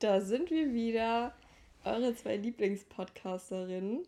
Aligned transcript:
Da 0.00 0.22
sind 0.22 0.50
wir 0.50 0.72
wieder. 0.72 1.34
Eure 1.84 2.14
zwei 2.14 2.36
Lieblingspodcasterinnen. 2.36 4.06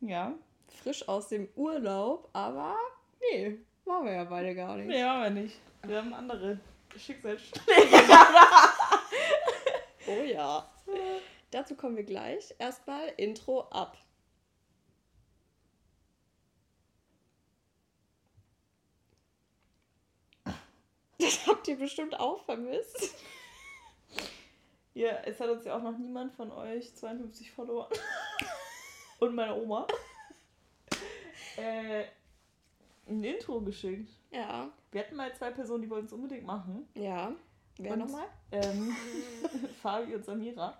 Ja. 0.00 0.34
Frisch 0.68 1.08
aus 1.08 1.28
dem 1.28 1.48
Urlaub, 1.56 2.28
aber 2.34 2.76
nee, 3.20 3.58
waren 3.86 4.04
wir 4.04 4.12
ja 4.12 4.24
beide 4.24 4.54
gar 4.54 4.76
nicht. 4.76 4.86
Nee, 4.86 5.02
haben 5.02 5.22
wir 5.22 5.42
nicht. 5.42 5.56
Wir 5.82 5.96
haben 5.98 6.12
andere 6.14 6.60
Schicksalsschläge. 6.96 7.64
Oh 10.06 10.22
ja. 10.22 10.70
Dazu 11.50 11.74
kommen 11.76 11.96
wir 11.96 12.04
gleich. 12.04 12.54
Erstmal 12.58 13.08
Intro 13.16 13.62
ab. 13.70 13.96
Das 21.18 21.46
habt 21.46 21.66
ihr 21.68 21.78
bestimmt 21.78 22.20
auch 22.20 22.44
vermisst. 22.44 23.14
Ja, 24.94 25.18
es 25.24 25.40
hat 25.40 25.50
uns 25.50 25.64
ja 25.64 25.76
auch 25.76 25.82
noch 25.82 25.98
niemand 25.98 26.32
von 26.32 26.52
euch 26.52 26.94
52 26.94 27.50
Follower 27.50 27.88
und 29.18 29.34
meine 29.34 29.54
Oma 29.54 29.86
äh, 31.56 32.04
ein 33.06 33.22
Intro 33.24 33.60
geschickt. 33.60 34.10
Ja. 34.30 34.70
Wir 34.90 35.00
hatten 35.00 35.16
mal 35.16 35.34
zwei 35.34 35.50
Personen, 35.50 35.82
die 35.82 35.90
wollten 35.90 36.06
es 36.06 36.12
unbedingt 36.12 36.46
machen. 36.46 36.88
Ja. 36.94 37.32
Wer 37.78 37.92
Und, 37.92 37.98
nochmal? 38.00 38.26
Ähm, 38.52 38.94
Fabi 39.82 40.14
und 40.14 40.24
Samira. 40.24 40.78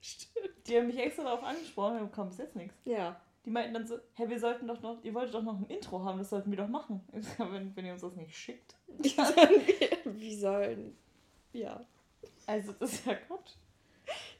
Stimmt. 0.00 0.50
Die 0.66 0.76
haben 0.76 0.86
mich 0.86 0.98
extra 0.98 1.24
darauf 1.24 1.42
angesprochen, 1.42 1.98
aber 1.98 2.08
kam 2.08 2.28
bis 2.28 2.38
jetzt 2.38 2.56
nichts. 2.56 2.76
Ja. 2.84 3.20
Die 3.44 3.50
meinten 3.50 3.74
dann 3.74 3.86
so, 3.86 3.98
hey, 4.14 4.28
wir 4.28 4.40
sollten 4.40 4.66
doch 4.66 4.80
noch, 4.80 5.02
ihr 5.02 5.12
wolltet 5.12 5.34
doch 5.34 5.42
noch 5.42 5.58
ein 5.58 5.66
Intro 5.66 6.02
haben, 6.02 6.18
das 6.18 6.30
sollten 6.30 6.50
wir 6.50 6.56
doch 6.56 6.68
machen. 6.68 7.06
Wenn, 7.38 7.76
wenn 7.76 7.84
ihr 7.84 7.92
uns 7.92 8.00
das 8.00 8.14
nicht 8.14 8.34
schickt. 8.34 8.76
Wie 10.04 10.34
sollen. 10.34 10.96
Ja. 11.52 11.84
Also 12.46 12.72
das 12.72 12.92
ist 12.92 13.06
ja 13.06 13.14
Quatsch. 13.14 13.52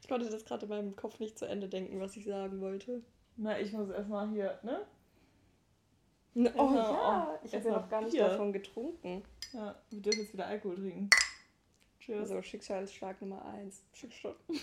Ich 0.00 0.08
konnte 0.08 0.28
das 0.28 0.44
gerade 0.44 0.64
in 0.66 0.68
meinem 0.68 0.96
Kopf 0.96 1.18
nicht 1.20 1.38
zu 1.38 1.46
Ende 1.46 1.68
denken, 1.68 2.00
was 2.00 2.16
ich 2.16 2.26
sagen 2.26 2.60
wollte. 2.60 3.02
Na, 3.36 3.58
ich 3.58 3.72
muss 3.72 3.88
erstmal 3.88 4.28
hier, 4.30 4.58
ne? 4.62 4.86
Oh 6.36 6.40
ja, 6.40 6.74
ja, 6.74 7.28
oh, 7.30 7.44
ich 7.44 7.54
habe 7.54 7.68
ja 7.68 7.76
noch 7.80 7.88
gar 7.88 8.02
nicht 8.02 8.12
Bier. 8.12 8.28
davon 8.28 8.52
getrunken. 8.52 9.22
Ja, 9.52 9.74
wir 9.90 10.02
dürfen 10.02 10.20
jetzt 10.20 10.32
wieder 10.32 10.46
Alkohol 10.46 10.76
trinken. 10.76 11.10
Tschüss. 12.00 12.18
Also 12.18 12.42
Schicksalsschlag 12.42 13.20
Nummer 13.20 13.44
1. 13.46 13.82
Schicksal. 13.92 14.34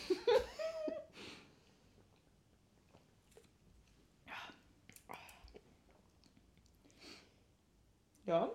Ja, 8.26 8.50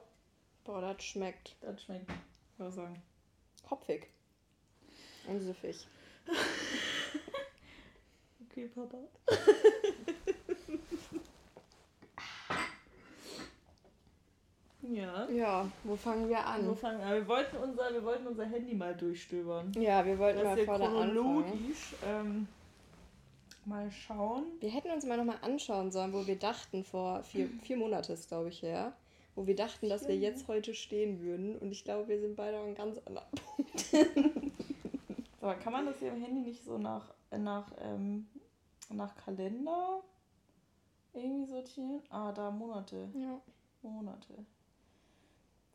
Boah, 0.64 0.80
das 0.80 1.04
schmeckt 1.04 1.56
das 1.60 1.82
schmeckt. 1.82 2.10
Was 2.56 2.76
sagen. 2.76 3.02
hopfig. 3.68 4.08
Und 5.28 5.40
süffig. 5.40 5.86
Okay, 8.56 8.70
Papa. 8.74 8.96
ja. 14.80 15.28
Ja, 15.28 15.70
wo 15.84 15.94
fangen 15.94 16.26
wir 16.26 16.36
Wo 16.38 16.40
an? 16.40 16.74
fangen 16.74 17.00
wir? 17.00 17.16
Wir 17.16 17.28
wollten 17.28 17.56
unser, 17.58 17.92
wir 17.92 18.02
wollten 18.02 18.26
unser 18.26 18.46
Handy 18.46 18.74
mal 18.74 18.94
durchstöbern. 18.94 19.72
Ja, 19.78 20.06
wir 20.06 20.18
wollten 20.18 20.42
mal 20.42 20.56
vorne 20.64 20.86
chronologisch 20.86 21.94
ähm, 22.06 22.48
mal 23.66 23.90
schauen. 23.90 24.44
Wir 24.60 24.70
hätten 24.70 24.90
uns 24.90 25.04
mal 25.04 25.18
nochmal 25.18 25.38
anschauen 25.42 25.92
sollen, 25.92 26.14
wo 26.14 26.26
wir 26.26 26.36
dachten, 26.38 26.82
vor 26.82 27.22
vier, 27.24 27.50
vier 27.62 27.76
Monate 27.76 28.14
ist, 28.14 28.28
glaube 28.28 28.48
ich, 28.48 28.62
her, 28.62 28.94
wo 29.34 29.46
wir 29.46 29.54
dachten, 29.54 29.90
dass 29.90 30.08
wir 30.08 30.16
jetzt 30.16 30.48
heute 30.48 30.72
stehen 30.72 31.20
würden. 31.20 31.56
Und 31.58 31.72
ich 31.72 31.84
glaube, 31.84 32.08
wir 32.08 32.18
sind 32.18 32.36
beide 32.36 32.56
an 32.56 32.64
einem 32.68 32.74
ganz 32.74 32.98
anderen 33.04 33.26
Punkt. 33.54 33.84
Aber 35.46 35.54
kann 35.54 35.72
man 35.72 35.86
das 35.86 36.00
hier 36.00 36.12
im 36.12 36.20
Handy 36.20 36.40
nicht 36.40 36.64
so 36.64 36.76
nach, 36.76 37.14
nach, 37.30 37.70
ähm, 37.78 38.26
nach 38.90 39.14
Kalender 39.14 40.02
irgendwie 41.12 41.46
sortieren? 41.46 42.02
Ah, 42.10 42.32
da 42.32 42.50
Monate. 42.50 43.08
Ja. 43.14 43.40
Monate. 43.80 44.44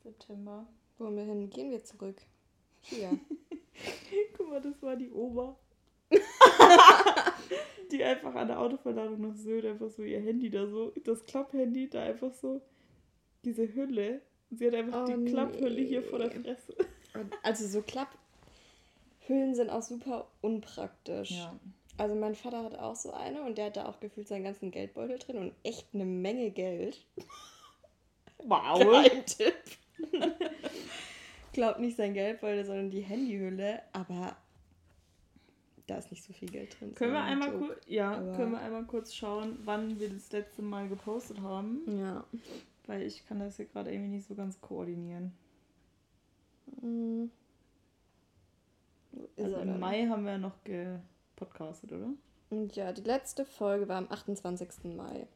September. 0.02 0.66
Wo 0.98 1.10
wir 1.10 1.22
hin? 1.22 1.48
Gehen 1.48 1.70
wir 1.70 1.82
zurück. 1.82 2.20
Hier. 2.82 3.18
Guck 4.36 4.50
mal, 4.50 4.60
das 4.60 4.82
war 4.82 4.94
die 4.94 5.10
Oma. 5.10 5.56
die 7.90 8.04
einfach 8.04 8.34
an 8.34 8.48
der 8.48 8.60
Autoverladung 8.60 9.22
nach 9.22 9.36
Sylt 9.36 9.64
einfach 9.64 9.88
so 9.88 10.02
ihr 10.02 10.20
Handy 10.20 10.50
da 10.50 10.66
so, 10.66 10.92
das 11.02 11.24
Klapphandy 11.24 11.88
da 11.88 12.02
einfach 12.02 12.34
so, 12.34 12.60
diese 13.42 13.74
Hülle. 13.74 14.20
Sie 14.50 14.66
hat 14.66 14.74
einfach 14.74 15.08
Oh, 15.08 15.16
die 15.16 15.30
Klapphülle 15.30 15.80
hier 15.80 16.02
nee. 16.02 16.06
vor 16.06 16.18
der 16.18 16.30
Fresse. 16.30 16.76
Also 17.42 17.66
so 17.66 17.80
Klapphüllen 19.26 19.54
sind 19.54 19.70
auch 19.70 19.82
super 19.82 20.28
unpraktisch. 20.40 21.30
Ja. 21.30 21.54
Also 21.98 22.14
mein 22.14 22.34
Vater 22.34 22.64
hat 22.64 22.78
auch 22.78 22.96
so 22.96 23.12
eine 23.12 23.42
und 23.42 23.58
der 23.58 23.66
hat 23.66 23.76
da 23.76 23.86
auch 23.86 24.00
gefühlt 24.00 24.26
seinen 24.28 24.44
ganzen 24.44 24.70
Geldbeutel 24.70 25.18
drin 25.18 25.36
und 25.38 25.52
echt 25.62 25.88
eine 25.94 26.04
Menge 26.04 26.50
Geld. 26.50 27.04
Wow. 28.44 28.76
Geheimtipp. 28.80 29.54
Glaubt 31.52 31.78
nicht 31.78 31.96
sein 31.96 32.12
Geldbeutel, 32.12 32.64
sondern 32.64 32.90
die 32.90 33.02
Handyhülle, 33.02 33.80
aber 33.92 34.36
da 35.86 35.98
ist 35.98 36.10
nicht 36.10 36.24
so 36.24 36.32
viel 36.32 36.48
Geld 36.48 36.80
drin. 36.80 36.92
Können 36.96 37.12
wir 37.12 37.22
einmal 37.22 37.52
kurz, 37.52 37.78
ja, 37.86 38.16
Aber- 38.16 38.32
können 38.32 38.50
wir 38.50 38.58
einmal 38.58 38.82
kurz 38.86 39.14
schauen, 39.14 39.60
wann 39.64 40.00
wir 40.00 40.08
das 40.10 40.32
letzte 40.32 40.60
Mal 40.62 40.88
gepostet 40.88 41.40
haben? 41.40 41.82
Ja. 42.00 42.24
Weil 42.88 43.02
ich 43.02 43.24
kann 43.28 43.38
das 43.38 43.58
hier 43.58 43.66
gerade 43.66 43.92
irgendwie 43.92 44.16
nicht 44.16 44.26
so 44.26 44.34
ganz 44.34 44.60
koordinieren. 44.60 45.32
Mhm. 46.80 47.30
Also 49.36 49.56
im? 49.56 49.80
Mai 49.80 50.06
haben 50.06 50.24
wir 50.24 50.38
noch 50.38 50.62
gepodcastet, 50.64 51.92
oder? 51.92 52.10
Und 52.50 52.76
ja, 52.76 52.92
die 52.92 53.02
letzte 53.02 53.44
Folge 53.44 53.88
war 53.88 53.96
am 53.96 54.10
28. 54.10 54.94
Mai. 54.94 55.26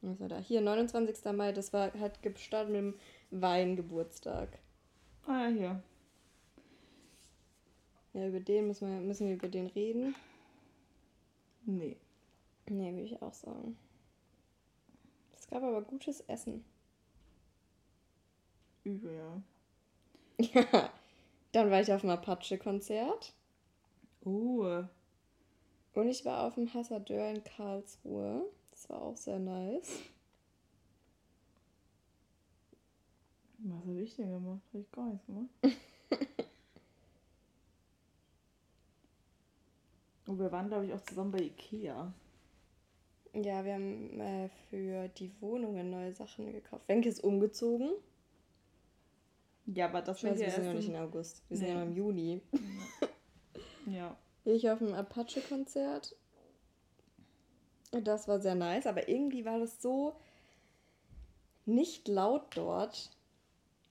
War 0.00 0.28
da? 0.28 0.38
Hier, 0.38 0.60
29. 0.60 1.24
Mai, 1.32 1.52
das 1.52 1.72
war 1.72 1.92
hat 1.94 2.22
gestartet 2.22 2.72
mit 2.72 2.82
dem 2.82 2.94
Weingeburtstag. 3.30 4.58
Ah 5.26 5.48
ja, 5.48 5.48
hier. 5.48 5.82
Ja, 8.14 8.28
über 8.28 8.40
den 8.40 8.68
müssen 8.68 8.88
wir, 8.88 9.00
müssen 9.00 9.28
wir 9.28 9.34
über 9.34 9.48
den 9.48 9.66
reden. 9.66 10.14
Nee. 11.64 11.96
Nee, 12.66 12.92
würde 12.92 13.04
ich 13.04 13.22
auch 13.22 13.34
sagen. 13.34 13.76
Es 15.38 15.48
gab 15.48 15.62
aber 15.62 15.82
gutes 15.82 16.20
Essen. 16.22 16.64
Übel, 18.84 19.14
ja. 19.14 19.42
Ja. 20.38 20.90
Dann 21.52 21.70
war 21.70 21.80
ich 21.80 21.92
auf 21.92 22.02
dem 22.02 22.10
Apache-Konzert. 22.10 23.32
Oh. 24.24 24.84
Und 25.94 26.08
ich 26.08 26.24
war 26.24 26.46
auf 26.46 26.54
dem 26.54 26.72
Hassadeur 26.72 27.30
in 27.30 27.42
Karlsruhe. 27.42 28.44
Das 28.70 28.88
war 28.90 29.02
auch 29.02 29.16
sehr 29.16 29.38
nice. 29.38 30.00
Was 33.58 33.84
habe 33.86 34.00
ich 34.00 34.14
denn 34.14 34.30
gemacht? 34.30 34.62
Habe 34.72 34.82
ich 34.82 34.92
gar 34.92 35.06
nichts 35.06 35.26
gemacht. 35.26 35.48
Und 40.26 40.38
wir 40.38 40.52
waren, 40.52 40.68
glaube 40.68 40.86
ich, 40.86 40.92
auch 40.92 41.00
zusammen 41.00 41.32
bei 41.32 41.40
Ikea. 41.40 42.12
Ja, 43.32 43.64
wir 43.64 43.74
haben 43.74 44.20
äh, 44.20 44.48
für 44.68 45.08
die 45.08 45.32
Wohnungen 45.40 45.90
neue 45.90 46.12
Sachen 46.12 46.52
gekauft. 46.52 46.86
Wenke 46.86 47.08
ist 47.08 47.24
umgezogen. 47.24 47.90
Ja, 49.74 49.86
aber 49.86 50.00
das 50.02 50.20
Scheiße, 50.20 50.34
war 50.34 50.40
ja 50.40 50.46
wir 50.46 50.52
sind 50.52 50.64
ja 50.64 50.72
nicht 50.74 50.88
in 50.88 50.94
im... 50.94 51.02
August. 51.02 51.42
Wir 51.48 51.56
sind 51.56 51.66
Nee. 51.66 51.72
ja 51.72 51.78
noch 51.80 51.86
im 51.86 51.92
Juni. 51.94 52.42
Ja. 53.86 54.16
War 54.44 54.52
ich 54.52 54.68
auf 54.70 54.80
dem 54.80 54.92
Apache-Konzert. 54.92 56.14
Und 57.92 58.06
Das 58.06 58.28
war 58.28 58.38
sehr 58.40 58.54
nice, 58.54 58.86
aber 58.86 59.08
irgendwie 59.08 59.46
war 59.46 59.58
das 59.58 59.80
so 59.80 60.14
nicht 61.64 62.06
laut 62.06 62.54
dort. 62.54 63.10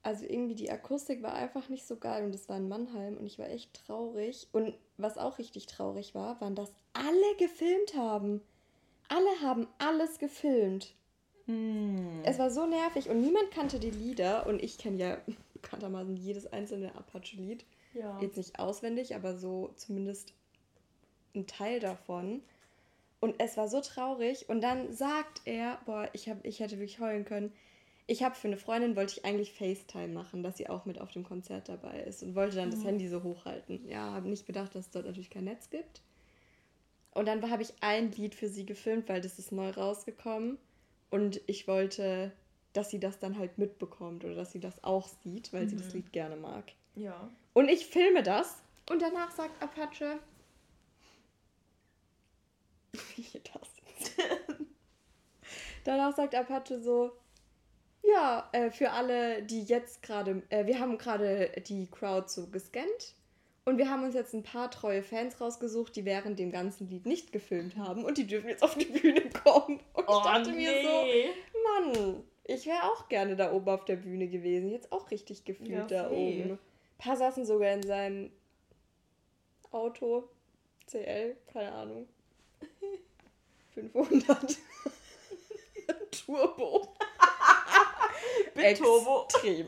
Also 0.04 0.26
irgendwie 0.26 0.56
die 0.56 0.70
Akustik 0.70 1.24
war 1.24 1.34
einfach 1.34 1.68
nicht 1.70 1.88
so 1.88 1.98
geil 1.98 2.24
und 2.26 2.36
es 2.36 2.48
war 2.48 2.58
in 2.58 2.70
Mannheim 2.70 3.18
und 3.18 3.26
ich 3.26 3.40
war 3.40 3.50
echt 3.50 3.74
traurig. 3.74 4.48
Und 4.52 4.76
was 4.98 5.18
auch 5.18 5.40
richtig 5.40 5.66
traurig 5.66 6.14
war, 6.14 6.40
waren, 6.42 6.56
dass 6.56 6.72
alle 6.94 7.36
gefilmt 7.40 7.96
haben. 7.96 8.42
Alle 9.10 9.42
haben 9.42 9.68
alles 9.80 10.20
gefilmt. 10.20 10.94
Hm. 11.46 12.22
Es 12.24 12.40
war 12.40 12.52
so 12.52 12.66
nervig 12.66 13.10
und 13.10 13.22
niemand 13.22 13.52
kannte 13.52 13.80
die 13.80 13.90
Lieder 13.90 14.46
und 14.48 14.62
ich 14.62 14.78
kenne 14.78 14.98
ja 14.98 15.18
bekanntermaßen 15.62 16.16
jedes 16.16 16.48
einzelne 16.48 16.96
Apache-Lied. 16.96 17.66
Ja. 17.94 18.20
Jetzt 18.22 18.38
nicht 18.38 18.60
auswendig, 18.60 19.16
aber 19.16 19.36
so 19.38 19.74
zumindest 19.76 20.34
ein 21.36 21.48
Teil 21.48 21.80
davon. 21.80 22.42
Und 23.20 23.36
es 23.40 23.58
war 23.58 23.68
so 23.68 23.82
traurig. 23.82 24.48
Und 24.50 24.62
dann 24.62 24.94
sagt 24.94 25.42
er, 25.46 25.80
boah, 25.86 26.10
ich, 26.14 26.30
hab, 26.30 26.46
ich 26.46 26.60
hätte 26.60 26.78
wirklich 26.78 27.00
heulen 27.00 27.26
können. 27.26 27.52
Ich 28.06 28.24
habe 28.24 28.36
für 28.36 28.48
eine 28.48 28.58
Freundin, 28.58 28.96
wollte 28.96 29.18
ich 29.18 29.26
eigentlich 29.26 29.52
FaceTime 29.54 30.14
machen, 30.14 30.44
dass 30.44 30.58
sie 30.58 30.70
auch 30.70 30.86
mit 30.86 31.02
auf 31.02 31.12
dem 31.12 31.24
Konzert 31.24 31.68
dabei 31.68 32.02
ist. 32.04 32.24
Und 32.24 32.36
wollte 32.36 32.56
dann 32.56 32.72
das 32.72 32.84
Handy 32.84 33.08
so 33.08 33.24
hochhalten. 33.24 33.88
Ja, 33.90 34.14
habe 34.14 34.30
nicht 34.30 34.46
bedacht, 34.46 34.76
dass 34.76 34.86
es 34.86 34.92
dort 34.92 35.06
natürlich 35.06 35.30
kein 35.30 35.46
Netz 35.46 35.70
gibt. 35.70 36.02
Und 37.12 37.28
dann 37.28 37.50
habe 37.50 37.64
ich 37.64 37.74
ein 37.82 38.12
Lied 38.12 38.36
für 38.36 38.48
sie 38.48 38.66
gefilmt, 38.66 39.10
weil 39.10 39.22
das 39.22 39.40
ist 39.40 39.52
neu 39.52 39.72
rausgekommen. 39.72 40.58
Und 41.10 41.42
ich 41.48 41.68
wollte, 41.68 42.32
dass 42.78 42.90
sie 42.90 43.00
das 43.00 43.20
dann 43.20 43.38
halt 43.38 43.58
mitbekommt 43.58 44.24
oder 44.24 44.36
dass 44.36 44.52
sie 44.52 44.60
das 44.60 44.84
auch 44.84 45.08
sieht, 45.24 45.52
weil 45.52 45.68
sie 45.68 45.78
das 45.78 45.94
Lied 45.94 46.14
gerne 46.14 46.36
mag. 46.36 46.72
Ja. 46.96 47.30
Und 47.54 47.70
ich 47.70 47.88
filme 47.88 48.24
das 48.24 48.62
und 48.90 49.02
danach 49.02 49.32
sagt 49.32 49.62
Apache, 49.62 50.20
Wie 53.16 53.26
das? 53.54 54.18
Danach 55.84 56.16
sagt 56.16 56.36
Apache 56.36 56.82
so, 56.82 57.12
ja, 58.04 58.50
äh, 58.52 58.72
für 58.72 58.92
alle, 58.92 59.44
die 59.44 59.64
jetzt 59.64 60.02
gerade, 60.04 60.44
äh, 60.50 60.66
wir 60.66 60.80
haben 60.80 60.98
gerade 60.98 61.52
die 61.68 61.88
Crowd 61.88 62.30
so 62.30 62.48
gescannt 62.48 63.16
und 63.66 63.78
wir 63.78 63.90
haben 63.90 64.04
uns 64.04 64.16
jetzt 64.16 64.34
ein 64.34 64.44
paar 64.44 64.72
treue 64.72 65.04
Fans 65.04 65.40
rausgesucht, 65.42 65.96
die 65.96 66.06
während 66.06 66.40
dem 66.40 66.52
ganzen 66.52 66.90
Lied 66.90 67.06
nicht 67.06 67.32
gefilmt 67.32 67.76
haben 67.78 68.06
und 68.06 68.18
die 68.18 68.28
dürfen 68.28 68.50
jetzt 68.50 68.64
auf 68.64 68.78
die 68.78 68.86
Bühne 68.86 69.30
kommen. 69.30 69.80
Und 69.94 70.04
ich 70.04 70.10
Oh, 70.10 70.22
dachte 70.24 70.52
mir 70.52 70.82
so, 70.84 71.04
nee. 71.04 71.30
Mann, 71.64 72.24
ich 72.48 72.66
wäre 72.66 72.84
auch 72.84 73.10
gerne 73.10 73.36
da 73.36 73.52
oben 73.52 73.70
auf 73.70 73.86
der 73.86 73.98
Bühne 73.98 74.28
gewesen. 74.28 74.72
Jetzt 74.72 74.92
auch 74.92 75.12
richtig 75.12 75.44
gefühlt 75.44 75.70
Ja, 75.70 75.86
da 75.86 76.10
oben. 76.10 76.52
Ein 76.52 76.60
paar 76.98 77.18
saßen 77.18 77.46
sogar 77.46 77.74
in 77.74 77.84
seinem 77.84 78.32
Auto. 79.72 80.30
CL, 80.88 81.36
keine 81.52 81.72
Ahnung. 81.74 82.08
500. 83.74 84.38
Turbo. 86.12 86.96
Biturbo. 88.56 89.26
Extrem. 89.26 89.68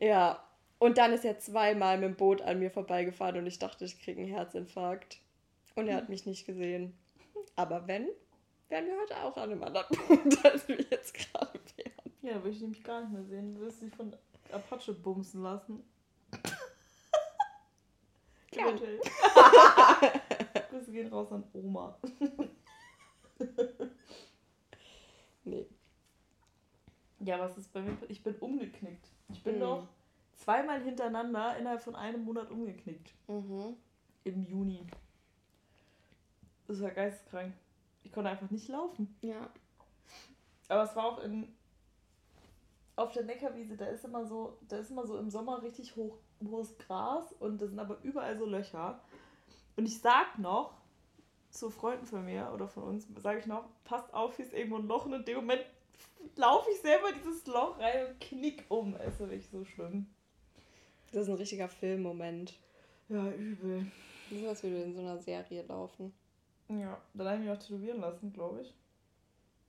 ja. 0.00 0.44
Und 0.78 0.96
dann 0.96 1.12
ist 1.12 1.26
er 1.26 1.38
zweimal 1.38 1.98
mit 1.98 2.08
dem 2.08 2.16
Boot 2.16 2.40
an 2.40 2.58
mir 2.58 2.70
vorbeigefahren 2.70 3.36
und 3.36 3.46
ich 3.46 3.58
dachte, 3.58 3.84
ich 3.84 4.00
kriege 4.00 4.22
einen 4.22 4.30
Herzinfarkt. 4.30 5.18
Und 5.74 5.88
er 5.88 5.96
hat 5.96 6.08
mich 6.08 6.24
nicht 6.24 6.46
gesehen. 6.46 6.96
Aber 7.54 7.86
wenn, 7.86 8.08
wären 8.70 8.86
wir 8.86 8.98
heute 8.98 9.16
auch 9.22 9.36
an 9.36 9.50
einem 9.50 9.62
anderen 9.62 9.96
Punkt, 9.96 10.44
als 10.46 10.66
wir 10.68 10.80
jetzt 10.80 11.12
gerade 11.14 11.60
wären. 11.76 11.92
Ja, 12.22 12.34
da 12.34 12.44
will 12.44 12.52
ich 12.52 12.60
nämlich 12.60 12.82
gar 12.82 13.02
nicht 13.02 13.12
mehr 13.12 13.24
sehen. 13.24 13.54
Du 13.54 13.60
wirst 13.60 13.82
dich 13.82 13.94
von 13.94 14.14
Apache 14.52 14.94
bumsen 14.94 15.42
lassen. 15.42 15.82
Eventuell. 18.52 19.00
Grüße 20.70 20.92
gehen 20.92 21.12
raus 21.12 21.30
an 21.32 21.44
Oma. 21.52 21.96
Nee. 25.44 25.66
Ja, 27.20 27.38
was 27.38 27.56
ist 27.58 27.72
bei 27.72 27.80
mir? 27.80 27.96
Ich 28.08 28.22
bin 28.22 28.34
umgeknickt. 28.36 29.06
Ich 29.32 29.42
bin 29.42 29.54
Mhm. 29.54 29.60
noch 29.60 29.88
zweimal 30.36 30.82
hintereinander 30.82 31.56
innerhalb 31.58 31.82
von 31.82 31.94
einem 31.94 32.24
Monat 32.24 32.50
umgeknickt. 32.50 33.12
Mhm. 33.28 33.76
Im 34.24 34.44
Juni. 34.44 34.86
Das 36.66 36.80
war 36.80 36.90
geisteskrank. 36.90 37.54
Ich 38.10 38.14
konnte 38.14 38.30
einfach 38.30 38.50
nicht 38.50 38.66
laufen. 38.66 39.16
Ja. 39.22 39.48
Aber 40.68 40.82
es 40.82 40.96
war 40.96 41.04
auch 41.04 41.22
in 41.22 41.46
auf 42.96 43.12
der 43.12 43.22
Neckarwiese, 43.22 43.76
da 43.76 43.86
ist 43.86 44.04
immer 44.04 44.26
so, 44.26 44.58
da 44.68 44.78
ist 44.78 44.90
immer 44.90 45.06
so 45.06 45.16
im 45.16 45.30
Sommer 45.30 45.62
richtig 45.62 45.94
hoch, 45.94 46.18
hohes 46.44 46.76
Gras 46.76 47.32
und 47.38 47.62
da 47.62 47.68
sind 47.68 47.78
aber 47.78 47.98
überall 48.02 48.36
so 48.36 48.46
Löcher. 48.46 49.00
Und 49.76 49.86
ich 49.86 50.00
sag 50.00 50.40
noch 50.40 50.74
zu 51.50 51.70
Freunden 51.70 52.04
von 52.04 52.24
mir 52.24 52.50
oder 52.52 52.66
von 52.66 52.82
uns, 52.82 53.06
sage 53.22 53.38
ich 53.38 53.46
noch, 53.46 53.68
passt 53.84 54.12
auf, 54.12 54.34
hier 54.34 54.44
ist 54.44 54.52
irgendwo 54.52 54.78
ein 54.78 54.88
Loch 54.88 55.06
und 55.06 55.12
in 55.12 55.24
dem 55.24 55.36
Moment 55.36 55.64
laufe 56.34 56.68
ich 56.72 56.80
selber 56.80 57.12
dieses 57.12 57.46
Loch 57.46 57.78
rein 57.78 58.08
und 58.08 58.20
knick 58.20 58.64
um. 58.68 58.96
Es 58.96 59.14
ist 59.14 59.20
wirklich 59.20 59.48
so 59.48 59.64
schlimm. 59.64 60.06
Das 61.12 61.22
ist 61.22 61.28
ein 61.28 61.36
richtiger 61.36 61.68
Filmmoment. 61.68 62.58
Ja, 63.08 63.30
übel. 63.30 63.86
Das 64.30 64.40
ist, 64.40 64.46
als 64.48 64.62
würde 64.64 64.82
in 64.82 64.94
so 64.94 65.00
einer 65.00 65.18
Serie 65.18 65.62
laufen. 65.62 66.12
Ja, 66.70 67.00
dann 67.14 67.26
habe 67.26 67.36
ich 67.38 67.42
mich 67.42 67.50
auch 67.50 67.58
tätowieren 67.58 68.00
lassen, 68.00 68.32
glaube 68.32 68.62
ich. 68.62 68.74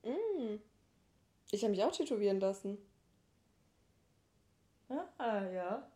Mm. 0.03 0.57
Ich 1.51 1.63
habe 1.63 1.71
mich 1.71 1.83
auch 1.83 1.91
tätowieren 1.91 2.39
lassen. 2.39 2.77
Ah, 5.17 5.43
ja. 5.47 5.87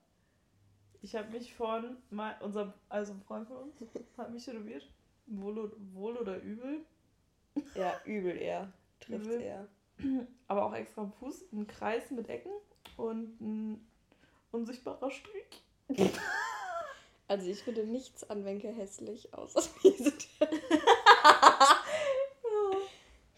Ich 1.02 1.16
habe 1.16 1.30
mich 1.30 1.54
von 1.54 1.98
mein, 2.10 2.40
unserem, 2.42 2.74
also 2.90 3.14
ein 3.14 3.22
Freund 3.22 3.48
von 3.48 3.58
uns, 3.58 3.76
hat 4.18 4.32
mich 4.32 4.46
tätowiert. 4.46 4.90
Wohl, 5.28 5.76
wohl 5.94 6.18
oder 6.18 6.42
übel. 6.42 6.86
Ja, 7.76 7.94
übel 8.06 8.38
eher. 8.38 8.72
Trifft 9.00 9.26
Übel. 9.26 9.42
eher. 9.42 9.68
Aber 10.48 10.66
auch 10.66 10.74
extra 10.74 11.02
am 11.02 11.14
Fuß. 11.14 11.52
Ein 11.52 11.68
Kreis 11.68 12.10
mit 12.12 12.30
Ecken 12.30 12.52
und 12.98 13.40
ein 13.42 13.88
unsichtbarer 14.52 15.12
Strich. 15.12 15.64
Also 17.28 17.48
ich 17.50 17.64
finde 17.64 17.84
nichts 17.86 18.24
an 18.30 18.46
Wenke 18.46 18.68
hässlich, 18.70 19.34
außer 19.34 19.64
diese 19.84 20.12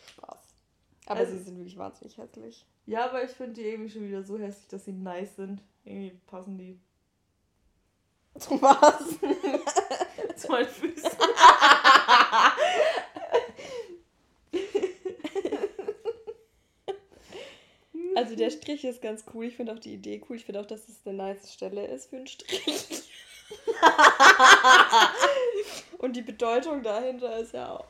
Spaß. 0.07 0.39
Aber 1.05 1.19
Also- 1.19 1.31
sie 1.37 1.43
sind 1.43 1.57
wirklich 1.57 1.77
wahnsinnig 1.77 2.17
hässlich. 2.17 2.65
Ja, 2.85 3.05
aber 3.05 3.23
ich 3.23 3.31
finde 3.31 3.53
die 3.53 3.63
irgendwie 3.67 3.89
schon 3.91 4.07
wieder 4.07 4.23
so 4.23 4.37
hässlich, 4.37 4.67
dass 4.67 4.85
sie 4.85 4.93
nice 4.93 5.35
sind. 5.35 5.61
Irgendwie 5.83 6.17
passen 6.27 6.57
die 6.57 6.79
Zu 8.39 8.61
was? 8.61 9.17
zu 10.39 10.47
meinen 10.51 10.67
Füßen. 10.67 11.09
Also 18.15 18.35
der 18.35 18.49
Strich 18.49 18.83
ist 18.83 19.01
ganz 19.01 19.23
cool. 19.33 19.45
Ich 19.45 19.55
finde 19.55 19.73
auch 19.73 19.79
die 19.79 19.93
Idee 19.93 20.21
cool. 20.29 20.35
Ich 20.37 20.45
finde 20.45 20.59
auch, 20.61 20.65
dass 20.65 20.87
es 20.89 21.05
eine 21.05 21.15
nice 21.17 21.53
Stelle 21.53 21.85
ist 21.87 22.09
für 22.09 22.17
einen 22.17 22.27
Strich. 22.27 22.96
Und 25.97 26.15
die 26.15 26.21
Bedeutung 26.21 26.83
dahinter 26.83 27.37
ist 27.39 27.53
ja 27.53 27.71
auch 27.75 27.87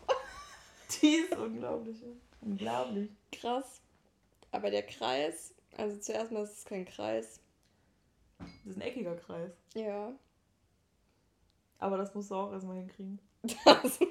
Die 1.01 1.15
ist 1.15 1.35
unglaublich. 1.35 1.97
Unglaublich. 2.41 3.09
krass. 3.31 3.81
Aber 4.51 4.69
der 4.71 4.83
Kreis, 4.83 5.53
also 5.75 5.97
zuerst 5.97 6.31
mal 6.31 6.43
ist 6.43 6.59
es 6.59 6.65
kein 6.65 6.85
Kreis. 6.85 7.39
Das 8.39 8.47
ist 8.65 8.77
ein 8.77 8.81
eckiger 8.81 9.15
Kreis. 9.15 9.51
Ja. 9.73 10.13
Aber 11.79 11.97
das 11.97 12.13
musst 12.15 12.31
du 12.31 12.35
auch 12.35 12.51
erstmal 12.51 12.77
hinkriegen. 12.77 13.19
Das, 13.65 13.99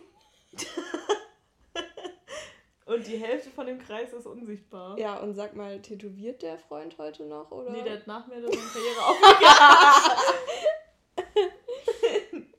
Und 2.87 3.05
die 3.09 3.17
Hälfte 3.19 3.51
von 3.51 3.67
dem 3.67 3.81
Kreis 3.81 4.13
ist 4.13 4.27
unsichtbar. 4.27 4.97
ja, 4.97 5.19
und 5.19 5.35
sag 5.35 5.57
mal, 5.57 5.83
tätowiert 5.83 6.41
der 6.43 6.57
Freund 6.57 6.97
heute 6.99 7.25
noch? 7.25 7.51
Oder? 7.51 7.73
Nee, 7.73 7.83
der 7.83 7.95
hat 7.95 8.07
nach 8.07 8.29
mir 8.29 8.41
seine 8.41 8.57
Karriere 8.57 9.05
aufgegeben. 9.05 10.66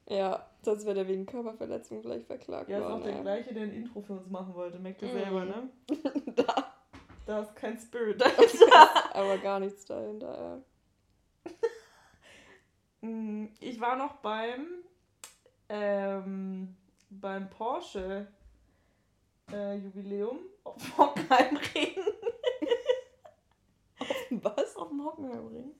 Ja, 0.09 0.50
sonst 0.62 0.86
wäre 0.86 0.95
der 0.95 1.07
wegen 1.07 1.25
Körperverletzung 1.25 2.01
gleich 2.01 2.25
verklagt 2.25 2.69
Ja, 2.69 2.80
ist 2.80 2.86
auch 2.86 2.89
worden. 2.92 3.04
der 3.04 3.21
gleiche, 3.21 3.54
der 3.54 3.63
ein 3.63 3.74
Intro 3.74 4.01
für 4.01 4.13
uns 4.13 4.30
machen 4.30 4.54
wollte. 4.56 4.80
Merkt 4.80 5.01
ihr 5.01 5.09
Mhm. 5.09 5.13
selber, 5.13 5.45
ne? 5.45 5.69
da 6.36 6.74
Da 7.25 7.42
ist 7.42 7.56
kein 7.56 7.77
Spirit 7.77 8.19
dahinter. 8.27 9.15
aber 9.15 9.38
gar 9.38 9.59
nichts 9.59 9.86
dahinter. 9.86 10.62
Mm, 13.01 13.50
ich 13.59 13.80
war 13.80 13.95
noch 13.95 14.15
beim, 14.18 14.65
ähm, 15.69 16.76
beim 17.11 17.47
Porsche 17.47 18.28
äh, 19.52 19.76
Jubiläum 19.76 20.40
auf 20.64 20.97
Hockenheimring. 20.97 21.95
Äh. 21.95 22.02
Was? 24.31 24.76
auf 24.76 24.90
dem 24.90 25.06
Hockenheimring. 25.06 25.76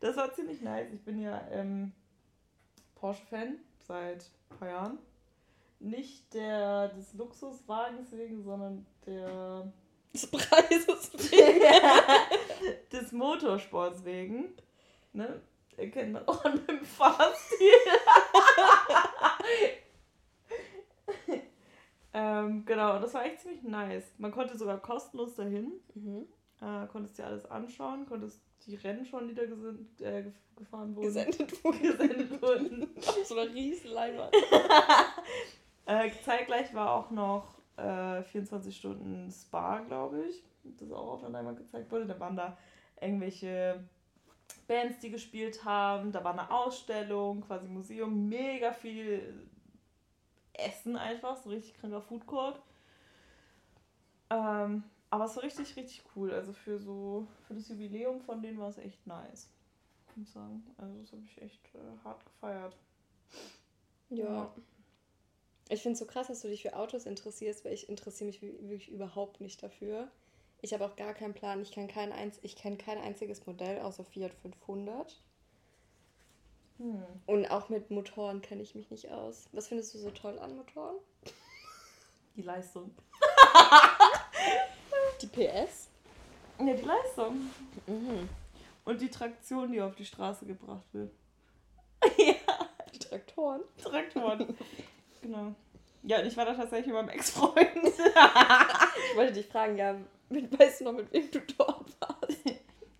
Das 0.00 0.16
war 0.16 0.34
ziemlich 0.34 0.60
nice. 0.60 0.92
Ich 0.92 1.04
bin 1.04 1.20
ja 1.20 1.40
ähm, 1.52 1.92
Porsche-Fan 2.96 3.58
seit 3.86 4.30
ein 4.50 4.58
paar 4.58 4.68
Jahren. 4.68 4.98
Nicht 5.78 6.32
der 6.34 6.88
des 6.88 7.12
Luxuswagens 7.14 8.10
wegen, 8.12 8.42
sondern 8.42 8.86
der 9.06 9.72
Des 10.12 10.26
Preises. 10.30 11.10
des 12.92 13.12
Motorsports 13.12 14.04
wegen. 14.04 14.54
Ne? 15.12 15.40
Erkennt 15.76 16.12
man 16.14 16.26
auch 16.26 16.44
an 16.44 16.60
meinem 16.66 16.84
Fahrstil. 16.84 17.68
ähm, 22.14 22.64
genau, 22.64 22.98
das 22.98 23.12
war 23.12 23.26
echt 23.26 23.40
ziemlich 23.40 23.62
nice. 23.62 24.04
Man 24.16 24.32
konnte 24.32 24.56
sogar 24.56 24.80
kostenlos 24.80 25.34
dahin. 25.34 25.72
Mhm. 25.94 26.26
Äh, 26.60 26.86
konntest 26.86 27.18
dir 27.18 27.26
alles 27.26 27.44
anschauen, 27.50 28.06
konntest 28.06 28.40
die 28.66 28.76
Rennen 28.76 29.04
schon, 29.04 29.28
die 29.28 29.34
da 29.34 29.42
äh, 29.42 29.46
gef- 30.22 30.32
gefahren 30.56 30.94
wurden. 30.96 31.06
Gesendet 31.06 31.64
wurde. 31.64 31.78
gesendet 31.78 32.42
wurden. 32.42 32.96
Auf 32.96 33.24
so 33.24 33.38
einer 33.38 33.52
riesen 33.52 33.90
Leinwand. 33.90 34.34
Äh, 35.88 36.10
zeitgleich 36.24 36.74
war 36.74 36.90
auch 36.96 37.12
noch 37.12 37.46
äh, 37.76 38.20
24 38.24 38.76
Stunden 38.76 39.30
Spa, 39.30 39.78
glaube 39.86 40.24
ich. 40.24 40.42
Das 40.80 40.90
auch 40.90 41.12
auf 41.12 41.20
der 41.20 41.30
Leinwand 41.30 41.58
gezeigt 41.58 41.92
wurde. 41.92 42.06
Da 42.06 42.18
waren 42.18 42.34
da 42.34 42.58
irgendwelche 43.00 43.84
Bands, 44.66 44.98
die 44.98 45.10
gespielt 45.10 45.64
haben. 45.64 46.10
Da 46.10 46.24
war 46.24 46.32
eine 46.32 46.50
Ausstellung, 46.50 47.40
quasi 47.42 47.68
Museum. 47.68 48.28
Mega 48.28 48.72
viel 48.72 49.46
Essen 50.54 50.96
einfach. 50.96 51.36
So 51.36 51.50
richtig 51.50 51.74
kranker 51.74 52.00
Food 52.00 52.26
Court. 52.26 52.60
Ähm, 54.30 54.82
aber 55.10 55.24
es 55.26 55.36
war 55.36 55.42
richtig, 55.42 55.76
richtig 55.76 56.02
cool. 56.14 56.32
Also 56.32 56.52
für 56.52 56.78
so, 56.78 57.26
für 57.46 57.54
das 57.54 57.68
Jubiläum 57.68 58.20
von 58.20 58.42
denen 58.42 58.58
war 58.58 58.68
es 58.70 58.78
echt 58.78 59.06
nice. 59.06 59.48
Muss 60.14 60.26
ich 60.28 60.32
sagen. 60.32 60.64
Also 60.78 60.98
das 61.00 61.12
habe 61.12 61.22
ich 61.24 61.42
echt 61.42 61.74
äh, 61.74 61.78
hart 62.04 62.24
gefeiert. 62.24 62.76
Ja. 64.10 64.52
Ich 65.68 65.82
finde 65.82 65.94
es 65.94 65.98
so 65.98 66.06
krass, 66.06 66.28
dass 66.28 66.42
du 66.42 66.48
dich 66.48 66.62
für 66.62 66.76
Autos 66.76 67.06
interessierst, 67.06 67.64
weil 67.64 67.72
ich 67.72 67.88
interessiere 67.88 68.26
mich 68.28 68.40
wi- 68.40 68.56
wirklich 68.60 68.88
überhaupt 68.90 69.40
nicht 69.40 69.62
dafür. 69.62 70.08
Ich 70.62 70.72
habe 70.72 70.84
auch 70.86 70.96
gar 70.96 71.12
keinen 71.12 71.34
Plan. 71.34 71.60
Ich 71.60 71.72
kann 71.72 71.88
kein, 71.88 72.12
einz 72.12 72.38
ich 72.42 72.56
kenn 72.56 72.78
kein 72.78 72.98
einziges 72.98 73.46
Modell 73.46 73.80
außer 73.80 74.04
Fiat 74.04 74.32
500. 74.32 75.20
Hm. 76.78 77.02
Und 77.26 77.46
auch 77.50 77.68
mit 77.68 77.90
Motoren 77.90 78.42
kenne 78.42 78.62
ich 78.62 78.74
mich 78.74 78.90
nicht 78.90 79.10
aus. 79.10 79.48
Was 79.52 79.68
findest 79.68 79.94
du 79.94 79.98
so 79.98 80.10
toll 80.10 80.38
an 80.38 80.56
Motoren? 80.56 80.96
Die 82.36 82.42
Leistung. 82.42 82.94
die 85.22 85.26
PS? 85.26 85.88
Ja, 86.58 86.74
die 86.74 86.82
Leistung. 86.82 87.50
Mhm. 87.86 88.28
Und 88.84 89.00
die 89.00 89.10
Traktion, 89.10 89.72
die 89.72 89.80
auf 89.80 89.94
die 89.96 90.04
Straße 90.04 90.46
gebracht 90.46 90.84
wird. 90.92 91.12
ja. 92.18 92.34
Die 92.92 92.98
Traktoren. 92.98 93.62
Traktoren. 93.82 94.56
genau. 95.22 95.54
Ja, 96.02 96.20
und 96.20 96.26
ich 96.26 96.36
war 96.36 96.44
da 96.44 96.54
tatsächlich 96.54 96.86
mit 96.86 96.94
meinem 96.94 97.08
Ex-Freund. 97.08 97.56
ich 97.84 99.16
wollte 99.16 99.32
dich 99.32 99.46
fragen, 99.46 99.76
ja, 99.76 99.96
weißt 100.30 100.80
du 100.80 100.84
noch, 100.84 100.92
mit 100.92 101.12
wem 101.12 101.30
du 101.30 101.40
dort 101.58 102.00
warst? 102.00 102.38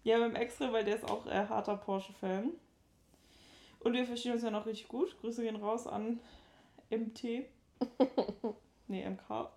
ja, 0.03 0.19
mit 0.19 0.29
dem 0.29 0.37
Ex-Freund, 0.37 0.73
weil 0.73 0.85
der 0.85 0.97
ist 0.97 1.09
auch 1.09 1.27
äh, 1.27 1.47
harter 1.47 1.77
Porsche-Fan. 1.77 2.51
Und 3.81 3.93
wir 3.93 4.05
verstehen 4.05 4.33
uns 4.33 4.43
ja 4.43 4.51
noch 4.51 4.67
richtig 4.67 4.89
gut. 4.89 5.17
Grüße 5.21 5.43
gehen 5.43 5.57
raus 5.57 5.87
an 5.87 6.19
MT. 6.91 7.47
nee, 8.89 9.09
MK. 9.09 9.51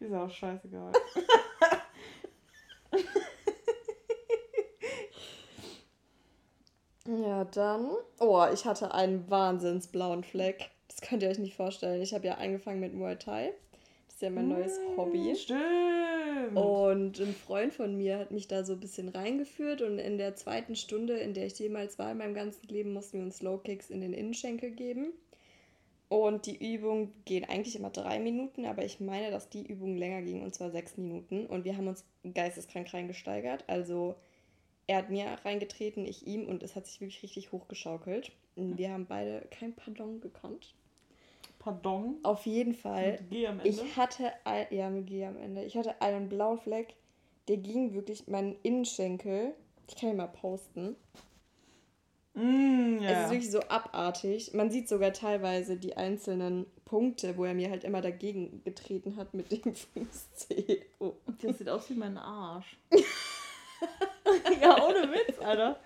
Ist 0.00 0.12
auch 0.12 0.30
scheißegal. 0.30 0.92
ja, 7.06 7.44
dann. 7.44 7.90
Oh, 8.18 8.44
ich 8.52 8.64
hatte 8.64 8.92
einen 8.94 9.30
wahnsinns 9.30 9.86
blauen 9.88 10.24
Fleck. 10.24 10.70
Das 10.88 11.00
könnt 11.02 11.22
ihr 11.22 11.28
euch 11.28 11.38
nicht 11.38 11.54
vorstellen. 11.54 12.02
Ich 12.02 12.12
habe 12.14 12.26
ja 12.26 12.34
angefangen 12.34 12.80
mit 12.80 12.94
Muay 12.94 13.16
Thai. 13.16 13.52
Das 14.06 14.16
ist 14.16 14.22
ja 14.22 14.30
mein 14.30 14.48
neues 14.48 14.78
Hobby. 14.96 15.36
Stimmt. 15.36 16.56
Und 16.56 17.20
ein 17.20 17.34
Freund 17.34 17.72
von 17.72 17.96
mir 17.96 18.18
hat 18.18 18.30
mich 18.30 18.48
da 18.48 18.64
so 18.64 18.72
ein 18.72 18.80
bisschen 18.80 19.08
reingeführt 19.08 19.82
und 19.82 19.98
in 19.98 20.18
der 20.18 20.34
zweiten 20.34 20.74
Stunde, 20.74 21.18
in 21.18 21.34
der 21.34 21.46
ich 21.46 21.58
jemals 21.58 21.98
war 21.98 22.10
in 22.10 22.18
meinem 22.18 22.34
ganzen 22.34 22.66
Leben, 22.68 22.92
mussten 22.92 23.18
wir 23.18 23.24
uns 23.24 23.42
Low 23.42 23.58
Kicks 23.58 23.90
in 23.90 24.00
den 24.00 24.12
Innenschenkel 24.12 24.70
geben. 24.70 25.12
Und 26.10 26.46
die 26.46 26.74
Übung 26.74 27.12
geht 27.24 27.48
eigentlich 27.48 27.76
immer 27.76 27.90
drei 27.90 28.18
Minuten, 28.18 28.66
aber 28.66 28.84
ich 28.84 28.98
meine, 28.98 29.30
dass 29.30 29.48
die 29.48 29.64
Übung 29.64 29.96
länger 29.96 30.22
ging 30.22 30.42
und 30.42 30.52
zwar 30.52 30.72
sechs 30.72 30.96
Minuten. 30.96 31.46
Und 31.46 31.64
wir 31.64 31.76
haben 31.76 31.86
uns 31.86 32.04
geisteskrank 32.34 32.92
reingesteigert. 32.92 33.62
Also 33.68 34.16
er 34.88 34.98
hat 34.98 35.10
mir 35.10 35.26
reingetreten, 35.44 36.04
ich 36.04 36.26
ihm 36.26 36.48
und 36.48 36.64
es 36.64 36.74
hat 36.74 36.88
sich 36.88 37.00
wirklich 37.00 37.22
richtig 37.22 37.52
hochgeschaukelt. 37.52 38.32
Wir 38.56 38.90
haben 38.90 39.06
beide 39.06 39.46
kein 39.52 39.72
Pardon 39.72 40.20
gekannt. 40.20 40.74
Pardon. 41.60 42.16
Auf 42.24 42.44
jeden 42.44 42.74
Fall. 42.74 43.12
Mit 43.12 43.30
G 43.30 43.46
am 43.46 43.60
Ende. 43.60 43.68
Ich 43.68 43.96
hatte, 43.96 44.32
ja, 44.70 44.90
mit 44.90 45.06
G 45.06 45.24
am 45.24 45.38
Ende. 45.38 45.62
Ich 45.62 45.76
hatte 45.76 46.02
einen 46.02 46.28
blauen 46.28 46.58
Fleck, 46.58 46.96
der 47.46 47.58
ging 47.58 47.94
wirklich 47.94 48.26
meinen 48.26 48.56
Innenschenkel. 48.64 49.54
Ich 49.86 49.94
kann 49.94 50.10
ihn 50.10 50.16
mal 50.16 50.26
posten. 50.26 50.96
Mm, 52.40 53.02
ja. 53.02 53.10
Es 53.10 53.24
ist 53.24 53.30
wirklich 53.30 53.50
so 53.50 53.60
abartig. 53.60 54.54
Man 54.54 54.70
sieht 54.70 54.88
sogar 54.88 55.12
teilweise 55.12 55.76
die 55.76 55.96
einzelnen 55.96 56.64
Punkte, 56.86 57.36
wo 57.36 57.44
er 57.44 57.52
mir 57.54 57.70
halt 57.70 57.84
immer 57.84 58.00
dagegen 58.00 58.62
getreten 58.64 59.16
hat 59.16 59.34
mit 59.34 59.52
dem 59.52 59.74
Fußzeh. 59.74 60.82
Oh. 60.98 61.12
Das 61.42 61.58
sieht 61.58 61.68
aus 61.68 61.90
wie 61.90 61.94
mein 61.94 62.16
Arsch. 62.16 62.78
ja, 64.60 64.82
ohne 64.82 65.12
Witz, 65.12 65.38
Alter. 65.38 65.78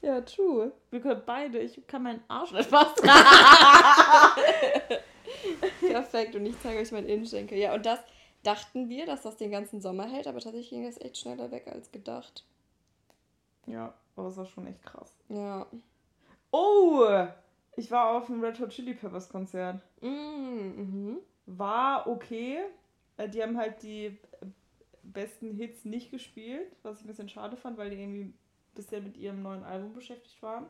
Ja, 0.00 0.20
true. 0.22 0.72
Wir 0.90 1.00
können 1.00 1.22
beide. 1.26 1.58
Ich 1.58 1.86
kann 1.86 2.04
meinen 2.04 2.22
Arsch 2.28 2.52
nicht 2.52 2.70
fast 2.70 3.02
Perfekt. 5.80 6.36
Und 6.36 6.46
ich 6.46 6.58
zeige 6.62 6.80
euch 6.80 6.92
meinen 6.92 7.08
Innenschenkel. 7.08 7.58
Ja, 7.58 7.74
und 7.74 7.84
das 7.84 7.98
dachten 8.44 8.88
wir, 8.88 9.04
dass 9.04 9.22
das 9.22 9.36
den 9.36 9.50
ganzen 9.50 9.80
Sommer 9.82 10.08
hält, 10.08 10.26
aber 10.26 10.40
tatsächlich 10.40 10.70
ging 10.70 10.84
das 10.84 11.00
echt 11.00 11.18
schneller 11.18 11.50
weg 11.50 11.66
als 11.66 11.92
gedacht. 11.92 12.44
Ja, 13.68 13.94
aber 14.16 14.28
es 14.28 14.36
war 14.36 14.46
schon 14.46 14.66
echt 14.66 14.82
krass. 14.84 15.16
Ja. 15.28 15.66
Oh! 16.50 17.06
Ich 17.76 17.90
war 17.90 18.16
auf 18.16 18.26
dem 18.26 18.42
Red 18.42 18.58
Hot 18.60 18.70
Chili 18.70 18.94
Peppers 18.94 19.28
Konzert. 19.28 19.80
Mm, 20.00 20.06
mhm. 20.06 21.18
War 21.46 22.06
okay. 22.06 22.60
Äh, 23.16 23.28
die 23.28 23.42
haben 23.42 23.56
halt 23.56 23.82
die 23.82 24.18
besten 25.02 25.54
Hits 25.54 25.84
nicht 25.84 26.10
gespielt, 26.10 26.74
was 26.82 26.98
ich 26.98 27.04
ein 27.04 27.08
bisschen 27.08 27.28
schade 27.28 27.56
fand, 27.56 27.78
weil 27.78 27.90
die 27.90 28.00
irgendwie 28.00 28.32
bisher 28.74 29.00
mit 29.00 29.16
ihrem 29.16 29.42
neuen 29.42 29.64
Album 29.64 29.92
beschäftigt 29.92 30.42
waren. 30.42 30.66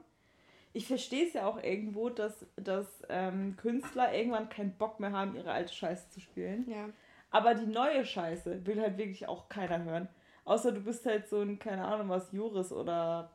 Ich 0.72 0.86
verstehe 0.86 1.26
es 1.26 1.32
ja 1.32 1.46
auch 1.46 1.62
irgendwo, 1.62 2.10
dass, 2.10 2.44
dass 2.56 3.02
ähm, 3.08 3.56
Künstler 3.56 4.14
irgendwann 4.14 4.48
keinen 4.48 4.76
Bock 4.76 5.00
mehr 5.00 5.12
haben, 5.12 5.34
ihre 5.34 5.50
alte 5.50 5.72
Scheiße 5.72 6.10
zu 6.10 6.20
spielen. 6.20 6.70
Ja. 6.70 6.90
Aber 7.30 7.54
die 7.54 7.66
neue 7.66 8.04
Scheiße 8.04 8.66
will 8.66 8.80
halt 8.80 8.98
wirklich 8.98 9.28
auch 9.28 9.48
keiner 9.48 9.82
hören. 9.84 10.08
Außer 10.48 10.72
du 10.72 10.80
bist 10.80 11.04
halt 11.04 11.28
so 11.28 11.42
ein, 11.42 11.58
keine 11.58 11.84
Ahnung 11.84 12.08
was, 12.08 12.32
Juris 12.32 12.72
oder 12.72 13.30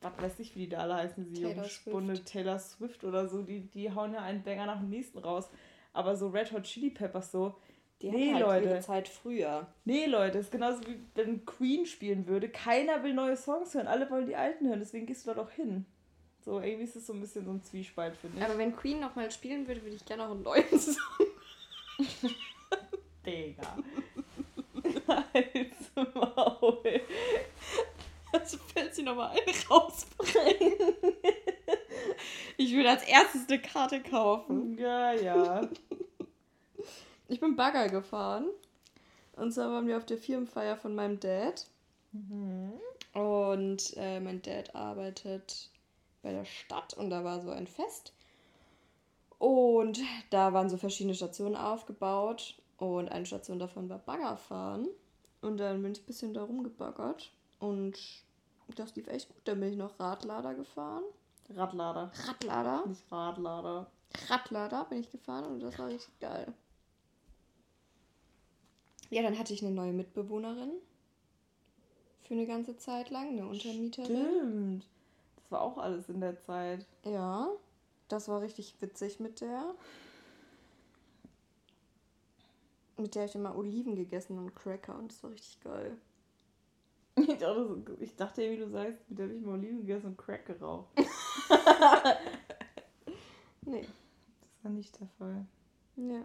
was 0.00 0.12
weiß 0.18 0.38
ich, 0.38 0.54
wie 0.54 0.60
die 0.60 0.68
da 0.70 0.78
alle 0.78 0.94
heißen, 0.94 1.22
sie 1.26 1.42
Taylor 1.42 1.64
Swift. 1.64 2.26
Taylor 2.26 2.58
Swift 2.58 3.04
oder 3.04 3.28
so, 3.28 3.42
die, 3.42 3.60
die 3.60 3.92
hauen 3.92 4.14
ja 4.14 4.20
einen 4.20 4.42
Banger 4.42 4.64
nach 4.64 4.80
dem 4.80 4.88
nächsten 4.88 5.18
raus. 5.18 5.50
Aber 5.92 6.16
so 6.16 6.28
Red 6.28 6.50
Hot 6.52 6.62
Chili 6.62 6.88
Peppers 6.88 7.30
so, 7.30 7.56
die 8.00 8.10
nee, 8.10 8.32
halt 8.32 8.42
Leute. 8.42 8.68
ihre 8.70 8.80
Zeit 8.80 9.06
früher. 9.06 9.66
Nee, 9.84 10.06
Leute, 10.06 10.38
das 10.38 10.46
ist 10.46 10.52
genauso 10.52 10.80
wie 10.86 10.98
wenn 11.14 11.44
Queen 11.44 11.84
spielen 11.84 12.26
würde. 12.26 12.48
Keiner 12.48 13.02
will 13.02 13.12
neue 13.12 13.36
Songs 13.36 13.74
hören, 13.74 13.86
alle 13.86 14.10
wollen 14.10 14.26
die 14.26 14.36
alten 14.36 14.66
hören, 14.66 14.80
deswegen 14.80 15.04
gehst 15.04 15.26
du 15.26 15.30
da 15.30 15.42
doch 15.42 15.50
hin. 15.50 15.84
So, 16.40 16.58
irgendwie 16.58 16.84
ist 16.84 16.96
es 16.96 17.06
so 17.06 17.12
ein 17.12 17.20
bisschen 17.20 17.44
so 17.44 17.50
ein 17.50 17.62
Zwiespalt, 17.62 18.16
finde 18.16 18.38
ich. 18.38 18.44
Aber 18.44 18.56
wenn 18.56 18.74
Queen 18.74 18.98
nochmal 18.98 19.30
spielen 19.30 19.68
würde, 19.68 19.82
würde 19.82 19.96
ich 19.96 20.04
gerne 20.06 20.24
noch 20.24 20.30
einen 20.30 20.42
neuen 20.42 20.64
Song. 20.78 21.26
Digga. 23.26 23.76
Halt's 25.08 25.90
Maul. 25.94 27.00
Also 28.32 28.58
willst 28.74 28.98
du 28.98 29.02
nochmal 29.02 29.30
einen 29.30 29.54
rausbringen? 29.70 30.74
Ich 32.56 32.72
würde 32.74 32.90
als 32.90 33.04
erstes 33.04 33.48
eine 33.48 33.60
Karte 33.60 34.02
kaufen. 34.02 34.78
Ja, 34.78 35.12
ja. 35.12 35.68
Ich 37.28 37.40
bin 37.40 37.56
Bagger 37.56 37.88
gefahren. 37.88 38.48
Und 39.36 39.52
zwar 39.52 39.70
waren 39.70 39.86
wir 39.86 39.96
auf 39.96 40.06
der 40.06 40.18
Firmenfeier 40.18 40.76
von 40.76 40.94
meinem 40.94 41.18
Dad. 41.20 41.66
Mhm. 42.12 42.72
Und 43.12 43.94
äh, 43.96 44.20
mein 44.20 44.42
Dad 44.42 44.74
arbeitet 44.74 45.70
bei 46.22 46.32
der 46.32 46.44
Stadt 46.44 46.94
und 46.94 47.10
da 47.10 47.24
war 47.24 47.40
so 47.40 47.50
ein 47.50 47.66
Fest. 47.66 48.12
Und 49.38 50.00
da 50.30 50.52
waren 50.52 50.70
so 50.70 50.76
verschiedene 50.76 51.14
Stationen 51.14 51.56
aufgebaut. 51.56 52.56
Und 52.76 53.10
eine 53.10 53.26
Station 53.26 53.58
davon 53.58 53.88
war 53.88 53.98
Baggerfahren. 53.98 54.88
Und 55.40 55.58
dann 55.58 55.82
bin 55.82 55.92
ich 55.92 56.02
ein 56.02 56.06
bisschen 56.06 56.34
da 56.34 56.42
rumgebaggert. 56.42 57.32
Und 57.58 57.98
das 58.76 58.94
lief 58.96 59.06
echt 59.08 59.28
gut. 59.28 59.42
Dann 59.44 59.60
bin 59.60 59.70
ich 59.70 59.76
noch 59.76 59.98
Radlader 60.00 60.54
gefahren. 60.54 61.04
Radlader. 61.50 62.10
Radlader. 62.26 62.86
Nicht 62.86 63.12
Radlader. 63.12 63.90
Radlader 64.28 64.84
bin 64.84 65.00
ich 65.00 65.10
gefahren 65.10 65.44
und 65.46 65.60
das 65.60 65.78
war 65.78 65.88
richtig 65.88 66.18
geil. 66.20 66.52
Ja, 69.10 69.22
dann 69.22 69.38
hatte 69.38 69.52
ich 69.52 69.62
eine 69.62 69.74
neue 69.74 69.92
Mitbewohnerin. 69.92 70.72
Für 72.22 72.34
eine 72.34 72.46
ganze 72.46 72.76
Zeit 72.76 73.10
lang, 73.10 73.28
eine 73.28 73.46
Untermieterin. 73.46 74.06
Stimmt. 74.06 74.88
Das 75.36 75.50
war 75.50 75.60
auch 75.60 75.76
alles 75.76 76.08
in 76.08 76.20
der 76.20 76.40
Zeit. 76.40 76.86
Ja, 77.04 77.50
das 78.08 78.28
war 78.28 78.40
richtig 78.40 78.74
witzig 78.80 79.20
mit 79.20 79.40
der. 79.42 79.74
Mit 82.96 83.14
der 83.14 83.22
habe 83.22 83.30
ich 83.30 83.34
immer 83.34 83.56
Oliven 83.56 83.96
gegessen 83.96 84.38
und 84.38 84.54
Cracker 84.54 84.96
und 84.96 85.10
das 85.10 85.22
war 85.22 85.30
richtig 85.30 85.60
geil. 85.60 85.96
Ich 87.16 87.38
dachte, 87.38 87.96
ich 88.00 88.16
dachte 88.16 88.50
wie 88.50 88.56
du 88.56 88.68
sagst, 88.68 89.08
mit 89.08 89.18
der 89.18 89.26
habe 89.26 89.36
ich 89.36 89.42
immer 89.42 89.52
Oliven 89.52 89.80
gegessen 89.82 90.06
und 90.08 90.18
Crack 90.18 90.46
geraucht. 90.46 90.88
nee. 93.62 93.82
Das 93.82 94.64
war 94.64 94.70
nicht 94.72 94.98
der 95.00 95.06
Fall. 95.18 95.46
Ja. 95.96 96.24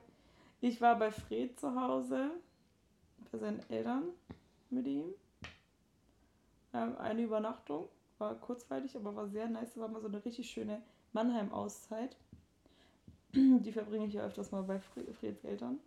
Ich 0.61 0.81
war 0.81 0.97
bei 0.97 1.11
Fred 1.11 1.59
zu 1.59 1.79
Hause 1.79 2.31
bei 3.31 3.37
seinen 3.37 3.59
Eltern 3.69 4.09
mit 4.69 4.87
ihm. 4.87 5.13
Ähm, 6.73 6.97
eine 6.97 7.21
Übernachtung. 7.21 7.87
War 8.17 8.35
kurzweilig, 8.35 8.95
aber 8.97 9.15
war 9.15 9.27
sehr 9.29 9.47
nice. 9.47 9.69
Das 9.69 9.77
war 9.77 9.87
mal 9.87 10.01
so 10.01 10.07
eine 10.07 10.23
richtig 10.25 10.49
schöne 10.49 10.81
Mannheim-Auszeit. 11.13 12.17
Die 13.33 13.71
verbringe 13.71 14.05
ich 14.07 14.13
ja 14.13 14.25
öfters 14.25 14.51
mal 14.51 14.63
bei 14.63 14.79
Freds 14.79 15.43
Eltern. 15.43 15.79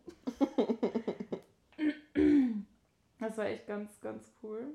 das 3.19 3.37
war 3.37 3.47
echt 3.47 3.67
ganz, 3.67 4.01
ganz 4.01 4.33
cool. 4.43 4.75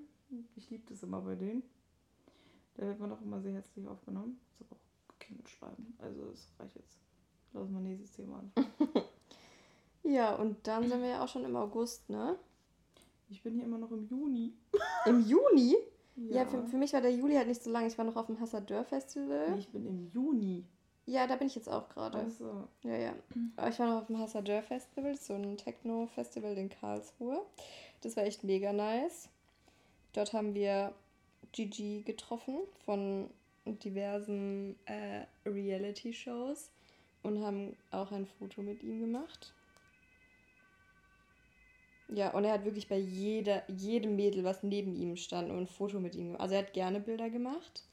Ich 0.55 0.69
liebe 0.69 0.83
das 0.89 1.03
immer 1.03 1.21
bei 1.21 1.35
denen. 1.35 1.63
Da 2.75 2.85
wird 2.85 2.99
man 2.99 3.11
auch 3.11 3.21
immer 3.21 3.39
sehr 3.39 3.53
herzlich 3.53 3.87
aufgenommen. 3.87 4.39
Ich 4.53 4.59
habe 4.59 4.75
auch 4.75 5.19
Kind 5.19 5.47
schreiben. 5.49 5.97
Also 5.99 6.25
das 6.29 6.51
reicht 6.59 6.75
jetzt. 6.75 6.99
Lass 7.53 7.69
mal 7.69 7.81
nächstes 7.81 8.11
Thema 8.11 8.39
an. 8.39 8.51
ja, 10.03 10.35
und 10.35 10.67
dann 10.67 10.87
sind 10.87 11.01
wir 11.01 11.09
ja 11.09 11.23
auch 11.23 11.27
schon 11.27 11.45
im 11.45 11.55
August, 11.55 12.09
ne? 12.09 12.37
Ich 13.29 13.41
bin 13.43 13.55
hier 13.55 13.63
immer 13.63 13.77
noch 13.77 13.91
im 13.91 14.05
Juni. 14.05 14.53
Im 15.05 15.21
Juni? 15.21 15.75
Ja, 16.15 16.37
ja 16.37 16.45
für, 16.45 16.65
für 16.65 16.77
mich 16.77 16.93
war 16.93 17.01
der 17.01 17.13
Juli 17.13 17.35
halt 17.35 17.47
nicht 17.47 17.63
so 17.63 17.69
lang. 17.69 17.85
Ich 17.87 17.97
war 17.97 18.05
noch 18.05 18.15
auf 18.15 18.25
dem 18.27 18.39
Hassadeur 18.39 18.83
Festival. 18.83 19.51
Nee, 19.51 19.59
ich 19.59 19.69
bin 19.69 19.85
im 19.85 20.07
Juni. 20.07 20.65
Ja, 21.07 21.25
da 21.25 21.37
bin 21.37 21.47
ich 21.47 21.55
jetzt 21.55 21.69
auch 21.69 21.87
gerade. 21.87 22.25
Ach 22.27 22.29
so. 22.29 22.67
Ja, 22.83 22.97
ja. 22.97 23.15
Aber 23.55 23.69
ich 23.69 23.79
war 23.79 23.87
noch 23.87 24.01
auf 24.01 24.07
dem 24.07 24.19
Hassadeur 24.19 24.61
Festival, 24.61 25.15
so 25.15 25.33
ein 25.33 25.57
Techno-Festival 25.57 26.57
in 26.57 26.69
Karlsruhe. 26.69 27.45
Das 28.01 28.17
war 28.17 28.25
echt 28.25 28.43
mega 28.43 28.73
nice. 28.73 29.29
Dort 30.11 30.33
haben 30.33 30.53
wir 30.53 30.93
Gigi 31.53 32.03
getroffen 32.05 32.59
von 32.85 33.29
diversen 33.65 34.75
äh, 34.85 35.25
Reality-Shows 35.45 36.71
und 37.23 37.41
haben 37.41 37.77
auch 37.91 38.11
ein 38.11 38.25
Foto 38.25 38.61
mit 38.61 38.83
ihm 38.83 38.99
gemacht. 38.99 39.53
Ja, 42.09 42.31
und 42.31 42.43
er 42.43 42.53
hat 42.53 42.65
wirklich 42.65 42.89
bei 42.89 42.97
jeder, 42.97 43.63
jedem 43.69 44.17
Mädel, 44.17 44.43
was 44.43 44.61
neben 44.61 44.93
ihm 44.93 45.15
stand, 45.15 45.51
ein 45.51 45.67
Foto 45.67 46.01
mit 46.01 46.15
ihm 46.15 46.27
gemacht. 46.27 46.41
Also 46.41 46.55
er 46.55 46.61
hat 46.63 46.73
gerne 46.73 46.99
Bilder 46.99 47.29
gemacht. 47.29 47.83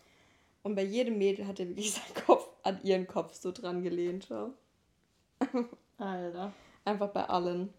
Und 0.64 0.74
bei 0.74 0.84
jedem 0.84 1.18
Mädel 1.18 1.46
hat 1.46 1.60
er 1.60 1.68
wirklich 1.68 1.92
seinen 1.94 2.14
Kopf 2.26 2.53
an 2.64 2.82
ihren 2.82 3.06
Kopf 3.06 3.34
so 3.34 3.52
dran 3.52 3.82
gelehnt. 3.82 4.26
Schau. 4.28 4.50
Alter. 5.98 6.52
Einfach 6.84 7.10
bei 7.10 7.28
allen. 7.28 7.72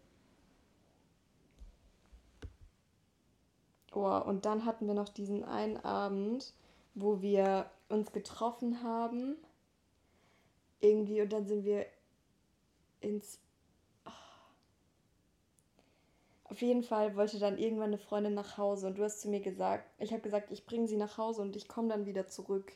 Oh, 3.93 4.21
und 4.25 4.45
dann 4.45 4.65
hatten 4.65 4.87
wir 4.87 4.93
noch 4.93 5.09
diesen 5.09 5.43
einen 5.43 5.77
Abend, 5.77 6.53
wo 6.95 7.21
wir 7.21 7.69
uns 7.89 8.11
getroffen 8.11 8.83
haben. 8.83 9.37
Irgendwie, 10.81 11.21
und 11.21 11.31
dann 11.31 11.47
sind 11.47 11.63
wir 11.63 11.85
ins. 12.99 13.39
Oh. 14.05 14.11
Auf 16.45 16.61
jeden 16.61 16.83
Fall 16.83 17.15
wollte 17.15 17.39
dann 17.39 17.57
irgendwann 17.57 17.87
eine 17.87 17.97
Freundin 17.97 18.33
nach 18.33 18.57
Hause 18.57 18.87
und 18.87 18.97
du 18.97 19.03
hast 19.03 19.21
zu 19.21 19.29
mir 19.29 19.39
gesagt, 19.39 19.89
ich 19.97 20.11
habe 20.11 20.21
gesagt, 20.21 20.51
ich 20.51 20.65
bringe 20.65 20.87
sie 20.87 20.97
nach 20.97 21.17
Hause 21.17 21.41
und 21.41 21.55
ich 21.55 21.67
komme 21.67 21.87
dann 21.87 22.05
wieder 22.05 22.27
zurück. 22.27 22.73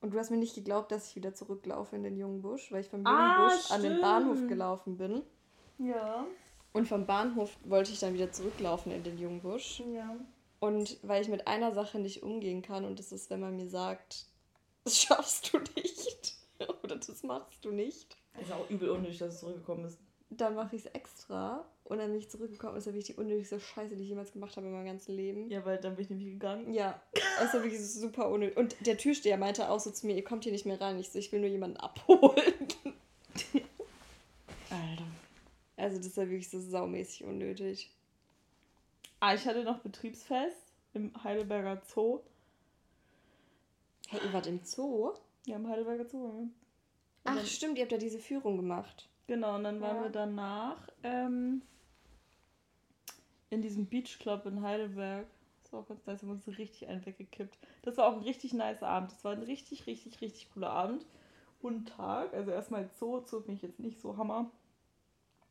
Und 0.00 0.14
du 0.14 0.18
hast 0.18 0.30
mir 0.30 0.38
nicht 0.38 0.54
geglaubt, 0.54 0.90
dass 0.92 1.08
ich 1.08 1.16
wieder 1.16 1.34
zurücklaufe 1.34 1.94
in 1.94 2.02
den 2.02 2.16
jungen 2.16 2.40
Busch, 2.40 2.72
weil 2.72 2.80
ich 2.80 2.88
vom 2.88 3.00
jungen 3.00 3.18
ah, 3.18 3.48
Busch 3.48 3.70
an 3.70 3.82
den 3.82 4.00
Bahnhof 4.00 4.48
gelaufen 4.48 4.96
bin. 4.96 5.22
Ja. 5.78 6.26
Und 6.72 6.88
vom 6.88 7.06
Bahnhof 7.06 7.56
wollte 7.64 7.92
ich 7.92 8.00
dann 8.00 8.14
wieder 8.14 8.32
zurücklaufen 8.32 8.92
in 8.92 9.02
den 9.02 9.18
jungen 9.18 9.40
Busch. 9.40 9.82
Ja. 9.92 10.16
Und 10.58 10.98
weil 11.02 11.22
ich 11.22 11.28
mit 11.28 11.46
einer 11.46 11.72
Sache 11.72 11.98
nicht 11.98 12.22
umgehen 12.22 12.62
kann, 12.62 12.84
und 12.84 12.98
das 12.98 13.12
ist, 13.12 13.28
wenn 13.30 13.40
man 13.40 13.56
mir 13.56 13.68
sagt, 13.68 14.26
das 14.84 14.98
schaffst 14.98 15.52
du 15.52 15.58
nicht. 15.58 16.36
Oder 16.82 16.96
das 16.96 17.22
machst 17.22 17.64
du 17.64 17.70
nicht. 17.70 18.16
Ist 18.40 18.52
auch 18.52 18.68
übel 18.70 18.90
unnötig, 18.90 19.18
dass 19.18 19.34
es 19.34 19.40
zurückgekommen 19.40 19.84
ist. 19.84 19.98
Dann 20.30 20.54
mache 20.54 20.76
ich 20.76 20.84
es 20.84 20.90
extra. 20.92 21.64
Und 21.84 21.98
dann 21.98 22.10
bin 22.10 22.20
ich 22.20 22.30
zurückgekommen. 22.30 22.76
ist 22.76 22.86
ja 22.86 22.92
wirklich 22.92 23.16
die 23.16 23.20
unnötigste 23.20 23.58
Scheiße, 23.58 23.96
die 23.96 24.04
ich 24.04 24.10
jemals 24.10 24.32
gemacht 24.32 24.56
habe 24.56 24.68
in 24.68 24.72
meinem 24.72 24.86
ganzen 24.86 25.16
Leben. 25.16 25.50
Ja, 25.50 25.64
weil 25.64 25.78
dann 25.78 25.96
bin 25.96 26.04
ich 26.04 26.10
nämlich 26.10 26.28
gegangen. 26.28 26.72
Ja, 26.72 27.02
das 27.12 27.46
ist 27.46 27.54
ja 27.54 27.62
wirklich 27.64 27.84
super 27.84 28.30
unnötig. 28.30 28.56
Und 28.56 28.86
der 28.86 28.96
Türsteher 28.96 29.36
meinte 29.36 29.68
auch 29.68 29.80
so 29.80 29.90
zu 29.90 30.06
mir, 30.06 30.14
ihr 30.14 30.22
kommt 30.22 30.44
hier 30.44 30.52
nicht 30.52 30.66
mehr 30.66 30.80
rein. 30.80 31.00
Ich 31.00 31.10
so, 31.10 31.18
ich 31.18 31.32
will 31.32 31.40
nur 31.40 31.48
jemanden 31.48 31.78
abholen. 31.78 32.68
Alter. 34.70 35.04
Also 35.76 35.96
das 35.96 36.06
ist 36.06 36.16
ja 36.16 36.28
wirklich 36.28 36.48
so 36.48 36.60
saumäßig 36.60 37.24
unnötig. 37.24 37.90
Ah, 39.18 39.34
ich 39.34 39.44
hatte 39.46 39.64
noch 39.64 39.80
Betriebsfest 39.80 40.56
im 40.94 41.12
Heidelberger 41.24 41.82
Zoo. 41.92 42.20
Hey, 44.08 44.20
ihr 44.24 44.32
wart 44.32 44.46
im 44.46 44.60
Zoo? 44.62 45.12
Ja, 45.46 45.56
im 45.56 45.68
Heidelberger 45.68 46.08
Zoo. 46.08 46.48
Ach, 47.24 47.44
stimmt, 47.46 47.78
ihr 47.78 47.82
habt 47.82 47.92
ja 47.92 47.98
diese 47.98 48.18
Führung 48.18 48.56
gemacht. 48.56 49.08
Genau, 49.30 49.54
und 49.54 49.62
dann 49.62 49.80
waren 49.80 49.98
ja. 49.98 50.02
wir 50.02 50.10
danach 50.10 50.76
ähm, 51.04 51.62
in 53.48 53.62
diesem 53.62 53.86
Beach 53.86 54.18
Club 54.18 54.44
in 54.44 54.60
Heidelberg. 54.60 55.24
Das 55.62 55.72
war 55.72 55.80
auch 55.82 55.86
ganz 55.86 56.04
nice, 56.04 56.22
haben 56.22 56.30
uns 56.30 56.48
richtig 56.48 56.88
einen 56.88 57.06
weggekippt. 57.06 57.56
Das 57.82 57.96
war 57.96 58.08
auch 58.08 58.16
ein 58.16 58.24
richtig 58.24 58.54
nice 58.54 58.82
Abend. 58.82 59.12
Das 59.12 59.22
war 59.22 59.30
ein 59.30 59.44
richtig, 59.44 59.86
richtig, 59.86 60.20
richtig 60.20 60.52
cooler 60.52 60.70
Abend. 60.70 61.06
Und 61.62 61.90
Tag. 61.90 62.34
Also 62.34 62.50
erstmal 62.50 62.90
Zoo. 62.98 63.20
Zoo 63.24 63.38
finde 63.38 63.52
ich 63.52 63.62
jetzt 63.62 63.78
nicht 63.78 64.00
so 64.00 64.16
Hammer. 64.16 64.50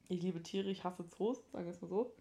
Ich 0.09 0.21
liebe 0.21 0.43
Tiere, 0.43 0.69
ich 0.69 0.83
hasse 0.83 1.07
Zoos, 1.07 1.37
sagen 1.53 1.63
wir 1.63 1.71
es 1.71 1.81
mal 1.81 1.87
so. 1.87 2.11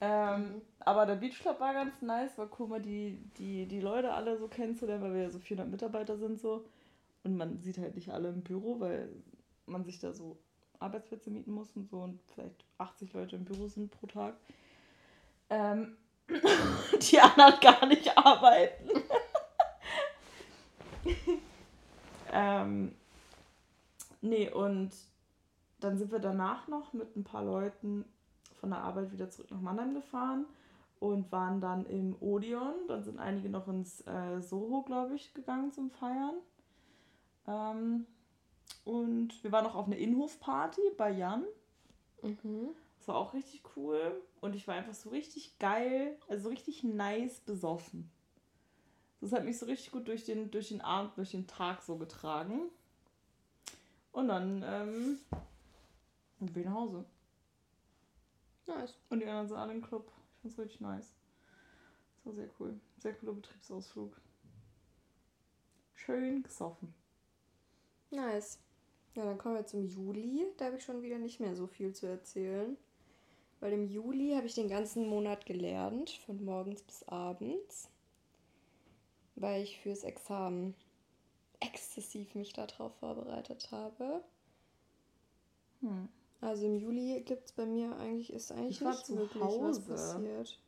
Ähm, 0.00 0.62
aber 0.78 1.04
der 1.04 1.16
Beach 1.16 1.40
Club 1.40 1.58
war 1.58 1.74
ganz 1.74 2.00
nice, 2.00 2.38
war 2.38 2.48
cool, 2.60 2.68
mal 2.68 2.80
die, 2.80 3.18
die, 3.38 3.66
die 3.66 3.80
Leute 3.80 4.14
alle 4.14 4.38
so 4.38 4.46
kennenzulernen, 4.46 5.02
weil 5.02 5.14
wir 5.14 5.22
ja 5.22 5.30
so 5.30 5.40
400 5.40 5.68
Mitarbeiter 5.68 6.16
sind 6.16 6.38
so. 6.38 6.64
Und 7.24 7.36
man 7.36 7.58
sieht 7.58 7.78
halt 7.78 7.96
nicht 7.96 8.10
alle 8.10 8.28
im 8.28 8.42
Büro, 8.42 8.78
weil 8.78 9.08
man 9.66 9.84
sich 9.84 9.98
da 9.98 10.12
so 10.12 10.38
Arbeitsplätze 10.80 11.30
mieten 11.30 11.52
muss 11.52 11.68
und 11.76 11.88
so 11.88 11.98
und 11.98 12.20
vielleicht 12.34 12.64
80 12.78 13.12
Leute 13.12 13.36
im 13.36 13.44
Büro 13.44 13.68
sind 13.68 13.90
pro 13.90 14.06
Tag. 14.06 14.34
Ähm, 15.50 15.96
die 17.10 17.20
anderen 17.20 17.60
gar 17.60 17.86
nicht 17.86 18.16
arbeiten. 18.16 18.90
ähm, 22.32 22.94
nee, 24.20 24.50
und 24.50 24.90
dann 25.80 25.98
sind 25.98 26.10
wir 26.10 26.18
danach 26.18 26.68
noch 26.68 26.92
mit 26.92 27.14
ein 27.16 27.24
paar 27.24 27.44
Leuten 27.44 28.04
von 28.60 28.70
der 28.70 28.80
Arbeit 28.80 29.12
wieder 29.12 29.30
zurück 29.30 29.50
nach 29.50 29.60
Mannheim 29.60 29.94
gefahren 29.94 30.46
und 30.98 31.30
waren 31.30 31.60
dann 31.60 31.86
im 31.86 32.16
Odeon. 32.20 32.74
Dann 32.88 33.04
sind 33.04 33.18
einige 33.18 33.48
noch 33.48 33.68
ins 33.68 34.00
äh, 34.06 34.40
Soho, 34.40 34.82
glaube 34.82 35.14
ich, 35.14 35.34
gegangen 35.34 35.72
zum 35.72 35.90
Feiern. 35.90 36.34
Ähm, 37.46 38.06
und 38.86 39.42
wir 39.42 39.50
waren 39.50 39.64
noch 39.64 39.74
auf 39.74 39.86
einer 39.86 39.96
Innenhofparty 39.96 40.80
bei 40.96 41.10
Jan. 41.10 41.44
Mhm. 42.22 42.68
Das 42.98 43.08
war 43.08 43.16
auch 43.16 43.34
richtig 43.34 43.62
cool. 43.76 44.22
Und 44.40 44.54
ich 44.54 44.68
war 44.68 44.76
einfach 44.76 44.94
so 44.94 45.10
richtig 45.10 45.58
geil, 45.58 46.16
also 46.28 46.44
so 46.44 46.48
richtig 46.50 46.84
nice 46.84 47.40
besoffen. 47.40 48.08
Das 49.20 49.32
hat 49.32 49.44
mich 49.44 49.58
so 49.58 49.66
richtig 49.66 49.90
gut 49.90 50.06
durch 50.06 50.24
den, 50.24 50.52
durch 50.52 50.68
den 50.68 50.80
Abend, 50.82 51.16
durch 51.16 51.32
den 51.32 51.48
Tag 51.48 51.82
so 51.82 51.96
getragen. 51.96 52.70
Und 54.12 54.28
dann 54.28 54.62
ähm, 54.64 55.18
bin 56.38 56.62
ich 56.62 56.64
nach 56.64 56.74
Hause. 56.74 57.04
Nice. 58.68 59.00
Und 59.10 59.18
die 59.18 59.26
anderen 59.26 59.48
sind 59.48 59.56
alle 59.56 59.72
im 59.72 59.82
Club. 59.82 60.12
Ich 60.36 60.42
fand's 60.42 60.58
richtig 60.60 60.80
nice. 60.80 61.12
Das 62.14 62.26
war 62.26 62.34
sehr 62.34 62.48
cool. 62.60 62.78
Sehr 62.98 63.14
cooler 63.14 63.32
Betriebsausflug. 63.32 64.16
Schön 65.94 66.44
gesoffen. 66.44 66.94
Nice. 68.12 68.60
Ja, 69.16 69.24
dann 69.24 69.38
kommen 69.38 69.54
wir 69.54 69.66
zum 69.66 69.86
Juli. 69.86 70.46
Da 70.58 70.66
habe 70.66 70.76
ich 70.76 70.84
schon 70.84 71.02
wieder 71.02 71.18
nicht 71.18 71.40
mehr 71.40 71.56
so 71.56 71.66
viel 71.66 71.94
zu 71.94 72.06
erzählen. 72.06 72.76
Weil 73.60 73.72
im 73.72 73.88
Juli 73.88 74.34
habe 74.34 74.46
ich 74.46 74.54
den 74.54 74.68
ganzen 74.68 75.08
Monat 75.08 75.46
gelernt, 75.46 76.10
von 76.26 76.44
morgens 76.44 76.82
bis 76.82 77.02
abends. 77.04 77.88
Weil 79.34 79.62
ich 79.62 79.80
fürs 79.80 80.04
Examen 80.04 80.74
exzessiv 81.60 82.34
mich 82.34 82.52
darauf 82.52 82.94
vorbereitet 82.96 83.70
habe. 83.70 84.22
Hm. 85.80 86.08
Also 86.42 86.66
im 86.66 86.76
Juli 86.76 87.22
gibt 87.22 87.46
es 87.46 87.52
bei 87.52 87.64
mir 87.64 87.96
eigentlich, 87.96 88.30
ist 88.30 88.52
eigentlich 88.52 88.82
ich 88.82 88.86
nicht 88.86 89.16
wirklich 89.16 89.42
Hause. 89.42 89.88
was 89.88 90.12
passiert. 90.12 90.60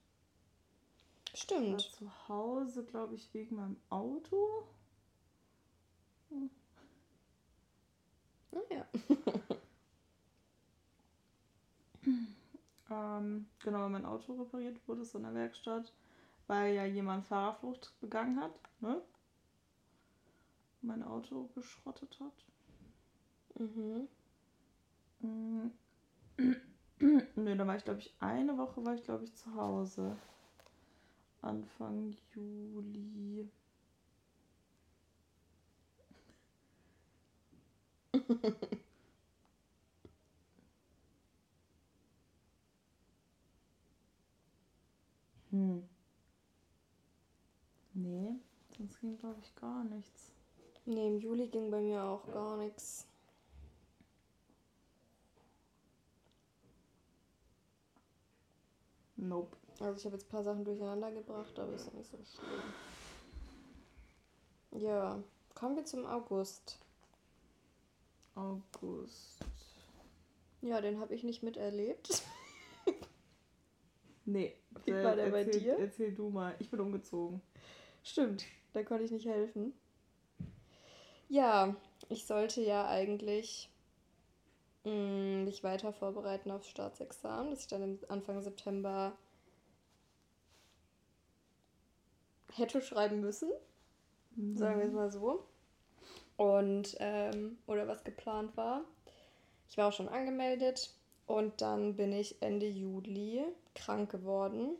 Stimmt. 1.34 1.82
Ich 1.82 1.92
war 1.92 1.98
zu 1.98 2.28
Hause, 2.28 2.84
glaube 2.84 3.14
ich, 3.14 3.32
wegen 3.34 3.56
meinem 3.56 3.76
Auto. 3.90 4.64
Hm. 6.30 6.48
Naja. 8.52 8.86
Ähm, 12.90 13.46
genau, 13.62 13.80
weil 13.80 13.90
mein 13.90 14.06
Auto 14.06 14.32
repariert 14.34 14.80
wurde, 14.88 15.04
so 15.04 15.18
in 15.18 15.24
der 15.24 15.34
Werkstatt, 15.34 15.92
weil 16.46 16.74
ja 16.74 16.84
jemand 16.86 17.26
Fahrerflucht 17.26 17.92
begangen 18.00 18.40
hat, 18.40 18.58
ne? 18.80 19.02
Mein 20.80 21.02
Auto 21.02 21.50
geschrottet 21.54 22.18
hat. 22.20 22.44
Mhm. 23.58 24.08
Nö, 27.36 27.56
da 27.56 27.66
war 27.66 27.76
ich, 27.76 27.84
glaube 27.84 28.00
ich, 28.00 28.14
eine 28.20 28.56
Woche 28.56 28.84
war 28.84 28.94
ich, 28.94 29.02
glaube 29.04 29.24
ich, 29.24 29.34
zu 29.34 29.54
Hause. 29.54 30.16
Anfang 31.42 32.16
Juli. 32.34 33.48
hm. 45.50 45.82
Nee, 47.94 48.34
sonst 48.76 49.00
ging, 49.00 49.16
glaube 49.18 49.40
ich, 49.42 49.54
gar 49.56 49.82
nichts. 49.84 50.30
Nee, 50.84 51.08
im 51.08 51.18
Juli 51.18 51.48
ging 51.48 51.70
bei 51.70 51.80
mir 51.80 52.02
auch 52.04 52.26
gar 52.32 52.56
nichts. 52.56 53.06
Nope. 59.16 59.56
Also 59.80 59.98
ich 59.98 60.04
habe 60.04 60.16
jetzt 60.16 60.26
ein 60.26 60.30
paar 60.30 60.42
Sachen 60.44 60.64
durcheinander 60.64 61.10
gebracht, 61.10 61.58
aber 61.58 61.72
ist 61.72 61.86
ja 61.86 61.92
nicht 61.94 62.10
so 62.10 62.16
schlimm. 62.16 62.74
Ja, 64.82 65.22
kommen 65.54 65.76
wir 65.76 65.84
zum 65.84 66.06
August. 66.06 66.78
August. 68.38 69.44
Ja, 70.62 70.80
den 70.80 71.00
habe 71.00 71.14
ich 71.14 71.24
nicht 71.24 71.42
miterlebt. 71.42 72.22
nee. 74.24 74.54
Wie 74.84 74.92
war 74.92 75.16
der 75.16 75.26
erzähl, 75.26 75.30
bei 75.30 75.44
dir? 75.44 75.78
Erzähl 75.78 76.14
du 76.14 76.30
mal. 76.30 76.54
Ich 76.58 76.70
bin 76.70 76.80
umgezogen. 76.80 77.42
Stimmt, 78.02 78.44
da 78.72 78.82
konnte 78.82 79.04
ich 79.04 79.10
nicht 79.10 79.26
helfen. 79.26 79.72
Ja, 81.28 81.76
ich 82.08 82.26
sollte 82.26 82.62
ja 82.62 82.88
eigentlich 82.88 83.70
mh, 84.84 84.92
mm, 84.92 85.44
mich 85.44 85.62
weiter 85.62 85.92
vorbereiten 85.92 86.50
aufs 86.50 86.68
Staatsexamen, 86.68 87.50
das 87.50 87.60
ich 87.60 87.66
dann 87.66 87.82
im 87.82 87.98
Anfang 88.08 88.40
September 88.40 89.16
hätte 92.54 92.80
schreiben 92.80 93.20
müssen. 93.20 93.50
mhm. 94.36 94.56
sagen 94.56 94.78
wir 94.78 94.86
es 94.86 94.92
mal 94.92 95.10
so. 95.10 95.44
Und, 96.38 96.96
ähm, 97.00 97.58
oder 97.66 97.86
was 97.86 98.02
geplant 98.04 98.56
war. 98.56 98.80
Ich 99.68 99.76
war 99.76 99.88
auch 99.88 99.92
schon 99.92 100.08
angemeldet 100.08 100.94
und 101.26 101.60
dann 101.60 101.96
bin 101.96 102.12
ich 102.12 102.40
Ende 102.40 102.66
Juli 102.66 103.44
krank 103.74 104.10
geworden. 104.10 104.70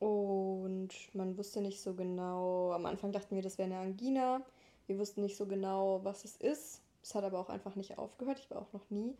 Und 0.00 0.90
man 1.12 1.36
wusste 1.38 1.60
nicht 1.60 1.80
so 1.80 1.94
genau, 1.94 2.72
am 2.72 2.86
Anfang 2.86 3.12
dachten 3.12 3.36
wir, 3.36 3.42
das 3.42 3.58
wäre 3.58 3.70
eine 3.70 3.78
Angina. 3.78 4.42
Wir 4.86 4.98
wussten 4.98 5.22
nicht 5.22 5.36
so 5.36 5.46
genau, 5.46 6.00
was 6.02 6.24
es 6.24 6.36
ist. 6.36 6.80
Es 7.02 7.14
hat 7.14 7.24
aber 7.24 7.38
auch 7.38 7.48
einfach 7.48 7.76
nicht 7.76 7.98
aufgehört. 7.98 8.40
Ich 8.40 8.50
war 8.50 8.62
auch 8.62 8.72
noch 8.72 8.90
nie 8.90 9.14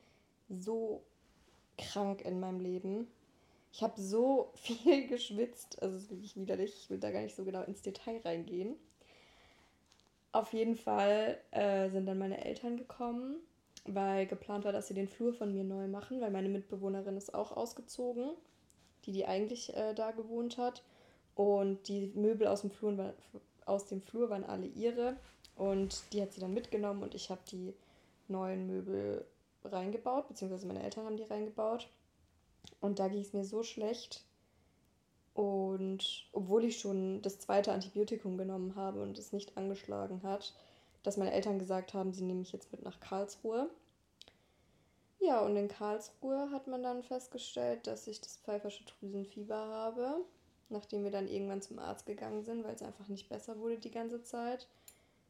so 0.48 1.02
krank 1.76 2.22
in 2.22 2.40
meinem 2.40 2.60
Leben. 2.60 3.08
Ich 3.72 3.82
habe 3.82 4.00
so 4.00 4.50
viel 4.54 5.06
geschwitzt. 5.06 5.80
Also 5.82 5.96
es 5.96 6.04
ist 6.04 6.10
wirklich 6.10 6.36
widerlich. 6.36 6.74
Ich 6.74 6.90
will 6.90 6.98
da 6.98 7.10
gar 7.10 7.22
nicht 7.22 7.36
so 7.36 7.44
genau 7.44 7.62
ins 7.62 7.82
Detail 7.82 8.20
reingehen. 8.24 8.74
Auf 10.32 10.52
jeden 10.52 10.76
Fall 10.76 11.38
äh, 11.50 11.88
sind 11.90 12.06
dann 12.06 12.18
meine 12.18 12.44
Eltern 12.44 12.76
gekommen, 12.76 13.36
weil 13.86 14.26
geplant 14.26 14.64
war, 14.64 14.72
dass 14.72 14.88
sie 14.88 14.94
den 14.94 15.08
Flur 15.08 15.32
von 15.32 15.52
mir 15.52 15.64
neu 15.64 15.88
machen, 15.88 16.20
weil 16.20 16.30
meine 16.30 16.48
Mitbewohnerin 16.48 17.16
ist 17.16 17.34
auch 17.34 17.52
ausgezogen, 17.52 18.30
die 19.04 19.12
die 19.12 19.26
eigentlich 19.26 19.74
äh, 19.74 19.94
da 19.94 20.10
gewohnt 20.10 20.58
hat. 20.58 20.82
Und 21.34 21.88
die 21.88 22.12
Möbel 22.14 22.46
aus 22.46 22.62
dem, 22.62 22.70
Flur, 22.70 23.14
aus 23.64 23.86
dem 23.86 24.02
Flur 24.02 24.28
waren 24.28 24.44
alle 24.44 24.66
ihre. 24.66 25.16
Und 25.56 26.12
die 26.12 26.20
hat 26.20 26.32
sie 26.32 26.40
dann 26.40 26.54
mitgenommen 26.54 27.02
und 27.02 27.14
ich 27.14 27.30
habe 27.30 27.40
die 27.50 27.74
neuen 28.28 28.66
Möbel 28.66 29.24
reingebaut, 29.64 30.28
beziehungsweise 30.28 30.66
meine 30.66 30.82
Eltern 30.82 31.06
haben 31.06 31.16
die 31.16 31.24
reingebaut. 31.24 31.88
Und 32.80 32.98
da 32.98 33.08
ging 33.08 33.20
es 33.20 33.32
mir 33.32 33.44
so 33.44 33.62
schlecht. 33.62 34.24
Und 35.38 36.24
obwohl 36.32 36.64
ich 36.64 36.80
schon 36.80 37.22
das 37.22 37.38
zweite 37.38 37.70
Antibiotikum 37.70 38.36
genommen 38.36 38.74
habe 38.74 39.00
und 39.00 39.16
es 39.20 39.32
nicht 39.32 39.56
angeschlagen 39.56 40.24
hat, 40.24 40.52
dass 41.04 41.16
meine 41.16 41.30
Eltern 41.30 41.60
gesagt 41.60 41.94
haben, 41.94 42.12
sie 42.12 42.24
nehmen 42.24 42.40
mich 42.40 42.50
jetzt 42.50 42.72
mit 42.72 42.82
nach 42.82 42.98
Karlsruhe. 42.98 43.70
Ja, 45.20 45.38
und 45.38 45.54
in 45.54 45.68
Karlsruhe 45.68 46.50
hat 46.50 46.66
man 46.66 46.82
dann 46.82 47.04
festgestellt, 47.04 47.86
dass 47.86 48.08
ich 48.08 48.20
das 48.20 48.38
pfeifersche 48.38 48.82
Drüsenfieber 48.82 49.54
habe, 49.54 50.24
nachdem 50.70 51.04
wir 51.04 51.12
dann 51.12 51.28
irgendwann 51.28 51.62
zum 51.62 51.78
Arzt 51.78 52.04
gegangen 52.04 52.42
sind, 52.42 52.64
weil 52.64 52.74
es 52.74 52.82
einfach 52.82 53.06
nicht 53.06 53.28
besser 53.28 53.60
wurde 53.60 53.78
die 53.78 53.92
ganze 53.92 54.24
Zeit. 54.24 54.66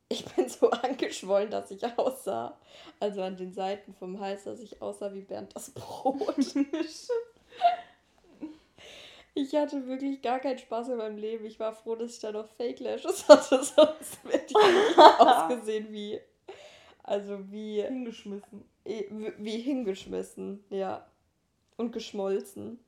Ich 0.09 0.25
bin 0.25 0.49
so 0.49 0.71
angeschwollen, 0.71 1.51
dass 1.51 1.71
ich 1.71 1.85
aussah. 1.99 2.57
Also 2.99 3.21
an 3.21 3.37
den 3.37 3.53
Seiten 3.53 3.93
vom 3.93 4.19
Hals, 4.21 4.45
dass 4.45 4.61
ich 4.61 4.81
aussah 4.81 5.13
wie 5.13 5.21
Bernd 5.21 5.55
das 5.55 5.69
Brot. 5.69 6.35
ich 9.39 9.55
hatte 9.55 9.87
wirklich 9.87 10.21
gar 10.23 10.41
keinen 10.41 10.59
Spaß 10.59 10.89
in 10.89 10.97
meinem 10.97 11.17
Leben. 11.17 11.45
Ich 11.47 11.59
war 11.61 11.73
froh, 11.73 11.95
dass 11.95 12.15
ich 12.15 12.21
da 12.21 12.33
noch 12.33 12.49
Fake 12.49 12.81
Lashes 12.81 13.29
hatte, 13.29 13.63
sonst 13.65 14.19
hätte 14.25 14.55
ich 14.55 14.99
ausgesehen 14.99 15.93
wie. 15.93 16.21
Also 17.03 17.51
wie. 17.51 17.83
Hingeschmissen. 17.83 18.65
Wie 18.85 19.59
hingeschmissen, 19.61 20.65
ja. 20.71 21.07
Und 21.77 21.93
geschmolzen. 21.93 22.79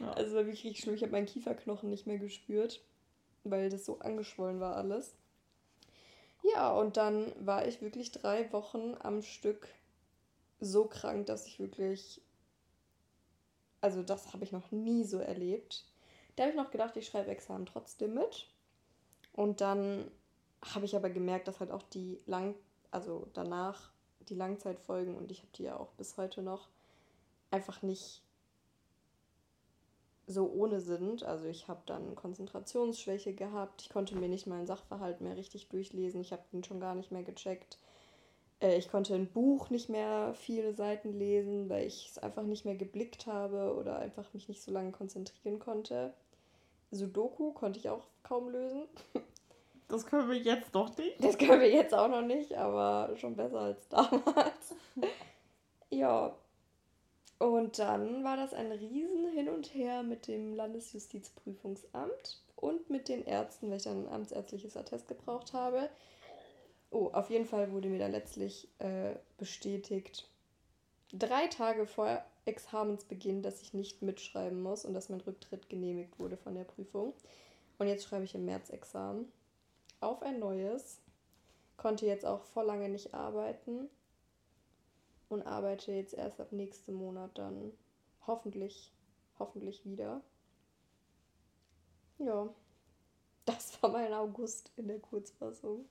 Ja. 0.00 0.12
Also 0.12 0.36
war 0.36 0.44
wirklich 0.46 0.64
richtig 0.64 0.82
schlimm. 0.82 0.94
Ich 0.94 1.02
habe 1.02 1.12
meinen 1.12 1.26
Kieferknochen 1.26 1.88
nicht 1.88 2.06
mehr 2.06 2.18
gespürt, 2.18 2.82
weil 3.44 3.70
das 3.70 3.86
so 3.86 3.98
angeschwollen 4.00 4.60
war 4.60 4.76
alles. 4.76 5.14
Ja, 6.54 6.72
und 6.72 6.96
dann 6.96 7.32
war 7.38 7.66
ich 7.66 7.80
wirklich 7.80 8.12
drei 8.12 8.52
Wochen 8.52 8.94
am 9.00 9.22
Stück 9.22 9.68
so 10.60 10.84
krank, 10.84 11.26
dass 11.26 11.46
ich 11.46 11.58
wirklich. 11.58 12.20
Also, 13.86 14.02
das 14.02 14.32
habe 14.32 14.42
ich 14.42 14.50
noch 14.50 14.72
nie 14.72 15.04
so 15.04 15.18
erlebt. 15.20 15.84
Da 16.34 16.42
habe 16.42 16.50
ich 16.50 16.56
noch 16.56 16.72
gedacht, 16.72 16.96
ich 16.96 17.06
schreibe 17.06 17.30
Examen 17.30 17.66
trotzdem 17.66 18.14
mit. 18.14 18.48
Und 19.32 19.60
dann 19.60 20.10
habe 20.60 20.86
ich 20.86 20.96
aber 20.96 21.08
gemerkt, 21.08 21.46
dass 21.46 21.60
halt 21.60 21.70
auch 21.70 21.84
die 21.84 22.18
lang, 22.26 22.56
also 22.90 23.28
danach 23.32 23.92
die 24.28 24.34
Langzeitfolgen 24.34 25.14
und 25.14 25.30
ich 25.30 25.38
habe 25.38 25.52
die 25.54 25.62
ja 25.62 25.76
auch 25.76 25.92
bis 25.92 26.16
heute 26.16 26.42
noch 26.42 26.66
einfach 27.52 27.82
nicht 27.82 28.22
so 30.26 30.50
ohne 30.50 30.80
sind. 30.80 31.22
Also 31.22 31.44
ich 31.44 31.68
habe 31.68 31.82
dann 31.86 32.16
Konzentrationsschwäche 32.16 33.34
gehabt. 33.34 33.82
Ich 33.82 33.88
konnte 33.88 34.16
mir 34.16 34.28
nicht 34.28 34.48
mal 34.48 34.56
einen 34.56 34.66
Sachverhalt 34.66 35.20
mehr 35.20 35.36
richtig 35.36 35.68
durchlesen. 35.68 36.20
Ich 36.20 36.32
habe 36.32 36.42
den 36.52 36.64
schon 36.64 36.80
gar 36.80 36.96
nicht 36.96 37.12
mehr 37.12 37.22
gecheckt. 37.22 37.78
Äh, 38.60 38.76
ich 38.78 38.90
konnte 38.90 39.14
ein 39.14 39.26
Buch 39.30 39.70
nicht 39.70 39.88
mehr 39.88 40.34
viele 40.34 40.74
Seiten 40.74 41.12
lesen, 41.12 41.68
weil 41.68 41.86
ich 41.86 42.10
es 42.10 42.18
einfach 42.18 42.42
nicht 42.42 42.64
mehr 42.64 42.76
geblickt 42.76 43.26
habe 43.26 43.74
oder 43.74 43.98
einfach 43.98 44.32
mich 44.34 44.48
nicht 44.48 44.62
so 44.62 44.72
lange 44.72 44.92
konzentrieren 44.92 45.58
konnte. 45.58 46.12
Sudoku 46.90 47.52
konnte 47.52 47.78
ich 47.78 47.88
auch 47.88 48.04
kaum 48.22 48.50
lösen. 48.50 48.84
Das 49.88 50.04
können 50.04 50.28
wir 50.28 50.36
jetzt 50.36 50.74
doch 50.74 50.96
nicht. 50.98 51.22
Das 51.22 51.38
können 51.38 51.60
wir 51.60 51.70
jetzt 51.70 51.94
auch 51.94 52.08
noch 52.08 52.22
nicht, 52.22 52.54
aber 52.54 53.16
schon 53.18 53.36
besser 53.36 53.60
als 53.60 53.86
damals. 53.86 54.74
ja, 55.90 56.34
und 57.38 57.78
dann 57.78 58.24
war 58.24 58.36
das 58.36 58.54
ein 58.54 58.72
Riesen 58.72 59.30
hin 59.32 59.48
und 59.48 59.74
her 59.74 60.02
mit 60.02 60.26
dem 60.26 60.54
Landesjustizprüfungsamt 60.54 62.42
und 62.56 62.88
mit 62.88 63.08
den 63.08 63.24
Ärzten, 63.26 63.68
weil 63.68 63.76
ich 63.76 63.82
dann 63.82 64.06
ein 64.06 64.12
amtsärztliches 64.12 64.76
Attest 64.76 65.06
gebraucht 65.08 65.52
habe. 65.52 65.90
Oh, 66.98 67.10
auf 67.12 67.28
jeden 67.28 67.44
Fall 67.44 67.72
wurde 67.72 67.90
mir 67.90 67.98
dann 67.98 68.12
letztlich 68.12 68.70
äh, 68.78 69.16
bestätigt, 69.36 70.30
drei 71.12 71.46
Tage 71.48 71.84
vor 71.84 72.24
Examensbeginn, 72.46 73.42
dass 73.42 73.60
ich 73.60 73.74
nicht 73.74 74.00
mitschreiben 74.00 74.62
muss 74.62 74.86
und 74.86 74.94
dass 74.94 75.10
mein 75.10 75.20
Rücktritt 75.20 75.68
genehmigt 75.68 76.18
wurde 76.18 76.38
von 76.38 76.54
der 76.54 76.64
Prüfung. 76.64 77.12
Und 77.76 77.88
jetzt 77.88 78.04
schreibe 78.04 78.24
ich 78.24 78.34
im 78.34 78.46
März 78.46 78.70
Examen 78.70 79.30
auf 80.00 80.22
ein 80.22 80.38
neues. 80.38 81.02
Konnte 81.76 82.06
jetzt 82.06 82.24
auch 82.24 82.44
vor 82.44 82.64
lange 82.64 82.88
nicht 82.88 83.12
arbeiten 83.12 83.90
und 85.28 85.42
arbeite 85.42 85.92
jetzt 85.92 86.14
erst 86.14 86.40
ab 86.40 86.50
nächstem 86.50 86.94
Monat 86.94 87.36
dann 87.36 87.72
hoffentlich, 88.26 88.90
hoffentlich 89.38 89.84
wieder. 89.84 90.22
Ja, 92.20 92.48
das 93.44 93.82
war 93.82 93.90
mein 93.90 94.14
August 94.14 94.72
in 94.78 94.88
der 94.88 94.98
Kurzfassung. 94.98 95.84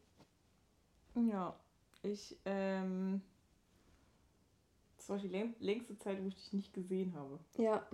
Ja, 1.16 1.56
ich, 2.04 2.38
ähm, 2.46 3.22
das 4.98 5.10
war 5.10 5.18
die 5.18 5.54
längste 5.60 5.98
Zeit, 5.98 6.22
wo 6.22 6.28
ich 6.28 6.36
dich 6.36 6.54
nicht 6.54 6.74
gesehen 6.74 7.14
habe. 7.16 7.40
Ja. 7.58 7.86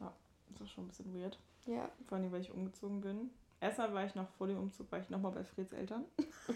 Ja, 0.00 0.14
das 0.50 0.60
war 0.60 0.66
schon 0.66 0.84
ein 0.84 0.88
bisschen 0.88 1.14
weird. 1.14 1.38
Ja. 1.66 1.90
Vor 2.04 2.18
allem, 2.18 2.30
weil 2.32 2.42
ich 2.42 2.52
umgezogen 2.52 3.00
bin. 3.00 3.30
Erstmal 3.60 3.92
war 3.94 4.04
ich 4.04 4.14
noch 4.14 4.28
vor 4.30 4.46
dem 4.46 4.58
Umzug, 4.58 4.90
war 4.92 5.00
ich 5.00 5.10
nochmal 5.10 5.32
bei 5.32 5.44
Freds 5.44 5.72
Eltern. 5.72 6.04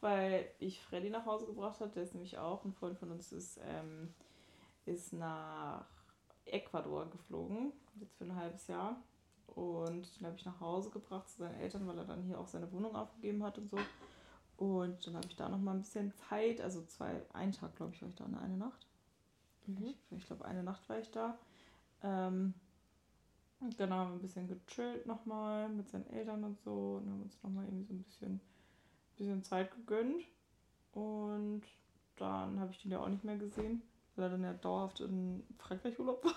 weil 0.00 0.50
ich 0.58 0.80
Freddy 0.82 1.10
nach 1.10 1.26
Hause 1.26 1.46
gebracht 1.46 1.80
habe. 1.80 1.90
Der 1.90 2.02
ist 2.02 2.14
nämlich 2.14 2.38
auch 2.38 2.64
ein 2.64 2.72
Freund 2.72 2.98
von 2.98 3.10
uns, 3.10 3.32
ist, 3.32 3.58
ähm, 3.64 4.14
ist 4.86 5.12
nach 5.12 5.86
Ecuador 6.44 7.10
geflogen, 7.10 7.72
jetzt 7.98 8.16
für 8.16 8.24
ein 8.24 8.36
halbes 8.36 8.66
Jahr. 8.68 9.02
Und 9.54 10.18
den 10.18 10.26
habe 10.26 10.36
ich 10.36 10.44
nach 10.44 10.60
Hause 10.60 10.90
gebracht 10.90 11.28
zu 11.28 11.38
seinen 11.38 11.60
Eltern, 11.60 11.86
weil 11.86 11.98
er 11.98 12.04
dann 12.04 12.22
hier 12.22 12.38
auch 12.38 12.46
seine 12.46 12.70
Wohnung 12.72 12.94
aufgegeben 12.94 13.42
hat 13.42 13.58
und 13.58 13.68
so. 13.68 13.78
Und 14.56 15.06
dann 15.06 15.16
habe 15.16 15.26
ich 15.26 15.36
da 15.36 15.48
noch 15.48 15.58
mal 15.58 15.72
ein 15.72 15.80
bisschen 15.80 16.12
Zeit, 16.28 16.60
also 16.60 16.84
zwei, 16.84 17.22
einen 17.32 17.52
Tag 17.52 17.76
glaube 17.76 17.94
ich 17.94 18.02
war 18.02 18.08
ich 18.08 18.16
da, 18.16 18.24
eine, 18.24 18.40
eine 18.40 18.56
Nacht. 18.56 18.86
Mhm. 19.66 19.84
Ich, 19.84 19.96
ich 20.10 20.26
glaube 20.26 20.44
eine 20.44 20.62
Nacht 20.62 20.88
war 20.88 20.98
ich 20.98 21.10
da. 21.10 21.38
Ähm, 22.02 22.54
genau, 23.76 23.96
haben 23.96 24.14
ein 24.14 24.20
bisschen 24.20 24.48
gechillt 24.48 25.06
nochmal 25.06 25.68
mit 25.68 25.88
seinen 25.88 26.06
Eltern 26.08 26.44
und 26.44 26.60
so 26.60 27.00
und 27.00 27.08
haben 27.08 27.22
uns 27.22 27.42
nochmal 27.42 27.64
irgendwie 27.64 27.84
so 27.84 27.94
ein 27.94 28.02
bisschen 28.02 28.40
bisschen 29.18 29.42
Zeit 29.44 29.70
gegönnt. 29.74 30.24
Und 30.92 31.62
dann 32.16 32.58
habe 32.58 32.72
ich 32.72 32.78
den 32.78 32.92
ja 32.92 33.00
auch 33.00 33.08
nicht 33.08 33.24
mehr 33.24 33.36
gesehen, 33.36 33.82
weil 34.16 34.26
er 34.26 34.30
dann 34.30 34.44
ja 34.44 34.54
dauerhaft 34.54 35.00
in 35.00 35.44
Frankreich 35.58 35.98
Urlaub 35.98 36.24
war. 36.24 36.34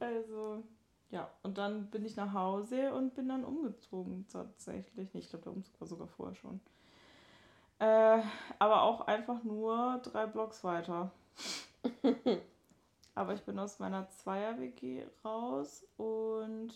also, 0.00 0.64
ja. 1.10 1.30
Und 1.42 1.58
dann 1.58 1.90
bin 1.90 2.04
ich 2.04 2.16
nach 2.16 2.32
Hause 2.32 2.92
und 2.94 3.14
bin 3.14 3.28
dann 3.28 3.44
umgezogen 3.44 4.26
tatsächlich. 4.30 5.14
ich 5.14 5.28
glaube, 5.28 5.44
der 5.44 5.52
Umzug 5.52 5.80
war 5.80 5.88
sogar 5.88 6.08
vorher 6.08 6.34
schon. 6.34 6.60
Äh, 7.78 8.22
aber 8.58 8.82
auch 8.82 9.02
einfach 9.02 9.44
nur 9.44 10.00
drei 10.02 10.26
Blocks 10.26 10.64
weiter. 10.64 11.12
aber 13.14 13.34
ich 13.34 13.42
bin 13.42 13.58
aus 13.58 13.78
meiner 13.78 14.08
Zweier-WG 14.08 15.04
raus 15.24 15.86
und 15.96 16.72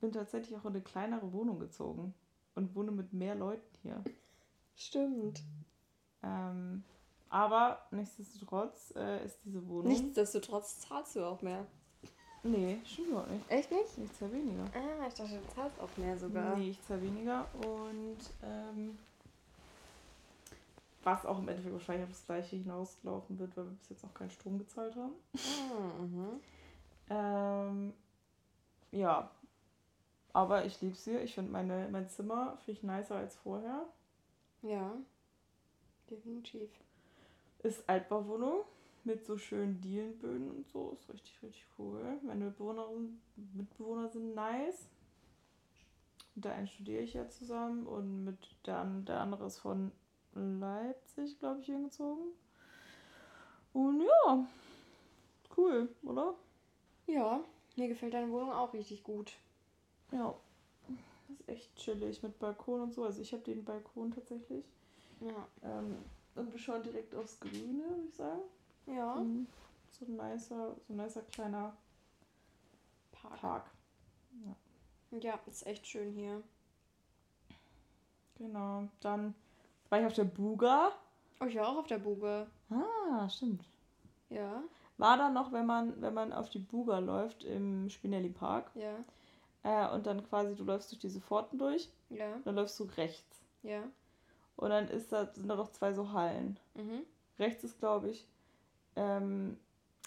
bin 0.00 0.12
tatsächlich 0.12 0.56
auch 0.56 0.64
in 0.64 0.70
eine 0.70 0.82
kleinere 0.82 1.32
Wohnung 1.32 1.58
gezogen 1.58 2.14
und 2.54 2.74
wohne 2.74 2.92
mit 2.92 3.12
mehr 3.12 3.34
Leuten 3.34 3.76
hier. 3.82 4.02
Stimmt. 4.76 5.42
Ähm, 6.22 6.84
aber 7.28 7.86
nichtsdestotrotz 7.90 8.94
äh, 8.96 9.24
ist 9.24 9.38
diese 9.44 9.66
Wohnung. 9.68 9.88
Nichtsdestotrotz 9.88 10.80
zahlst 10.80 11.16
du 11.16 11.24
auch 11.24 11.42
mehr. 11.42 11.66
Nee, 12.42 12.78
stimmt 12.84 13.08
überhaupt 13.08 13.30
nicht. 13.30 13.50
Echt 13.50 13.70
nicht? 13.70 13.98
Ich 14.04 14.12
zahle 14.14 14.32
weniger. 14.32 14.64
Ah, 14.74 15.06
ich 15.06 15.14
dachte, 15.14 15.38
du 15.38 15.54
zahlst 15.54 15.80
auch 15.80 15.96
mehr 15.96 16.16
sogar. 16.18 16.56
Nee, 16.56 16.70
ich 16.70 16.82
zahle 16.82 17.02
weniger 17.02 17.46
und 17.54 18.18
ähm, 18.42 18.98
was 21.02 21.26
auch 21.26 21.38
im 21.38 21.48
Endeffekt 21.48 21.74
wahrscheinlich 21.74 22.04
auf 22.04 22.10
das 22.10 22.26
gleiche 22.26 22.56
hinausgelaufen 22.56 23.38
wird, 23.38 23.56
weil 23.56 23.64
wir 23.64 23.72
bis 23.72 23.88
jetzt 23.90 24.02
noch 24.02 24.14
keinen 24.14 24.30
Strom 24.30 24.58
gezahlt 24.58 24.96
haben. 24.96 25.12
Ah, 25.34 26.02
mhm. 26.02 26.40
ähm, 27.10 27.92
ja, 28.92 29.30
Aber 30.32 30.64
ich 30.64 30.80
liebe 30.80 30.96
sie. 30.96 31.16
Ich 31.18 31.34
finde 31.34 31.52
meine, 31.52 31.88
mein 31.90 32.08
Zimmer 32.08 32.56
viel 32.64 32.78
nicer 32.82 33.16
als 33.16 33.36
vorher. 33.36 33.86
Ja, 34.62 34.92
definitiv. 36.10 36.70
Ist 37.62 37.88
Altbauwohnung 37.88 38.62
mit 39.04 39.24
so 39.24 39.36
schönen 39.36 39.80
Dielenböden 39.80 40.50
und 40.50 40.68
so. 40.68 40.90
Ist 40.92 41.12
richtig, 41.12 41.42
richtig 41.42 41.66
cool. 41.78 42.18
Meine 42.22 42.46
Mitbewohnerin, 42.46 43.20
Mitbewohner 43.54 44.08
sind 44.08 44.34
nice. 44.34 44.88
Mit 46.34 46.44
der 46.44 46.54
einen 46.54 46.68
studiere 46.68 47.02
ich 47.02 47.14
ja 47.14 47.28
zusammen 47.28 47.86
und 47.86 48.24
mit 48.24 48.38
der, 48.66 48.84
der 48.84 49.20
andere 49.20 49.46
ist 49.46 49.58
von 49.58 49.92
Leipzig, 50.34 51.38
glaube 51.38 51.60
ich, 51.60 51.66
hingezogen. 51.66 52.32
Und 53.72 54.00
ja, 54.00 54.46
cool, 55.56 55.88
oder? 56.02 56.34
Ja, 57.06 57.40
mir 57.76 57.88
gefällt 57.88 58.14
deine 58.14 58.30
Wohnung 58.30 58.52
auch 58.52 58.72
richtig 58.72 59.02
gut. 59.02 59.32
Ja, 60.12 60.34
das 61.28 61.40
ist 61.40 61.48
echt 61.48 61.76
chillig 61.76 62.22
mit 62.22 62.38
Balkon 62.38 62.80
und 62.82 62.94
so. 62.94 63.04
Also 63.04 63.20
ich 63.20 63.32
habe 63.32 63.42
den 63.42 63.64
Balkon 63.64 64.12
tatsächlich. 64.12 64.64
Ja. 65.20 65.48
Ähm, 65.62 65.96
und 66.34 66.52
wir 66.52 66.58
schauen 66.58 66.82
direkt 66.82 67.14
aufs 67.14 67.38
Grüne, 67.40 67.84
würde 67.88 68.04
ich 68.08 68.14
sagen. 68.14 68.42
Ja. 68.86 69.16
Mhm. 69.16 69.46
So 69.88 70.04
ein 70.06 70.16
nicer, 70.16 70.76
so 70.86 70.92
ein 70.92 70.96
nicer 70.96 71.22
kleiner 71.22 71.76
Park. 73.12 73.40
Park. 73.40 73.70
Ja. 75.10 75.18
ja, 75.18 75.40
ist 75.46 75.66
echt 75.66 75.86
schön 75.86 76.12
hier. 76.12 76.42
Genau. 78.36 78.88
Dann 79.00 79.34
war 79.88 80.00
ich 80.00 80.06
auf 80.06 80.14
der 80.14 80.24
Buga. 80.24 80.92
Oh, 81.40 81.44
ich 81.46 81.56
war 81.56 81.68
auch 81.68 81.78
auf 81.78 81.86
der 81.86 81.98
Buga. 81.98 82.46
Ah, 82.70 83.28
stimmt. 83.28 83.64
Ja. 84.30 84.62
War 84.96 85.16
da 85.16 85.28
noch, 85.28 85.52
wenn 85.52 85.66
man, 85.66 86.00
wenn 86.00 86.14
man 86.14 86.32
auf 86.32 86.50
die 86.50 86.58
Buga 86.58 86.98
läuft 86.98 87.44
im 87.44 87.88
Spinelli 87.90 88.30
Park. 88.30 88.70
Ja. 88.74 88.96
Äh, 89.62 89.94
und 89.94 90.06
dann 90.06 90.26
quasi, 90.28 90.54
du 90.54 90.64
läufst 90.64 90.90
durch 90.90 91.00
diese 91.00 91.20
Pforten 91.20 91.58
durch. 91.58 91.90
Ja. 92.08 92.38
Dann 92.44 92.54
läufst 92.54 92.78
du 92.80 92.84
rechts. 92.84 93.42
Ja. 93.62 93.82
Und 94.56 94.70
dann 94.70 94.88
ist 94.88 95.12
da, 95.12 95.26
sind 95.26 95.48
da 95.48 95.56
noch 95.56 95.72
zwei 95.72 95.92
so 95.92 96.12
Hallen. 96.12 96.58
Mhm. 96.74 97.02
Rechts 97.38 97.64
ist, 97.64 97.78
glaube 97.78 98.10
ich, 98.10 98.26
ähm, 98.96 99.56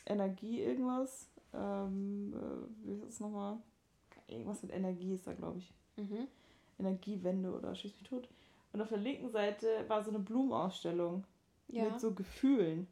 Energie 0.06 0.62
irgendwas. 0.62 1.28
Ähm, 1.54 2.34
äh, 2.34 2.86
wie 2.88 2.94
ist 2.94 3.04
das 3.06 3.20
nochmal? 3.20 3.58
Irgendwas 4.28 4.62
mit 4.64 4.72
Energie 4.74 5.14
ist 5.14 5.28
da, 5.28 5.34
glaube 5.34 5.60
ich. 5.60 5.72
Mhm. 5.98 6.28
Energiewende 6.80 7.54
oder 7.54 7.76
schieß 7.76 7.94
mich 8.00 8.10
tot. 8.10 8.28
Und 8.72 8.82
auf 8.82 8.90
der 8.90 8.98
linken 8.98 9.30
Seite 9.30 9.86
war 9.88 10.04
so 10.04 10.10
eine 10.10 10.20
Blumenausstellung 10.20 11.24
Ja. 11.68 11.84
mit 11.86 12.00
so 12.00 12.14
Gefühlen. 12.14 12.88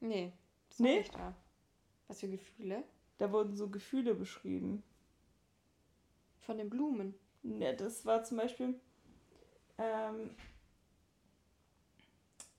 Nee. 0.00 0.32
Das 0.68 0.78
Nee? 0.78 0.98
nicht 0.98 1.14
da. 1.14 1.34
Was 2.06 2.20
für 2.20 2.28
Gefühle? 2.28 2.84
Da 3.18 3.32
wurden 3.32 3.56
so 3.56 3.68
Gefühle 3.68 4.14
beschrieben. 4.14 4.82
Von 6.40 6.58
den 6.58 6.70
Blumen. 6.70 7.14
Ja, 7.42 7.72
das 7.72 8.04
war 8.06 8.22
zum 8.24 8.36
Beispiel. 8.38 8.74
Ähm, 9.78 10.30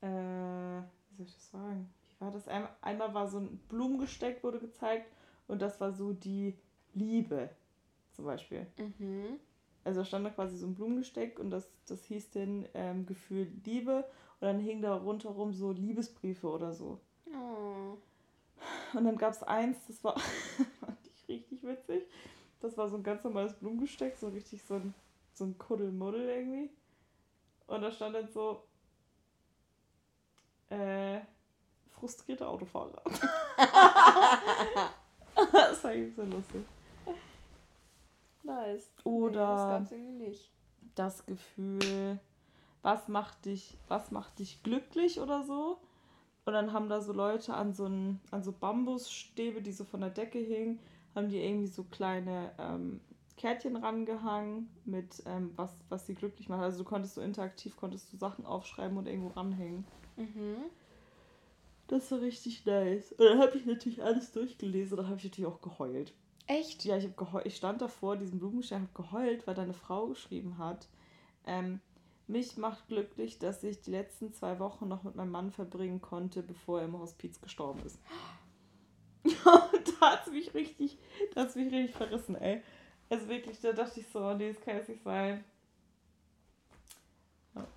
äh, 0.02 0.82
wie 1.12 1.15
soll 1.17 1.26
ich 1.26 1.34
das 1.34 1.52
sagen? 1.52 1.93
War 2.22 2.30
das? 2.30 2.48
Einmal, 2.48 2.70
einmal 2.82 3.14
war 3.16 3.28
so 3.28 3.40
ein 3.40 3.58
Blumengesteck, 3.68 4.44
wurde 4.44 4.60
gezeigt, 4.60 5.12
und 5.48 5.60
das 5.60 5.82
war 5.82 5.92
so 5.92 6.14
die 6.14 6.56
Liebe, 6.94 7.50
zum 8.12 8.26
Beispiel. 8.26 8.68
Mhm. 8.78 9.40
Also 9.84 10.02
da 10.02 10.06
stand 10.06 10.28
da 10.28 10.30
quasi 10.30 10.56
so 10.56 10.68
ein 10.68 10.76
Blumengesteck 10.76 11.40
und 11.40 11.50
das, 11.50 11.68
das 11.88 12.06
hieß 12.06 12.30
dann 12.30 12.68
ähm, 12.76 13.08
Gefühl 13.08 13.52
Liebe 13.66 14.06
und 14.40 14.48
dann 14.48 14.60
hing 14.60 14.84
da 14.84 14.94
rundherum 14.94 15.52
so 15.52 15.72
Liebesbriefe 15.72 16.48
oder 16.48 16.74
so. 16.74 17.00
Oh. 17.34 17.98
Und 18.96 19.04
dann 19.04 19.18
gab 19.18 19.34
es 19.34 19.42
eins, 19.42 19.88
das 19.88 20.04
war 20.04 20.20
fand 20.80 20.98
ich 21.04 21.28
richtig 21.28 21.64
witzig. 21.64 22.04
Das 22.60 22.78
war 22.78 22.88
so 22.88 22.98
ein 22.98 23.04
ganz 23.04 23.24
normales 23.24 23.56
Blumengesteck, 23.56 24.16
so 24.16 24.28
richtig 24.28 24.62
so 24.62 24.76
ein, 24.76 24.94
so 25.34 25.46
ein 25.46 25.58
Kuddelmuddel 25.58 26.30
irgendwie. 26.30 26.70
Und 27.66 27.82
da 27.82 27.92
stand 27.92 28.14
dann 28.14 28.30
so 28.30 28.64
äh, 30.70 31.22
frustrierte 32.02 32.48
Autofahrer. 32.48 33.02
das 35.54 35.84
war 35.84 35.94
irgendwie 35.94 36.16
so 36.16 36.24
lustig. 36.24 36.66
Nice. 38.44 38.90
Oder- 39.04 39.86
Nee, 39.92 40.30
das 40.30 40.40
das 40.96 41.26
Gefühl, 41.26 42.20
was 42.82 43.08
macht 43.08 43.46
dich, 43.46 43.78
was 43.88 44.12
macht 44.12 44.40
dich 44.40 44.62
glücklich 44.64 45.20
oder 45.22 45.44
so. 45.44 45.80
Und 46.46 46.54
dann 46.54 46.74
haben 46.74 46.90
da 46.90 47.02
so 47.02 47.14
Leute 47.14 47.54
an 47.54 47.74
so, 47.74 47.86
ein, 47.86 48.20
an 48.32 48.44
so 48.44 48.52
Bambusstäbe, 48.52 49.62
die 49.62 49.72
so 49.72 49.86
von 49.86 50.02
der 50.02 50.10
Decke 50.10 50.40
hingen, 50.40 50.80
haben 51.14 51.30
die 51.30 51.38
irgendwie 51.38 51.68
so 51.68 51.84
kleine 51.84 52.52
ähm, 52.58 53.00
Kärtchen 53.38 53.76
rangehangen 53.78 54.70
mit 54.86 55.22
ähm, 55.28 55.52
was, 55.56 55.72
was 55.90 56.08
sie 56.08 56.16
glücklich 56.16 56.50
macht. 56.50 56.62
Also 56.64 56.80
du 56.80 56.84
konntest 56.84 57.14
so 57.16 57.22
interaktiv, 57.22 57.78
konntest 57.78 58.12
du 58.12 58.18
Sachen 58.18 58.46
aufschreiben 58.46 58.98
und 58.98 59.08
irgendwo 59.08 59.30
ranhängen. 59.30 59.86
Mhm. 60.18 60.58
Das 61.91 62.10
war 62.10 62.21
richtig 62.21 62.65
nice. 62.65 63.12
Und 63.12 63.25
dann 63.25 63.39
habe 63.39 63.58
ich 63.58 63.65
natürlich 63.65 64.01
alles 64.01 64.32
durchgelesen 64.32 64.93
und 64.93 64.97
dann 65.04 65.08
habe 65.08 65.17
ich 65.17 65.25
natürlich 65.25 65.51
auch 65.51 65.60
geheult. 65.60 66.13
Echt? 66.47 66.86
Ja, 66.86 66.95
ich, 66.95 67.04
hab 67.04 67.17
geheult. 67.17 67.45
ich 67.45 67.58
stand 67.58 67.82
davor, 67.82 68.15
diesem 68.15 68.39
Blumenstein, 68.39 68.84
habe 68.84 69.04
geheult, 69.04 69.45
weil 69.45 69.56
deine 69.56 69.73
Frau 69.73 70.08
geschrieben 70.08 70.58
hat. 70.58 70.88
Ähm, 71.45 71.82
mich 72.27 72.56
macht 72.56 72.88
glücklich, 72.88 73.39
dass 73.39 73.62
ich 73.65 73.82
die 73.82 73.91
letzten 73.91 74.32
zwei 74.32 74.58
Wochen 74.60 74.88
noch 74.88 75.04
mit 75.04 75.15
meinem 75.15 75.32
Mann 75.32 75.51
verbringen 75.51 75.99
konnte, 75.99 76.43
bevor 76.43 76.80
er 76.80 76.86
im 76.86 76.97
Hospiz 76.97 77.41
gestorben 77.41 77.82
ist. 77.86 77.99
Da 79.99 80.12
hat 80.13 80.25
es 80.25 80.34
mich 80.34 80.54
richtig, 80.56 80.97
da 81.36 81.41
hat's 81.41 81.56
mich 81.56 81.71
richtig 81.71 81.95
verrissen, 81.95 82.36
ey. 82.36 82.63
Also 83.10 83.27
wirklich, 83.27 83.60
da 83.60 83.71
dachte 83.71 83.99
ich 83.99 84.08
so, 84.08 84.34
nee, 84.34 84.51
das 84.51 84.63
kann 84.63 84.77
jetzt 84.77 84.89
nicht 84.89 85.04
sein. 85.04 85.43
Ja. 87.54 87.67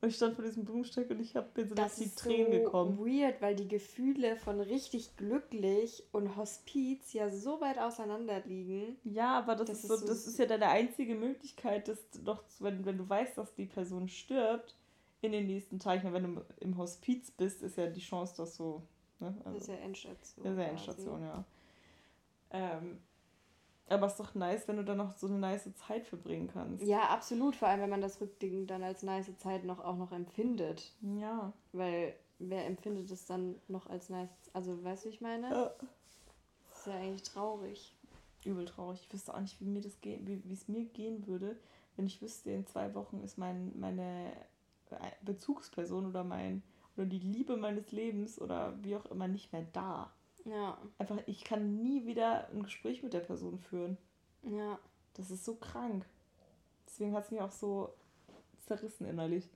Und 0.00 0.10
ich 0.10 0.16
stand 0.16 0.36
vor 0.36 0.44
diesem 0.44 0.64
Blumenstein 0.64 1.08
und 1.08 1.18
ich 1.20 1.34
habe 1.34 1.48
mir 1.56 1.66
so 1.66 1.74
Das 1.74 1.96
die 1.96 2.04
ist 2.04 2.18
Tränen 2.20 2.52
so 2.52 2.58
gekommen. 2.60 2.98
weird, 2.98 3.42
weil 3.42 3.56
die 3.56 3.66
Gefühle 3.66 4.36
von 4.36 4.60
richtig 4.60 5.16
glücklich 5.16 6.04
und 6.12 6.36
Hospiz 6.36 7.12
ja 7.12 7.30
so 7.30 7.60
weit 7.60 7.78
auseinander 7.78 8.40
liegen. 8.46 8.96
Ja, 9.02 9.36
aber 9.38 9.56
das, 9.56 9.66
Das 9.66 9.78
ist, 9.80 9.88
so, 9.88 9.96
so- 9.96 10.06
das 10.06 10.26
ist 10.28 10.38
ja 10.38 10.46
deine 10.46 10.68
einzige 10.68 11.16
Möglichkeit, 11.16 11.88
dass 11.88 11.98
doch, 12.24 12.44
wenn, 12.60 12.84
wenn 12.86 12.96
du 12.96 13.08
weißt, 13.08 13.38
dass 13.38 13.52
die 13.54 13.66
Person 13.66 14.08
stirbt, 14.08 14.76
in 15.20 15.32
den 15.32 15.48
nächsten 15.48 15.80
Tagen, 15.80 16.12
meine, 16.12 16.28
wenn 16.28 16.34
du 16.36 16.44
im 16.60 16.78
Hospiz 16.78 17.32
bist, 17.32 17.62
ist 17.62 17.76
ja 17.76 17.88
die 17.88 18.00
Chance, 18.00 18.36
dass 18.36 18.56
du. 18.56 18.80
Ne, 19.18 19.34
Das 19.42 19.54
ist 19.54 19.68
also, 19.68 19.72
ja 19.72 19.78
Endstation. 19.78 20.44
das 20.44 20.52
ist 20.52 20.58
ja 20.58 20.64
quasi. 20.68 20.70
Endstation, 20.90 21.22
ja. 21.22 21.44
Ähm, 22.50 22.98
aber 23.88 24.06
es 24.06 24.12
ist 24.12 24.20
doch 24.20 24.34
nice, 24.34 24.68
wenn 24.68 24.76
du 24.76 24.84
dann 24.84 24.98
noch 24.98 25.16
so 25.16 25.26
eine 25.26 25.38
nice 25.38 25.68
Zeit 25.74 26.06
verbringen 26.06 26.48
kannst. 26.52 26.84
Ja, 26.84 27.08
absolut. 27.08 27.56
Vor 27.56 27.68
allem, 27.68 27.80
wenn 27.80 27.90
man 27.90 28.00
das 28.00 28.20
rückblickend 28.20 28.70
dann 28.70 28.82
als 28.82 29.02
nice 29.02 29.36
Zeit 29.38 29.64
noch 29.64 29.80
auch 29.80 29.96
noch 29.96 30.12
empfindet. 30.12 30.92
Ja. 31.00 31.52
Weil 31.72 32.14
wer 32.38 32.66
empfindet 32.66 33.10
es 33.10 33.26
dann 33.26 33.56
noch 33.68 33.88
als 33.88 34.10
nice? 34.10 34.28
Also, 34.52 34.82
weißt 34.82 35.04
du, 35.04 35.08
wie 35.08 35.14
ich 35.14 35.20
meine? 35.20 35.50
ja. 35.50 35.70
Das 36.70 36.86
ist 36.86 36.86
ja 36.86 37.00
eigentlich 37.00 37.22
traurig. 37.24 37.94
Übel 38.44 38.64
traurig. 38.64 39.00
Ich 39.02 39.12
wüsste 39.12 39.34
auch 39.34 39.40
nicht, 39.40 39.60
wie 39.60 39.64
mir 39.64 39.80
das 39.80 40.00
geht, 40.00 40.26
wie 40.26 40.40
wie 40.44 40.52
es 40.52 40.68
mir 40.68 40.84
gehen 40.84 41.26
würde, 41.26 41.56
wenn 41.96 42.06
ich 42.06 42.22
wüsste, 42.22 42.52
in 42.52 42.66
zwei 42.66 42.94
Wochen 42.94 43.20
ist 43.24 43.36
mein, 43.36 43.72
meine 43.78 44.32
Bezugsperson 45.22 46.06
oder 46.06 46.22
mein 46.22 46.62
oder 46.96 47.06
die 47.06 47.18
Liebe 47.18 47.56
meines 47.56 47.90
Lebens 47.92 48.40
oder 48.40 48.76
wie 48.82 48.96
auch 48.96 49.06
immer 49.06 49.28
nicht 49.28 49.52
mehr 49.52 49.66
da. 49.72 50.12
Ja, 50.44 50.78
Einfach, 50.98 51.18
ich 51.26 51.44
kann 51.44 51.82
nie 51.82 52.06
wieder 52.06 52.48
ein 52.48 52.62
Gespräch 52.62 53.02
mit 53.02 53.12
der 53.12 53.20
Person 53.20 53.58
führen. 53.58 53.98
ja. 54.42 54.78
Das 55.14 55.32
ist 55.32 55.44
so 55.44 55.56
krank. 55.56 56.06
Deswegen 56.86 57.12
hat 57.12 57.24
es 57.24 57.30
mich 57.32 57.40
auch 57.40 57.50
so 57.50 57.92
zerrissen 58.58 59.04
innerlich. 59.06 59.48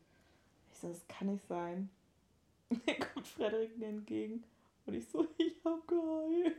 Ich 0.73 0.79
so, 0.79 0.89
das 0.89 1.07
kann 1.07 1.29
nicht 1.29 1.47
sein. 1.47 1.89
Dann 2.69 2.99
kommt 3.15 3.29
Frederik 3.29 3.79
mir 3.79 3.87
entgegen 3.89 4.43
und 4.87 4.95
ich 4.95 5.07
so, 5.09 5.25
ich 5.39 5.55
hab 5.65 5.87
geheult. 5.87 6.57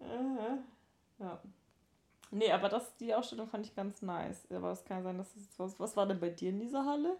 Äh, 0.00 0.56
ja. 1.18 1.42
Nee, 2.30 2.50
aber 2.52 2.68
das, 2.68 2.96
die 2.96 3.14
Ausstellung 3.14 3.48
fand 3.48 3.66
ich 3.66 3.74
ganz 3.74 4.02
nice. 4.02 4.46
Aber 4.50 4.72
es 4.72 4.84
kann 4.84 5.02
sein, 5.02 5.18
dass 5.18 5.32
das 5.34 5.42
jetzt 5.44 5.58
was. 5.58 5.78
Was 5.78 5.96
war 5.96 6.06
denn 6.06 6.20
bei 6.20 6.30
dir 6.30 6.50
in 6.50 6.60
dieser 6.60 6.84
Halle? 6.84 7.16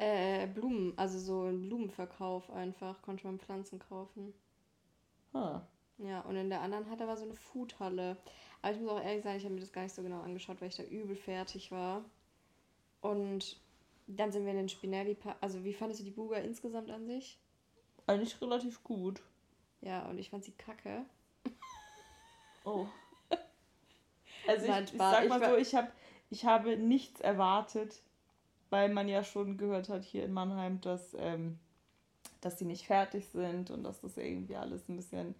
Äh, 0.00 0.46
Blumen, 0.46 0.94
also 0.96 1.18
so 1.18 1.42
ein 1.42 1.60
Blumenverkauf 1.60 2.50
einfach, 2.50 3.02
konnte 3.02 3.26
man 3.26 3.38
Pflanzen 3.38 3.78
kaufen. 3.78 4.32
Ah. 5.34 5.60
Ja, 5.98 6.22
und 6.22 6.36
in 6.36 6.48
der 6.48 6.62
anderen 6.62 6.88
Halle 6.88 7.06
war 7.06 7.18
so 7.18 7.24
eine 7.24 7.34
Foodhalle. 7.34 8.16
Aber 8.62 8.72
ich 8.72 8.80
muss 8.80 8.90
auch 8.90 9.02
ehrlich 9.02 9.22
sagen, 9.22 9.36
ich 9.36 9.44
habe 9.44 9.52
mir 9.52 9.60
das 9.60 9.74
gar 9.74 9.82
nicht 9.82 9.94
so 9.94 10.02
genau 10.02 10.22
angeschaut, 10.22 10.58
weil 10.62 10.68
ich 10.68 10.76
da 10.76 10.84
übel 10.84 11.16
fertig 11.16 11.70
war. 11.70 12.02
Und 13.02 13.60
dann 14.06 14.32
sind 14.32 14.44
wir 14.46 14.52
in 14.52 14.56
den 14.56 14.68
Spinelli 14.70 15.14
Park. 15.14 15.36
Also, 15.42 15.64
wie 15.64 15.74
fandest 15.74 16.00
du 16.00 16.04
die 16.04 16.10
Buga 16.12 16.38
insgesamt 16.38 16.90
an 16.90 17.06
sich? 17.06 17.38
Eigentlich 18.06 18.40
relativ 18.40 18.82
gut. 18.82 19.20
Ja, 19.82 20.08
und 20.08 20.18
ich 20.18 20.30
fand 20.30 20.44
sie 20.44 20.52
kacke. 20.52 21.04
Oh. 22.64 22.86
Also 24.48 24.64
ich, 24.64 24.94
ich 24.94 24.98
sag 24.98 25.28
mal 25.28 25.50
so, 25.50 25.56
ich, 25.56 25.74
hab, 25.74 25.92
ich 26.30 26.46
habe 26.46 26.76
nichts 26.76 27.20
erwartet, 27.20 28.02
weil 28.70 28.88
man 28.88 29.08
ja 29.08 29.22
schon 29.22 29.56
gehört 29.58 29.88
hat 29.88 30.04
hier 30.04 30.24
in 30.24 30.32
Mannheim, 30.32 30.80
dass, 30.80 31.14
ähm, 31.18 31.58
dass 32.40 32.56
die 32.56 32.64
nicht 32.64 32.86
fertig 32.86 33.28
sind 33.28 33.70
und 33.70 33.82
dass 33.82 34.00
das 34.00 34.16
irgendwie 34.16 34.56
alles 34.56 34.88
ein 34.88 34.96
bisschen 34.96 35.34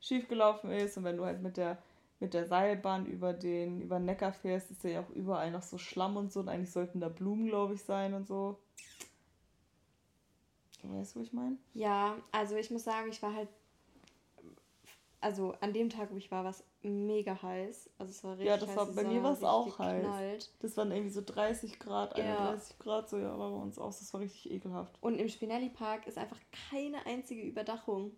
schiefgelaufen 0.00 0.70
ist. 0.70 0.96
Und 0.98 1.04
wenn 1.04 1.16
du 1.16 1.24
halt 1.24 1.42
mit 1.42 1.56
der, 1.56 1.78
mit 2.20 2.34
der 2.34 2.46
Seilbahn 2.46 3.06
über 3.06 3.32
den, 3.32 3.80
über 3.80 3.98
den 3.98 4.06
Neckar 4.06 4.32
fährst, 4.32 4.70
ist 4.70 4.84
ja 4.84 5.00
auch 5.00 5.10
überall 5.10 5.50
noch 5.50 5.62
so 5.62 5.78
Schlamm 5.78 6.16
und 6.16 6.32
so. 6.32 6.40
Und 6.40 6.48
eigentlich 6.48 6.72
sollten 6.72 7.00
da 7.00 7.08
Blumen, 7.08 7.46
glaube 7.46 7.74
ich, 7.74 7.82
sein 7.82 8.14
und 8.14 8.26
so. 8.26 8.58
Weißt 10.82 11.14
du, 11.14 11.20
was 11.20 11.26
ich 11.28 11.32
meine? 11.32 11.56
Ja, 11.74 12.16
also 12.32 12.56
ich 12.56 12.70
muss 12.70 12.84
sagen, 12.84 13.08
ich 13.10 13.22
war 13.22 13.34
halt. 13.34 13.48
Also 15.22 15.54
an 15.60 15.72
dem 15.72 15.88
Tag, 15.88 16.12
wo 16.12 16.16
ich 16.16 16.30
war, 16.32 16.42
war 16.42 16.50
es 16.50 16.64
mega 16.82 17.40
heiß. 17.40 17.90
Also 17.96 18.10
es 18.10 18.24
war 18.24 18.32
richtig 18.32 18.48
Ja, 18.48 18.56
das 18.56 18.74
war 18.76 18.86
heiß, 18.88 18.94
bei 18.96 19.02
es 19.02 19.08
mir 19.08 19.22
war 19.22 19.32
es 19.32 19.44
auch 19.44 19.78
heiß. 19.78 20.52
Das 20.60 20.76
waren 20.76 20.90
irgendwie 20.90 21.12
so 21.12 21.22
30 21.24 21.78
Grad, 21.78 22.18
Ja. 22.18 22.48
31 22.50 22.78
Grad, 22.80 23.08
so 23.08 23.18
ja, 23.18 23.38
war 23.38 23.50
bei 23.52 23.56
uns 23.62 23.78
auch. 23.78 23.86
Das 23.96 24.12
war 24.12 24.20
richtig 24.20 24.50
ekelhaft. 24.50 24.98
Und 25.00 25.18
im 25.20 25.28
Spinelli 25.28 25.70
Park 25.70 26.08
ist 26.08 26.18
einfach 26.18 26.38
keine 26.70 27.06
einzige 27.06 27.42
Überdachung. 27.42 28.10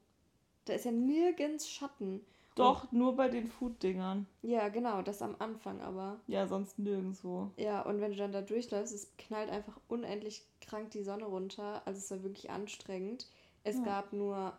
Da 0.64 0.72
ist 0.72 0.86
ja 0.86 0.92
nirgends 0.92 1.68
Schatten. 1.68 2.24
Doch, 2.54 2.90
nur 2.92 3.16
bei 3.16 3.28
den 3.28 3.48
Food-Dingern. 3.48 4.26
Ja, 4.40 4.68
genau, 4.68 5.02
das 5.02 5.20
am 5.20 5.36
Anfang 5.40 5.82
aber. 5.82 6.20
Ja, 6.26 6.46
sonst 6.46 6.78
nirgendwo. 6.78 7.50
Ja, 7.58 7.82
und 7.82 8.00
wenn 8.00 8.12
du 8.12 8.16
dann 8.16 8.32
da 8.32 8.40
durchläufst, 8.42 8.94
es 8.94 9.10
knallt 9.18 9.50
einfach 9.50 9.78
unendlich 9.88 10.42
krank 10.60 10.90
die 10.92 11.02
Sonne 11.02 11.24
runter. 11.26 11.82
Also 11.84 11.98
es 11.98 12.10
war 12.10 12.22
wirklich 12.22 12.50
anstrengend. 12.50 13.28
Es 13.64 13.76
Ja. 13.76 13.82
gab 13.84 14.12
nur. 14.12 14.56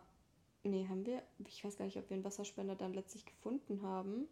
Nee, 0.66 0.86
haben 0.88 1.06
wir. 1.06 1.22
Ich 1.46 1.64
weiß 1.64 1.76
gar 1.76 1.84
nicht, 1.84 1.96
ob 1.96 2.10
wir 2.10 2.14
einen 2.14 2.24
Wasserspender 2.24 2.74
dann 2.74 2.92
letztlich 2.92 3.24
gefunden 3.24 3.82
haben. 3.82 4.26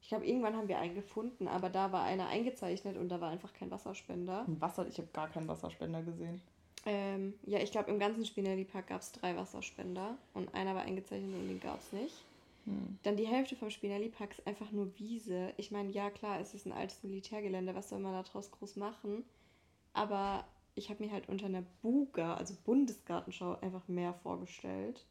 Ich 0.00 0.08
glaube, 0.08 0.26
irgendwann 0.26 0.56
haben 0.56 0.68
wir 0.68 0.78
einen 0.78 0.94
gefunden, 0.94 1.48
aber 1.48 1.70
da 1.70 1.92
war 1.92 2.02
einer 2.02 2.28
eingezeichnet 2.28 2.96
und 2.96 3.08
da 3.08 3.20
war 3.20 3.30
einfach 3.30 3.52
kein 3.54 3.70
Wasserspender. 3.70 4.44
Ein 4.46 4.60
Wasser, 4.60 4.86
ich 4.86 4.98
habe 4.98 5.08
gar 5.12 5.28
keinen 5.28 5.48
Wasserspender 5.48 6.02
gesehen. 6.02 6.42
Ähm, 6.86 7.34
ja, 7.46 7.58
ich 7.60 7.72
glaube, 7.72 7.90
im 7.90 7.98
ganzen 7.98 8.26
Spinelli 8.26 8.64
Park 8.64 8.88
gab 8.88 9.00
es 9.00 9.12
drei 9.12 9.36
Wasserspender 9.36 10.18
und 10.34 10.54
einer 10.54 10.74
war 10.74 10.82
eingezeichnet 10.82 11.34
und 11.34 11.48
den 11.48 11.60
gab 11.60 11.80
es 11.80 11.92
nicht. 11.92 12.14
Hm. 12.66 12.98
Dann 13.02 13.16
die 13.16 13.26
Hälfte 13.26 13.56
vom 13.56 13.70
Spinelli 13.70 14.10
Park 14.10 14.32
ist 14.32 14.46
einfach 14.46 14.70
nur 14.72 14.98
Wiese. 14.98 15.54
Ich 15.56 15.70
meine, 15.70 15.90
ja 15.90 16.10
klar, 16.10 16.40
es 16.40 16.52
ist 16.52 16.66
ein 16.66 16.72
altes 16.72 17.02
Militärgelände, 17.02 17.74
was 17.74 17.88
soll 17.88 18.00
man 18.00 18.12
da 18.12 18.22
draus 18.22 18.50
groß 18.50 18.76
machen? 18.76 19.24
Aber 19.94 20.44
ich 20.74 20.90
habe 20.90 21.02
mir 21.04 21.12
halt 21.12 21.28
unter 21.28 21.46
einer 21.46 21.64
Buga, 21.82 22.34
also 22.34 22.54
Bundesgartenschau, 22.64 23.58
einfach 23.60 23.88
mehr 23.88 24.12
vorgestellt. 24.12 25.06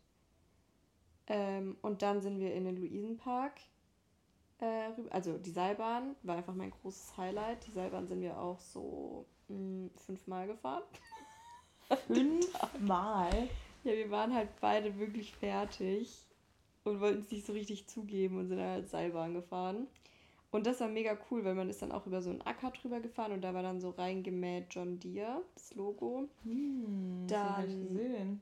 Ähm, 1.28 1.78
und 1.82 2.02
dann 2.02 2.22
sind 2.22 2.40
wir 2.40 2.54
in 2.54 2.66
den 2.66 2.78
Luisenpark. 2.78 3.54
Äh, 4.60 4.88
rüber. 4.98 5.12
Also 5.14 5.38
die 5.38 5.50
Seilbahn 5.52 6.16
war 6.24 6.38
einfach 6.38 6.54
mein 6.54 6.72
großes 6.72 7.18
Highlight. 7.18 7.66
Die 7.68 7.72
Seilbahn 7.72 8.08
sind 8.08 8.22
wir 8.22 8.38
auch 8.40 8.60
so 8.60 9.26
mh, 9.50 9.90
fünfmal 10.06 10.48
gefahren. 10.48 10.84
Fünfmal? 12.08 13.50
Ja, 13.84 13.92
wir 13.94 14.10
waren 14.12 14.34
halt 14.34 14.50
beide 14.62 14.98
wirklich 14.98 15.34
fertig 15.34 16.26
und 16.84 17.00
wollten 17.02 17.20
es 17.22 17.32
nicht 17.32 17.46
so 17.46 17.54
richtig 17.54 17.88
zugeben 17.88 18.38
und 18.38 18.48
sind 18.48 18.58
dann 18.58 18.70
halt 18.70 18.90
Seilbahn 18.90 19.34
gefahren. 19.34 19.88
Und 20.52 20.68
das 20.68 20.80
war 20.82 20.88
mega 20.88 21.18
cool, 21.32 21.44
weil 21.44 21.56
man 21.56 21.70
ist 21.70 21.82
dann 21.82 21.92
auch 21.92 22.06
über 22.06 22.22
so 22.22 22.30
einen 22.30 22.42
Acker 22.44 22.72
drüber 22.72 23.00
gefahren 23.00 23.32
und 23.32 23.42
da 23.42 23.54
war 23.54 23.64
dann 23.64 23.82
so 23.82 23.90
reingemäht 23.90 24.68
John 24.70 25.00
Deere, 25.00 25.42
das 25.56 25.74
Logo. 25.74 26.30
Hm, 26.44 27.26
das 27.28 27.40
hab 27.42 27.66
ich 27.66 27.72
Dann- 27.74 27.88
gesehen. 27.88 28.42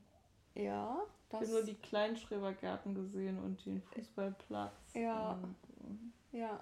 Ja, 0.53 1.01
Ich 1.31 1.47
habe 1.47 1.47
nur 1.47 1.63
die 1.63 1.75
Kleinschrebergärten 1.75 2.93
gesehen 2.93 3.39
und 3.39 3.65
den 3.65 3.81
Fußballplatz. 3.81 4.93
Ja. 4.93 5.33
Und, 5.33 5.55
Ja. 6.31 6.61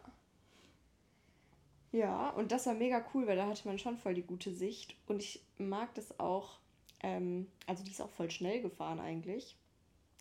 Ja, 1.92 2.30
und 2.30 2.52
das 2.52 2.68
war 2.68 2.76
mega 2.76 3.04
cool, 3.14 3.26
weil 3.26 3.36
da 3.36 3.48
hatte 3.48 3.68
man 3.68 3.80
schon 3.80 3.98
voll 3.98 4.14
die 4.14 4.24
gute 4.24 4.54
Sicht. 4.54 4.96
Und 5.08 5.22
ich 5.22 5.44
mag 5.58 5.94
das 5.96 6.20
auch. 6.20 6.60
Ähm, 7.02 7.48
also 7.66 7.84
die 7.84 7.92
ist 7.92 8.02
auch 8.02 8.10
voll 8.10 8.30
schnell 8.30 8.62
gefahren 8.62 9.00
eigentlich. 9.00 9.56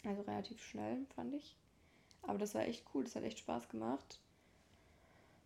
Also 0.04 0.22
relativ 0.22 0.64
schnell, 0.64 1.04
fand 1.14 1.34
ich. 1.34 1.56
Aber 2.22 2.38
das 2.38 2.54
war 2.54 2.62
echt 2.62 2.84
cool, 2.94 3.04
das 3.04 3.16
hat 3.16 3.24
echt 3.24 3.38
Spaß 3.38 3.68
gemacht. 3.68 4.20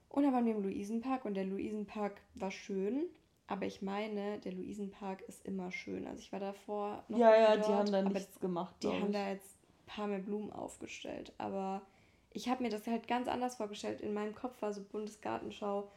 Und 0.08 0.24
dann 0.24 0.32
waren 0.32 0.44
wir 0.44 0.54
im 0.54 0.62
Luisenpark 0.62 1.24
und 1.24 1.34
der 1.34 1.44
Luisenpark 1.44 2.20
war 2.34 2.50
schön. 2.50 3.06
Aber 3.46 3.66
ich 3.66 3.82
meine, 3.82 4.38
der 4.38 4.52
Luisenpark 4.52 5.22
ist 5.22 5.44
immer 5.44 5.70
schön. 5.72 6.06
Also 6.06 6.20
ich 6.20 6.32
war 6.32 6.40
davor 6.40 7.04
noch 7.08 7.18
ja, 7.18 7.34
ja, 7.34 7.56
die 7.56 7.62
dort, 7.62 7.72
haben 7.72 7.92
da 7.92 8.02
nichts 8.02 8.40
gemacht. 8.40 8.74
die 8.82 8.88
haben 8.88 9.06
ich. 9.06 9.12
da 9.12 9.28
jetzt 9.30 9.58
ein 9.64 9.86
paar 9.86 10.06
mehr 10.06 10.20
Blumen 10.20 10.52
aufgestellt. 10.52 11.32
Aber 11.38 11.82
ich 12.32 12.48
habe 12.48 12.62
mir 12.62 12.70
das 12.70 12.86
halt 12.86 13.08
ganz 13.08 13.28
anders 13.28 13.56
vorgestellt. 13.56 14.00
In 14.00 14.14
meinem 14.14 14.34
Kopf 14.34 14.62
war 14.62 14.72
so 14.72 14.82
Bundesgartenschau 14.82 15.90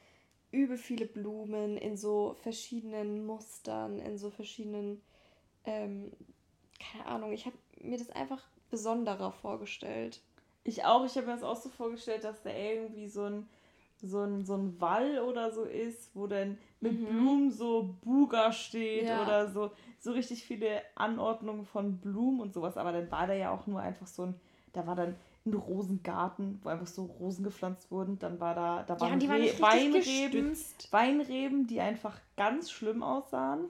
übel 0.51 0.77
viele 0.77 1.05
Blumen 1.05 1.77
in 1.77 1.97
so 1.97 2.35
verschiedenen 2.41 3.25
Mustern, 3.25 3.99
in 3.99 4.17
so 4.17 4.29
verschiedenen, 4.29 5.01
ähm, 5.65 6.11
keine 6.79 7.05
Ahnung, 7.05 7.33
ich 7.33 7.45
habe 7.45 7.57
mir 7.81 7.97
das 7.97 8.09
einfach 8.09 8.41
besonderer 8.69 9.31
vorgestellt. 9.31 10.21
Ich 10.63 10.85
auch, 10.85 11.05
ich 11.05 11.15
habe 11.17 11.27
mir 11.27 11.33
das 11.33 11.43
auch 11.43 11.61
so 11.61 11.69
vorgestellt, 11.69 12.23
dass 12.23 12.41
da 12.41 12.51
irgendwie 12.51 13.07
so 13.07 13.23
ein, 13.23 13.49
so 14.01 14.21
ein, 14.21 14.45
so 14.45 14.55
ein 14.55 14.79
Wall 14.81 15.19
oder 15.19 15.51
so 15.51 15.63
ist, 15.63 16.11
wo 16.15 16.27
dann 16.27 16.57
mit 16.81 16.99
Mhm. 16.99 17.05
Blumen 17.05 17.51
so 17.51 17.95
Buga 18.03 18.51
steht 18.51 19.07
Ja. 19.07 19.21
oder 19.23 19.49
so, 19.49 19.71
so 19.99 20.11
richtig 20.11 20.43
viele 20.43 20.81
Anordnungen 20.95 21.65
von 21.65 21.97
Blumen 21.97 22.39
und 22.41 22.53
sowas. 22.53 22.77
Aber 22.77 22.91
dann 22.91 23.09
war 23.11 23.27
da 23.27 23.33
ja 23.33 23.51
auch 23.51 23.65
nur 23.67 23.79
einfach 23.81 24.07
so 24.07 24.23
ein, 24.23 24.35
da 24.73 24.85
war 24.85 24.95
dann 24.95 25.15
ein 25.45 25.53
Rosengarten, 25.53 26.59
wo 26.63 26.69
einfach 26.69 26.87
so 26.87 27.03
Rosen 27.05 27.43
gepflanzt 27.43 27.91
wurden. 27.91 28.17
Dann 28.19 28.39
war 28.39 28.55
da, 28.55 28.83
da 28.83 28.99
waren, 28.99 29.19
die 29.19 29.29
waren 29.29 29.41
Weinreben, 29.61 29.93
gestützt. 29.93 30.91
Weinreben, 30.91 31.67
die 31.67 31.79
einfach 31.79 32.19
ganz 32.35 32.71
schlimm 32.71 33.03
aussahen. 33.03 33.65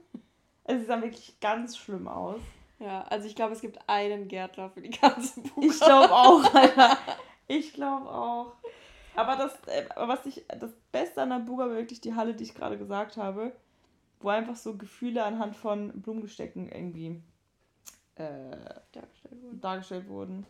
Also 0.63 0.79
sie 0.81 0.85
sahen 0.87 1.01
wirklich 1.03 1.39
ganz 1.39 1.77
schlimm 1.77 2.07
aus. 2.07 2.39
Ja, 2.79 3.03
also 3.03 3.27
ich 3.27 3.35
glaube, 3.35 3.53
es 3.53 3.61
gibt 3.61 3.79
einen 3.87 4.27
Gärtner 4.27 4.69
für 4.69 4.81
die 4.81 4.89
ganze 4.89 5.41
Buche. 5.41 5.67
Ich 5.67 5.79
glaube 5.79 6.11
auch, 6.13 6.53
Alter. 6.53 6.97
Ich 7.47 7.73
glaube 7.73 8.09
auch. 8.09 8.53
Aber 9.15 9.35
das, 9.35 9.53
äh, 9.67 9.85
was 9.95 10.25
ich, 10.25 10.45
das 10.59 10.71
Beste 10.91 11.21
an 11.21 11.29
der 11.29 11.39
Buga 11.39 11.67
war 11.67 11.75
wirklich 11.75 12.01
die 12.01 12.15
Halle, 12.15 12.33
die 12.33 12.43
ich 12.43 12.55
gerade 12.55 12.77
gesagt 12.77 13.17
habe, 13.17 13.51
wo 14.19 14.29
einfach 14.29 14.55
so 14.55 14.75
Gefühle 14.77 15.23
anhand 15.23 15.55
von 15.55 16.01
Blumengestecken 16.01 16.69
irgendwie 16.69 17.21
äh, 18.15 18.57
dargestellt 18.91 19.41
wurden. 19.41 19.61
dargestellt 19.61 20.07
wurden. 20.07 20.45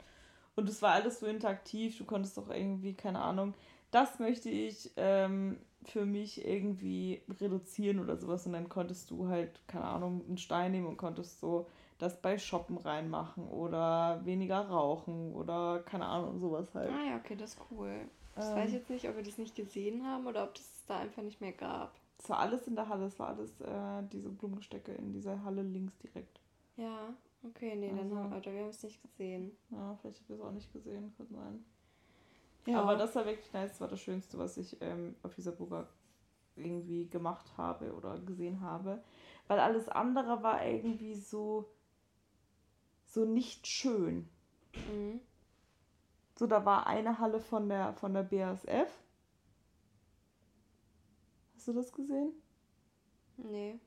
Und 0.56 0.70
es 0.70 0.82
war 0.82 0.94
alles 0.94 1.20
so 1.20 1.26
interaktiv, 1.26 1.98
du 1.98 2.06
konntest 2.06 2.38
doch 2.38 2.50
irgendwie, 2.50 2.94
keine 2.94 3.20
Ahnung, 3.20 3.54
das 3.92 4.20
möchte 4.20 4.50
ich 4.50 4.92
ähm, 4.96 5.60
für 5.84 6.06
mich 6.06 6.46
irgendwie 6.46 7.22
reduzieren 7.40 8.00
oder 8.00 8.18
sowas. 8.18 8.46
Und 8.46 8.54
dann 8.54 8.70
konntest 8.70 9.12
du 9.12 9.28
halt, 9.28 9.62
keine 9.68 9.86
Ahnung, 9.86 10.24
einen 10.28 10.38
Stein 10.38 10.72
nehmen 10.72 10.88
und 10.88 10.98
konntest 10.98 11.40
so 11.40 11.68
das 11.98 12.22
bei 12.22 12.38
Shoppen 12.38 12.78
reinmachen 12.78 13.48
oder 13.48 14.22
weniger 14.26 14.68
rauchen 14.68 15.34
oder 15.34 15.82
keine 15.86 16.06
Ahnung, 16.06 16.40
sowas 16.40 16.74
halt. 16.74 16.92
Ah 16.92 17.10
ja, 17.10 17.16
okay, 17.18 17.36
das 17.36 17.54
ist 17.54 17.62
cool. 17.72 18.10
Ich 18.38 18.44
Ähm. 18.44 18.56
weiß 18.56 18.72
jetzt 18.74 18.90
nicht, 18.90 19.08
ob 19.08 19.16
wir 19.16 19.24
das 19.24 19.38
nicht 19.38 19.56
gesehen 19.56 20.06
haben 20.06 20.28
oder 20.28 20.44
ob 20.44 20.56
das 20.56 20.86
da 20.88 21.00
einfach 21.00 21.22
nicht 21.24 21.42
mehr 21.42 21.54
gab. 21.54 21.94
Es 22.18 22.30
war 22.30 22.40
alles 22.40 22.68
in 22.68 22.76
der 22.76 22.88
Halle, 22.90 23.06
es 23.06 23.18
war 23.20 23.30
alles 23.30 23.60
äh, 23.62 24.04
diese 24.12 24.30
Blumengestecke 24.30 24.94
in 24.94 25.12
dieser 25.14 25.44
Halle 25.44 25.62
links 25.64 25.98
direkt. 26.00 26.40
Ja, 26.78 27.14
okay, 27.44 27.76
nee, 27.76 27.90
dann 27.90 28.00
Also- 28.00 28.16
haben, 28.18 28.34
oder 28.34 28.54
wir 28.54 28.62
haben 28.62 28.70
es 28.70 28.84
nicht 28.84 29.02
gesehen. 29.02 29.52
Ja, 29.70 29.96
vielleicht 30.02 30.20
habt 30.20 30.30
ihr 30.30 30.36
es 30.36 30.42
auch 30.42 30.52
nicht 30.52 30.72
gesehen, 30.74 31.14
kann 31.18 31.28
sein. 31.30 31.66
Ja, 32.66 32.82
Aber 32.82 32.96
das 32.96 33.16
war 33.16 33.26
wirklich 33.26 33.52
nice, 33.54 33.72
das 33.72 33.82
war 33.82 33.88
das 33.88 34.00
Schönste, 34.02 34.38
was 34.40 34.58
ich 34.58 34.78
ähm, 34.82 35.16
auf 35.22 35.36
dieser 35.36 35.52
Burger 35.52 35.88
irgendwie 36.56 37.08
gemacht 37.08 37.46
habe 37.58 37.94
oder 37.94 38.18
gesehen 38.20 38.62
habe. 38.62 39.04
Weil 39.48 39.60
alles 39.60 39.88
andere 39.88 40.42
war 40.42 40.66
irgendwie 40.66 41.14
so, 41.14 41.70
so 43.06 43.24
nicht 43.26 43.68
schön. 43.68 44.28
Mhm. 44.92 45.20
So, 46.38 46.48
da 46.48 46.66
war 46.66 46.88
eine 46.88 47.20
Halle 47.20 47.40
von 47.40 47.70
der, 47.70 47.94
von 47.94 48.14
der 48.14 48.24
BASF. 48.24 48.90
Hast 51.56 51.68
du 51.68 51.74
das 51.74 51.92
gesehen? 51.92 52.34
Nee. 53.38 53.80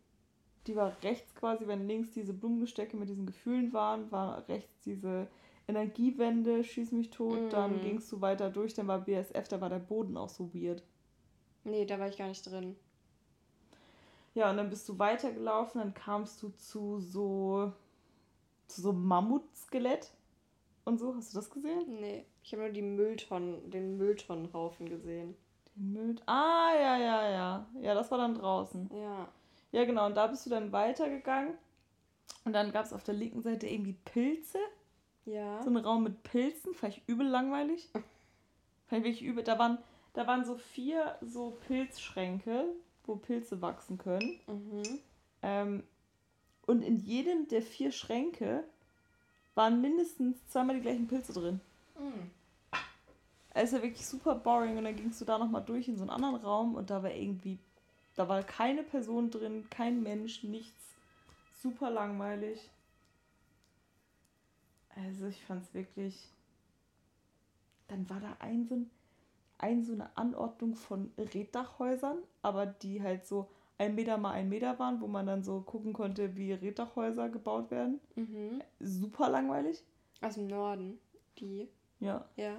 Die 0.67 0.77
war 0.77 0.93
rechts 1.03 1.35
quasi, 1.35 1.67
wenn 1.67 1.87
links 1.87 2.11
diese 2.13 2.35
Blumengestecke 2.35 2.97
mit 2.97 3.09
diesen 3.09 3.27
Gefühlen 3.27 3.73
waren, 3.73 4.11
war 4.13 4.47
rechts 4.49 4.81
diese 4.81 5.29
Energiewende, 5.67 6.65
schieß 6.65 6.93
mich 6.93 7.11
tot. 7.11 7.53
Dann 7.53 7.79
Mm. 7.79 7.81
gingst 7.81 8.11
du 8.13 8.21
weiter 8.21 8.51
durch, 8.51 8.75
dann 8.75 8.89
war 8.89 9.01
BASF, 9.05 9.49
da 9.49 9.61
war 9.61 9.69
der 9.69 9.79
Boden 9.79 10.17
auch 10.17 10.29
so 10.29 10.53
weird. 10.55 10.83
Nee, 11.65 11.85
da 11.87 11.99
war 12.01 12.09
ich 12.09 12.17
gar 12.17 12.29
nicht 12.29 12.45
drin. 12.47 12.77
Ja, 14.35 14.51
und 14.51 14.57
dann 14.57 14.71
bist 14.71 14.89
du 14.89 14.99
weitergelaufen, 14.99 15.81
dann 15.81 15.95
kamst 15.95 16.43
du 16.43 16.51
zu 16.51 16.99
so 17.01 17.73
zu 18.69 18.83
so 18.83 18.91
einem 18.91 19.05
Mammutskelett 19.07 20.13
und 20.85 20.99
so. 20.99 21.15
Hast 21.17 21.33
du 21.33 21.39
das 21.39 21.51
gesehen? 21.51 22.01
Nee. 22.01 22.27
Ich 22.49 22.55
habe 22.55 22.63
nur 22.63 22.73
die 22.73 22.81
Mülltonnen, 22.81 23.71
den 23.71 23.99
Mülltonnenhaufen 23.99 24.89
gesehen. 24.89 25.37
Den 25.77 25.93
Müll. 25.93 26.17
Ah, 26.25 26.71
ja, 26.75 26.97
ja, 26.97 27.31
ja. 27.31 27.67
Ja, 27.83 27.93
das 27.93 28.11
war 28.11 28.17
dann 28.17 28.37
draußen. 28.37 28.89
Ja. 28.91 29.29
Ja, 29.71 29.85
genau. 29.85 30.07
Und 30.07 30.15
da 30.15 30.29
bist 30.29 30.47
du 30.47 30.51
dann 30.51 30.73
weitergegangen. 30.73 31.53
Und 32.47 32.55
dann 32.55 32.73
gab 32.73 32.87
es 32.87 32.95
auf 32.95 33.05
der 33.05 33.13
linken 33.13 33.43
Seite 33.43 33.67
irgendwie 33.67 33.99
Pilze. 34.07 34.61
Ja. 35.27 35.63
So 35.63 35.69
einen 35.69 35.85
Raum 35.85 36.05
mit 36.05 36.23
Pilzen. 36.23 36.73
Ich 36.89 37.03
übel 37.07 37.27
langweilig. 37.27 37.91
Ich 38.87 38.93
wirklich 38.93 39.23
übel. 39.23 39.45
Da 39.45 39.59
waren, 39.59 39.77
da 40.15 40.27
waren 40.27 40.47
so 40.47 40.55
vier 40.57 41.19
so 41.21 41.51
Pilzschränke, 41.67 42.65
wo 43.05 43.17
Pilze 43.17 43.61
wachsen 43.61 43.99
können. 43.99 44.41
Mhm. 44.47 44.99
Ähm, 45.43 45.83
und 46.65 46.81
in 46.81 46.97
jedem 46.97 47.47
der 47.49 47.61
vier 47.61 47.93
Schränke 47.93 48.65
waren 49.55 49.83
mindestens 49.83 50.39
zweimal 50.49 50.77
die 50.77 50.83
gleichen 50.83 51.09
Pilze 51.09 51.35
drin. 51.35 51.61
Mm. 51.99 52.38
Ja 53.59 53.83
wirklich 53.83 54.07
super 54.07 54.35
boring 54.35 54.79
und 54.79 54.85
dann 54.85 54.97
gingst 54.97 55.21
du 55.21 55.25
da 55.25 55.39
nochmal 55.39 55.65
durch 55.65 55.89
in 55.89 55.97
so 55.97 56.03
einen 56.03 56.11
anderen 56.11 56.37
Raum 56.37 56.75
und 56.75 56.91
da 56.91 57.03
war 57.03 57.11
irgendwie, 57.11 57.59
da 58.15 58.29
war 58.29 58.43
keine 58.43 58.83
Person 58.83 59.31
drin, 59.31 59.67
kein 59.71 60.03
Mensch, 60.03 60.45
nichts. 60.45 60.95
Super 61.61 61.91
langweilig. 61.91 62.71
Also 64.95 65.27
ich 65.27 65.45
fand 65.45 65.65
es 65.65 65.75
wirklich. 65.75 66.29
Dann 67.89 68.09
war 68.11 68.21
da 68.21 68.37
ein 68.41 68.67
so, 68.67 68.75
ein, 68.75 68.91
ein 69.59 69.83
so 69.83 69.93
eine 69.93 70.17
Anordnung 70.17 70.77
von 70.77 71.11
Reddachhäusern, 71.17 72.19
aber 72.43 72.67
die 72.67 73.03
halt 73.03 73.27
so 73.27 73.49
ein 73.79 73.95
Meter 73.95 74.19
mal 74.19 74.33
ein 74.33 74.49
Meter 74.49 74.79
waren, 74.79 75.01
wo 75.01 75.07
man 75.07 75.27
dann 75.27 75.43
so 75.43 75.61
gucken 75.61 75.93
konnte, 75.93 76.37
wie 76.37 76.53
Reddachhäuser 76.53 77.29
gebaut 77.29 77.71
werden. 77.71 78.01
Mhm. 78.17 78.63
Super 78.81 79.31
langweilig. 79.31 79.83
Aus 80.21 80.35
dem 80.35 80.49
Norden, 80.49 80.99
die. 81.39 81.69
Ja. 82.01 82.25
Ja. 82.37 82.57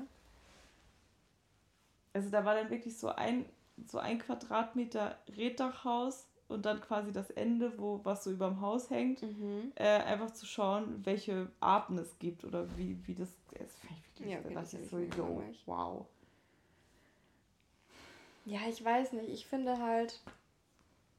Also 2.20 2.32
da 2.32 2.43
war 2.43 2.53
dann 2.53 2.70
wirklich 2.70 2.97
so 2.97 3.07
ein, 3.07 3.45
so 3.88 3.97
ein 3.97 4.20
Quadratmeter 4.20 5.17
Reddachhaus 5.38 6.28
und 6.49 6.65
dann 6.65 6.82
quasi 6.82 7.13
das 7.13 7.30
Ende, 7.30 7.80
wo 7.80 8.01
was 8.03 8.26
so 8.26 8.32
überm 8.32 8.59
Haus 8.59 8.89
hängt, 8.89 9.22
mhm. 9.22 9.72
äh, 9.76 9.86
einfach 9.86 10.32
zu 10.32 10.45
schauen, 10.45 11.05
welche 11.05 11.49
Arten 11.61 11.97
es 11.97 12.20
gibt 12.20 12.43
oder 12.43 12.67
wie, 12.78 12.97
wie 13.07 13.15
das 13.15 13.30
ist. 13.53 13.78
Ja, 14.20 14.39
okay, 14.39 14.53
das 14.53 14.74
ist 14.74 14.89
so, 14.89 14.99
yo, 14.99 15.41
wow. 15.65 16.05
Ja, 18.43 18.59
ich 18.67 18.84
weiß 18.84 19.13
nicht. 19.13 19.30
Ich 19.30 19.45
finde 19.45 19.78
halt, 19.78 20.20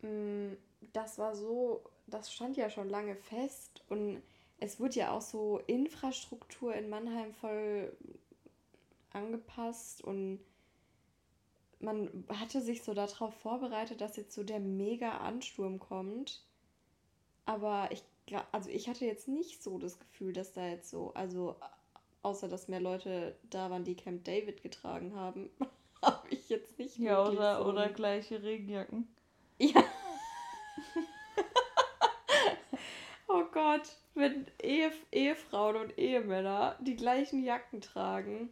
mh, 0.03 0.11
mm, 0.11 0.57
das 0.93 1.19
war 1.19 1.35
so, 1.35 1.81
das 2.09 2.31
stand 2.31 2.59
ja 2.59 2.69
schon 2.69 2.91
lange 2.91 3.17
fest 3.17 3.83
und 3.89 4.21
es 4.59 4.79
wurde 4.79 4.97
ja 4.97 5.13
auch 5.13 5.23
so 5.23 5.63
Infrastruktur 5.67 6.75
in 6.75 6.91
Mannheim 6.91 7.33
voll 7.33 7.91
angepasst 9.15 10.05
und 10.05 10.41
man 11.81 12.25
hatte 12.29 12.61
sich 12.61 12.83
so 12.83 12.95
darauf 12.95 13.35
vorbereitet, 13.35 14.01
dass 14.01 14.17
jetzt 14.17 14.35
so 14.35 14.45
der 14.45 14.61
mega 14.61 15.19
Ansturm 15.19 15.79
kommt. 15.79 16.43
Aber 17.47 17.89
ich, 17.91 18.03
also 18.53 18.71
ich 18.71 18.89
hatte 18.89 19.07
jetzt 19.07 19.29
nicht 19.29 19.63
so 19.63 19.79
das 19.79 19.99
Gefühl, 19.99 20.33
dass 20.33 20.53
da 20.53 20.67
jetzt 20.67 20.91
so, 20.91 21.13
also 21.15 21.57
außer 22.23 22.49
dass 22.49 22.69
mehr 22.69 22.81
Leute 22.81 23.37
da 23.49 23.71
waren, 23.71 23.85
die 23.85 23.97
Camp 23.97 24.25
David 24.25 24.63
getragen 24.63 25.17
haben, 25.17 25.51
habe 26.03 26.29
ich 26.29 26.49
jetzt 26.51 26.79
nicht. 26.79 26.99
Ja, 26.99 27.27
oder, 27.27 27.59
so 27.59 27.71
oder 27.71 27.89
gleiche 27.89 28.43
Regenjacken. 28.43 29.09
Ja. 29.59 29.83
oh 33.29 33.45
Gott, 33.53 33.97
wenn 34.15 34.47
Ehe, 34.63 34.93
Ehefrauen 35.11 35.77
und 35.77 35.99
Ehemänner 35.99 36.77
die 36.81 36.97
gleichen 36.97 37.43
Jacken 37.43 37.81
tragen. 37.81 38.51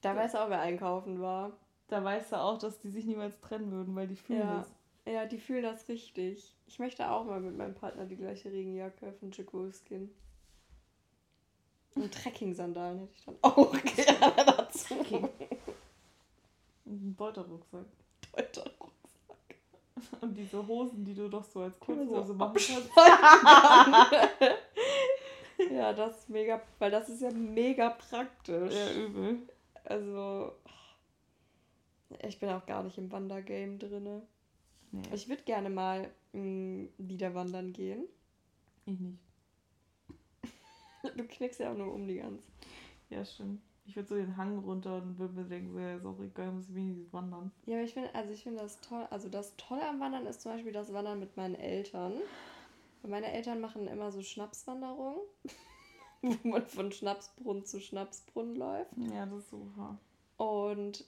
Da 0.00 0.14
weiß 0.14 0.34
auch, 0.34 0.50
wer 0.50 0.60
einkaufen 0.60 1.20
war 1.20 1.52
da 1.88 2.02
weißt 2.02 2.32
du 2.32 2.36
auch, 2.36 2.58
dass 2.58 2.80
die 2.80 2.90
sich 2.90 3.04
niemals 3.04 3.38
trennen 3.40 3.70
würden, 3.70 3.94
weil 3.94 4.08
die 4.08 4.16
fühlen 4.16 4.40
ja. 4.40 4.58
das. 4.58 4.74
Ja, 5.06 5.24
die 5.24 5.38
fühlen 5.38 5.62
das 5.62 5.88
richtig. 5.88 6.52
Ich 6.66 6.80
möchte 6.80 7.08
auch 7.08 7.24
mal 7.24 7.40
mit 7.40 7.56
meinem 7.56 7.74
Partner 7.74 8.06
die 8.06 8.16
gleiche 8.16 8.50
Regenjacke 8.50 9.12
von 9.12 9.30
Jacobskin. 9.30 10.10
Und 11.94 12.12
Trekking-Sandalen 12.12 12.98
hätte 12.98 13.12
ich 13.14 13.24
dann 13.24 13.36
auch 13.40 13.72
gerne 13.72 14.34
dazu. 14.46 14.94
Und 16.84 16.84
ein 16.84 17.16
Deuterrucksack. 17.16 17.86
Deuterrucksack. 18.32 18.96
Und 20.20 20.36
diese 20.36 20.66
Hosen, 20.66 21.04
die 21.04 21.14
du 21.14 21.28
doch 21.28 21.44
so 21.44 21.60
als 21.60 21.78
Kurzhose 21.80 22.26
so 22.26 22.34
machen 22.34 22.54
kannst. 22.54 22.90
ja, 25.70 25.92
das 25.92 26.18
ist 26.18 26.28
mega, 26.28 26.60
weil 26.78 26.90
das 26.90 27.08
ist 27.08 27.22
ja 27.22 27.30
mega 27.30 27.90
praktisch. 27.90 28.74
Ja, 28.74 28.92
übel. 28.92 29.38
Also, 29.84 30.52
ich 32.22 32.38
bin 32.38 32.48
auch 32.50 32.66
gar 32.66 32.82
nicht 32.82 32.98
im 32.98 33.10
Wandergame 33.10 33.78
drin. 33.78 34.22
Nee. 34.92 35.02
Ich 35.12 35.28
würde 35.28 35.42
gerne 35.42 35.70
mal 35.70 36.10
mh, 36.32 36.40
mm, 36.40 36.88
wieder 36.98 37.34
wandern 37.34 37.72
gehen. 37.72 38.04
Ich 38.86 39.00
nicht. 39.00 39.18
du 41.16 41.24
knickst 41.26 41.60
ja 41.60 41.72
auch 41.72 41.76
nur 41.76 41.92
um 41.92 42.06
die 42.06 42.16
ganz. 42.16 42.46
Ja, 43.10 43.24
stimmt. 43.24 43.60
Ich 43.84 43.94
würde 43.94 44.08
so 44.08 44.14
den 44.16 44.36
Hang 44.36 44.58
runter 44.58 44.96
und 44.96 45.18
würde 45.18 45.34
mir 45.34 45.44
denken, 45.44 45.72
so, 45.72 45.78
ja, 45.78 45.96
ist 45.96 46.04
auch 46.04 46.18
egal, 46.20 46.50
muss 46.50 46.74
wenigstens 46.74 47.12
wandern. 47.12 47.52
Ja, 47.66 47.76
aber 47.76 47.84
ich 47.84 47.94
finde, 47.94 48.12
also 48.14 48.32
ich 48.32 48.42
finde 48.42 48.60
das 48.60 48.80
toll. 48.80 49.06
Also 49.10 49.28
das 49.28 49.56
Tolle 49.56 49.88
am 49.88 50.00
Wandern 50.00 50.26
ist 50.26 50.42
zum 50.42 50.52
Beispiel 50.52 50.72
das 50.72 50.92
Wandern 50.92 51.20
mit 51.20 51.36
meinen 51.36 51.54
Eltern. 51.54 52.14
meine 53.04 53.30
Eltern 53.30 53.60
machen 53.60 53.86
immer 53.86 54.10
so 54.10 54.22
Schnapswanderungen, 54.22 55.20
wo 56.22 56.48
man 56.48 56.66
von 56.66 56.90
Schnapsbrunnen 56.90 57.64
zu 57.64 57.80
Schnapsbrunnen 57.80 58.56
läuft. 58.56 58.90
Ja, 59.12 59.26
das 59.26 59.38
ist 59.38 59.50
super. 59.50 59.98
Und 60.36 61.04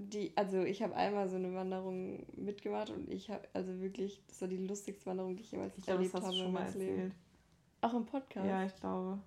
die, 0.00 0.36
also 0.36 0.62
ich 0.62 0.82
habe 0.82 0.94
einmal 0.94 1.28
so 1.28 1.36
eine 1.36 1.54
Wanderung 1.54 2.26
mitgemacht 2.36 2.90
und 2.90 3.10
ich 3.10 3.30
habe, 3.30 3.46
also 3.52 3.80
wirklich, 3.80 4.22
das 4.28 4.40
war 4.40 4.48
die 4.48 4.56
lustigste 4.56 5.06
Wanderung, 5.06 5.36
die 5.36 5.42
ich 5.42 5.52
jemals 5.52 5.76
ich 5.76 5.88
erlebt 5.88 6.14
habe 6.14 6.34
in 6.34 6.52
meinem 6.52 6.78
Leben. 6.78 7.14
Auch 7.80 7.94
im 7.94 8.06
Podcast? 8.06 8.46
Ja, 8.46 8.64
ich 8.64 8.74
glaube. 8.76 9.18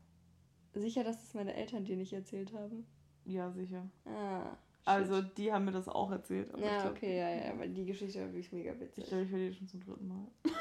Sicher, 0.73 1.03
dass 1.03 1.23
es 1.23 1.33
meine 1.33 1.53
Eltern 1.53 1.85
dir 1.85 1.97
nicht 1.97 2.13
erzählt 2.13 2.53
haben? 2.53 2.85
Ja, 3.25 3.51
sicher. 3.51 3.87
Ah. 4.05 4.57
Also, 4.85 5.21
die 5.21 5.51
haben 5.51 5.65
mir 5.65 5.71
das 5.71 5.87
auch 5.87 6.11
erzählt. 6.11 6.51
ja, 6.57 6.81
glaub, 6.81 6.91
okay, 6.91 7.17
ja, 7.17 7.29
ja, 7.29 7.57
weil 7.59 7.69
die 7.69 7.85
Geschichte 7.85 8.19
war 8.19 8.27
wirklich 8.27 8.51
mega 8.51 8.77
witzig. 8.79 9.05
Ich 9.05 9.09
glaube, 9.09 9.23
ich 9.23 9.29
höre 9.29 9.39
die 9.39 9.53
schon 9.53 9.67
zum 9.67 9.79
dritten 9.79 10.07
Mal. 10.07 10.27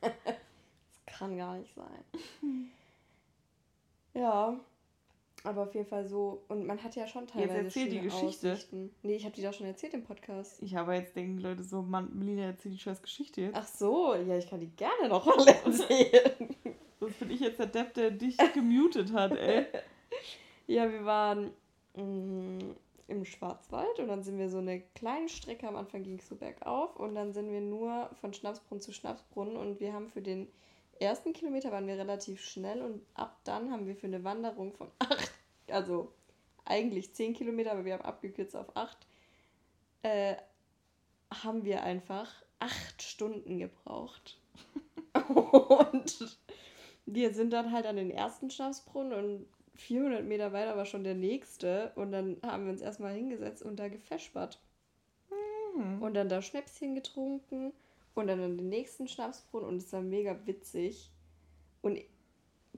das 0.00 1.18
kann 1.18 1.36
gar 1.36 1.56
nicht 1.58 1.74
sein. 1.74 2.04
ja, 4.14 4.60
aber 5.44 5.62
auf 5.62 5.74
jeden 5.74 5.86
Fall 5.86 6.06
so. 6.06 6.42
Und 6.48 6.66
man 6.66 6.82
hat 6.82 6.96
ja 6.96 7.06
schon 7.06 7.26
teilweise. 7.26 7.54
Jetzt 7.54 7.76
erzähl 7.76 7.88
die 7.88 8.00
Geschichte. 8.00 8.52
Aussichten. 8.52 8.94
Nee, 9.02 9.16
ich 9.16 9.24
habe 9.24 9.34
die 9.34 9.42
doch 9.42 9.52
schon 9.52 9.66
erzählt 9.66 9.94
im 9.94 10.02
Podcast. 10.02 10.60
Ich 10.62 10.74
habe 10.74 10.94
jetzt 10.94 11.14
denken 11.14 11.38
Leute 11.38 11.62
so, 11.62 11.82
Mann, 11.82 12.10
Melina 12.14 12.44
erzählt 12.44 12.74
die 12.74 12.78
scheiß 12.78 13.02
Geschichte 13.02 13.42
jetzt. 13.42 13.56
Ach 13.56 13.66
so, 13.66 14.14
ja, 14.14 14.36
ich 14.36 14.48
kann 14.48 14.60
die 14.60 14.70
gerne 14.70 15.08
noch 15.08 15.24
mal 15.26 15.46
erzählen. 15.46 16.56
Sonst 17.00 17.18
bin 17.18 17.30
ich 17.30 17.40
jetzt 17.40 17.58
der 17.58 17.66
Depp, 17.66 17.94
der 17.94 18.10
dich 18.10 18.36
gemutet 18.54 19.12
hat, 19.12 19.36
ey. 19.36 19.66
ja, 20.66 20.90
wir 20.90 21.04
waren 21.04 21.50
mh, 21.94 22.02
mm, 22.02 22.76
im 23.08 23.24
Schwarzwald 23.26 23.98
und 23.98 24.08
dann 24.08 24.22
sind 24.22 24.38
wir 24.38 24.48
so 24.48 24.58
eine 24.58 24.80
kleine 24.94 25.28
Strecke, 25.28 25.68
am 25.68 25.76
Anfang 25.76 26.02
ging 26.02 26.18
es 26.18 26.28
so 26.28 26.36
bergauf 26.36 26.96
und 26.96 27.14
dann 27.14 27.34
sind 27.34 27.50
wir 27.50 27.60
nur 27.60 28.08
von 28.20 28.32
Schnapsbrunnen 28.32 28.80
zu 28.80 28.92
Schnapsbrunnen 28.92 29.56
und 29.56 29.80
wir 29.80 29.92
haben 29.92 30.08
für 30.08 30.22
den 30.22 30.48
ersten 31.00 31.32
Kilometer 31.32 31.70
waren 31.72 31.86
wir 31.86 31.98
relativ 31.98 32.42
schnell 32.42 32.80
und 32.82 33.02
ab 33.14 33.38
dann 33.44 33.70
haben 33.70 33.86
wir 33.86 33.96
für 33.96 34.06
eine 34.06 34.24
Wanderung 34.24 34.72
von 34.72 34.90
acht, 34.98 35.32
also 35.68 36.12
eigentlich 36.64 37.14
zehn 37.14 37.34
Kilometer, 37.34 37.72
aber 37.72 37.84
wir 37.84 37.94
haben 37.94 38.04
abgekürzt 38.04 38.56
auf 38.56 38.76
acht, 38.76 39.06
äh, 40.02 40.36
haben 41.30 41.64
wir 41.64 41.82
einfach 41.82 42.30
acht 42.58 43.02
Stunden 43.02 43.58
gebraucht. 43.58 44.38
und 45.28 46.38
wir 47.06 47.34
sind 47.34 47.52
dann 47.52 47.72
halt 47.72 47.86
an 47.86 47.96
den 47.96 48.10
ersten 48.10 48.50
Schnapsbrunnen 48.50 49.12
und 49.12 49.46
400 49.76 50.24
Meter 50.24 50.52
weiter 50.52 50.76
war 50.76 50.86
schon 50.86 51.04
der 51.04 51.14
nächste 51.14 51.92
und 51.96 52.12
dann 52.12 52.36
haben 52.42 52.64
wir 52.64 52.72
uns 52.72 52.80
erstmal 52.80 53.14
hingesetzt 53.14 53.62
und 53.62 53.76
da 53.76 53.88
gefespert. 53.88 54.60
Mhm. 55.74 56.00
Und 56.00 56.14
dann 56.14 56.28
da 56.28 56.40
Schnäpschen 56.40 56.94
getrunken 56.94 57.72
und 58.14 58.28
dann 58.28 58.40
an 58.40 58.56
den 58.56 58.68
nächsten 58.68 59.08
Schnapsbrunnen 59.08 59.68
und 59.68 59.76
es 59.78 59.92
war 59.92 60.00
mega 60.00 60.38
witzig. 60.46 61.10
Und 61.82 61.98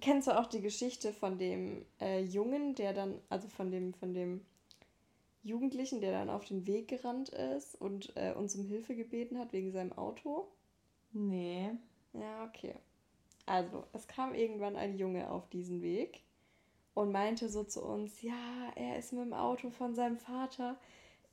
kennst 0.01 0.28
du 0.28 0.38
auch 0.38 0.47
die 0.47 0.61
Geschichte 0.61 1.12
von 1.12 1.38
dem 1.38 1.84
äh, 2.01 2.22
Jungen, 2.22 2.74
der 2.74 2.92
dann, 2.92 3.20
also 3.28 3.49
von 3.49 3.70
dem, 3.70 3.94
von 3.94 4.14
dem 4.14 4.44
Jugendlichen, 5.42 6.01
der 6.01 6.12
dann 6.12 6.30
auf 6.30 6.44
den 6.44 6.66
Weg 6.66 6.88
gerannt 6.88 7.28
ist 7.28 7.80
und 7.80 8.12
äh, 8.16 8.32
uns 8.32 8.57
um 8.57 8.64
Hilfe 8.64 8.94
gebeten 8.94 9.38
hat 9.38 9.53
wegen 9.53 9.72
seinem 9.72 9.92
Auto? 9.92 10.49
Nee. 11.12 11.70
Ja, 12.12 12.44
okay. 12.44 12.74
Also, 13.47 13.84
es 13.92 14.09
kam 14.09 14.34
irgendwann 14.34 14.76
ein 14.76 14.99
Junge 14.99 15.30
auf 15.30 15.49
diesen 15.51 15.80
Weg 15.82 16.22
und 16.94 17.12
meinte 17.12 17.49
so 17.49 17.62
zu 17.62 17.84
uns, 17.84 18.22
ja, 18.22 18.34
er 18.74 18.99
ist 18.99 19.12
mit 19.12 19.22
dem 19.22 19.34
Auto 19.34 19.70
von 19.70 19.94
seinem 19.94 20.16
Vater, 20.16 20.76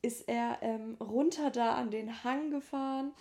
ist 0.00 0.28
er 0.28 0.58
ähm, 0.62 0.96
runter 1.00 1.50
da 1.50 1.74
an 1.74 1.90
den 1.90 2.22
Hang 2.22 2.50
gefahren 2.50 3.12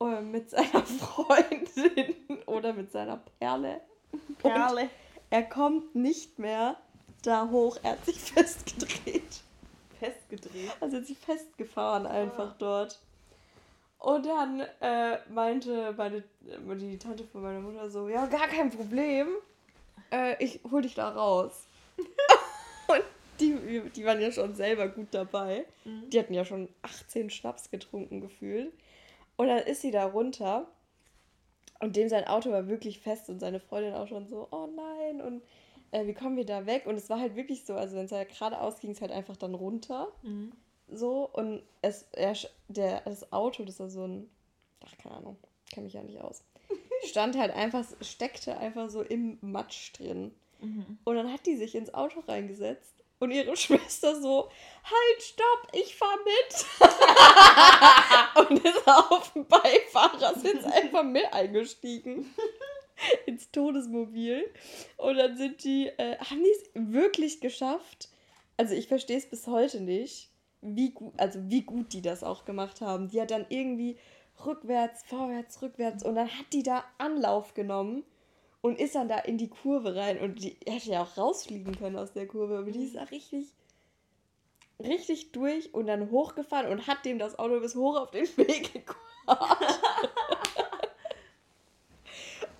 äh, 0.00 0.22
mit 0.22 0.50
seiner 0.50 0.84
Freundin 0.86 2.14
oder 2.46 2.72
mit 2.72 2.90
seiner 2.90 3.18
Perle. 3.38 3.80
Perle. 4.38 4.82
Und 4.82 4.90
er 5.30 5.42
kommt 5.42 5.94
nicht 5.94 6.38
mehr 6.38 6.76
da 7.22 7.48
hoch. 7.50 7.78
Er 7.82 7.92
hat 7.92 8.04
sich 8.04 8.16
festgedreht. 8.32 9.42
Festgedreht? 9.98 10.70
Also 10.80 10.96
er 10.96 11.00
hat 11.00 11.06
sich 11.06 11.18
festgefahren 11.18 12.06
einfach 12.06 12.50
ah. 12.50 12.56
dort. 12.58 13.00
Und 13.98 14.26
dann 14.26 14.60
äh, 14.80 15.18
meinte 15.30 15.94
meine, 15.96 16.22
die 16.76 16.98
Tante 16.98 17.24
von 17.24 17.42
meiner 17.42 17.60
Mutter 17.60 17.90
so, 17.90 18.08
ja, 18.08 18.26
gar 18.26 18.46
kein 18.46 18.70
Problem. 18.70 19.28
Äh, 20.12 20.42
ich 20.42 20.60
hol 20.70 20.82
dich 20.82 20.94
da 20.94 21.08
raus. 21.08 21.66
und 22.88 23.02
die, 23.40 23.80
die 23.94 24.04
waren 24.04 24.20
ja 24.20 24.30
schon 24.30 24.54
selber 24.54 24.88
gut 24.88 25.08
dabei. 25.10 25.64
Mhm. 25.84 26.10
Die 26.10 26.18
hatten 26.18 26.34
ja 26.34 26.44
schon 26.44 26.68
18 26.82 27.30
Schnaps 27.30 27.70
getrunken 27.70 28.20
gefühlt. 28.20 28.72
Und 29.36 29.48
dann 29.48 29.58
ist 29.58 29.80
sie 29.80 29.90
da 29.90 30.04
runter 30.04 30.68
und 31.80 31.96
dem 31.96 32.08
sein 32.08 32.26
Auto 32.26 32.50
war 32.50 32.68
wirklich 32.68 33.00
fest 33.00 33.28
und 33.28 33.40
seine 33.40 33.60
Freundin 33.60 33.94
auch 33.94 34.08
schon 34.08 34.26
so, 34.26 34.48
oh 34.50 34.66
nein. 34.66 35.20
Und 35.20 35.42
äh, 35.90 36.06
wie 36.06 36.14
kommen 36.14 36.36
wir 36.36 36.46
da 36.46 36.66
weg? 36.66 36.86
Und 36.86 36.96
es 36.96 37.10
war 37.10 37.20
halt 37.20 37.36
wirklich 37.36 37.64
so, 37.64 37.74
also 37.74 37.96
wenn 37.96 38.06
es 38.06 38.12
halt 38.12 38.30
geradeaus 38.30 38.80
ging, 38.80 38.90
es 38.92 39.00
halt 39.00 39.12
einfach 39.12 39.36
dann 39.36 39.54
runter. 39.54 40.08
Mhm. 40.22 40.52
So, 40.88 41.28
und 41.32 41.62
es, 41.82 42.06
er, 42.12 42.34
der, 42.68 43.00
das 43.02 43.32
Auto, 43.32 43.64
das 43.64 43.80
war 43.80 43.90
so 43.90 44.06
ein, 44.06 44.30
ach, 44.84 44.96
keine 44.98 45.16
Ahnung, 45.16 45.36
kenne 45.70 45.84
mich 45.84 45.94
ja 45.94 46.02
nicht 46.02 46.20
aus, 46.20 46.44
stand 47.04 47.36
halt 47.36 47.52
einfach, 47.52 47.84
steckte 48.00 48.56
einfach 48.56 48.88
so 48.88 49.02
im 49.02 49.38
Matsch 49.40 49.92
drin. 49.98 50.32
Mhm. 50.60 50.98
Und 51.04 51.16
dann 51.16 51.32
hat 51.32 51.44
die 51.46 51.56
sich 51.56 51.74
ins 51.74 51.92
Auto 51.92 52.20
reingesetzt 52.20 53.02
und 53.18 53.30
ihre 53.30 53.56
Schwester 53.56 54.20
so, 54.20 54.50
halt, 54.84 55.22
stopp, 55.22 55.68
ich 55.72 55.96
fahr 55.96 56.16
mit. 56.24 56.64
und 58.50 58.64
ist 58.64 58.86
auf 58.86 59.32
dem 59.32 59.46
Beifahrersitz 59.46 60.64
einfach 60.64 61.02
mit 61.02 61.32
eingestiegen. 61.32 62.34
ins 63.26 63.50
Todesmobil. 63.50 64.44
Und 64.96 65.16
dann 65.16 65.36
sind 65.36 65.64
die, 65.64 65.88
äh, 65.88 66.18
haben 66.18 66.42
die 66.42 66.50
es 66.50 66.70
wirklich 66.74 67.40
geschafft? 67.40 68.08
Also 68.56 68.74
ich 68.74 68.88
verstehe 68.88 69.18
es 69.18 69.28
bis 69.28 69.46
heute 69.46 69.80
nicht, 69.80 70.30
wie 70.62 70.90
gut, 70.90 71.12
also 71.18 71.38
wie 71.50 71.62
gut 71.62 71.92
die 71.92 72.02
das 72.02 72.24
auch 72.24 72.44
gemacht 72.44 72.80
haben. 72.80 73.08
Die 73.08 73.20
hat 73.20 73.30
dann 73.30 73.46
irgendwie 73.48 73.98
rückwärts, 74.44 75.04
vorwärts, 75.04 75.60
rückwärts 75.62 76.04
und 76.04 76.14
dann 76.14 76.28
hat 76.28 76.46
die 76.52 76.62
da 76.62 76.84
Anlauf 76.98 77.54
genommen 77.54 78.04
und 78.66 78.78
ist 78.78 78.94
dann 78.94 79.08
da 79.08 79.18
in 79.18 79.38
die 79.38 79.48
Kurve 79.48 79.94
rein 79.94 80.18
und 80.18 80.42
die 80.42 80.56
hätte 80.66 80.90
ja 80.90 81.02
auch 81.02 81.16
rausfliegen 81.16 81.76
können 81.76 81.96
aus 81.96 82.12
der 82.12 82.26
Kurve, 82.26 82.58
aber 82.58 82.70
die 82.70 82.84
ist 82.84 82.96
da 82.96 83.04
richtig 83.04 83.46
richtig 84.78 85.32
durch 85.32 85.72
und 85.72 85.86
dann 85.86 86.10
hochgefahren 86.10 86.70
und 86.70 86.86
hat 86.86 87.04
dem 87.04 87.18
das 87.18 87.38
Auto 87.38 87.60
bis 87.60 87.74
hoch 87.76 87.96
auf 87.96 88.10
den 88.10 88.26
Weg 88.36 88.72
gekarrt. 88.72 89.80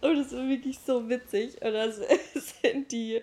und 0.00 0.16
es 0.16 0.32
war 0.32 0.48
wirklich 0.48 0.78
so 0.78 1.08
witzig 1.08 1.60
und 1.62 1.72
dann 1.72 1.92
sind 2.34 2.92
die 2.92 3.20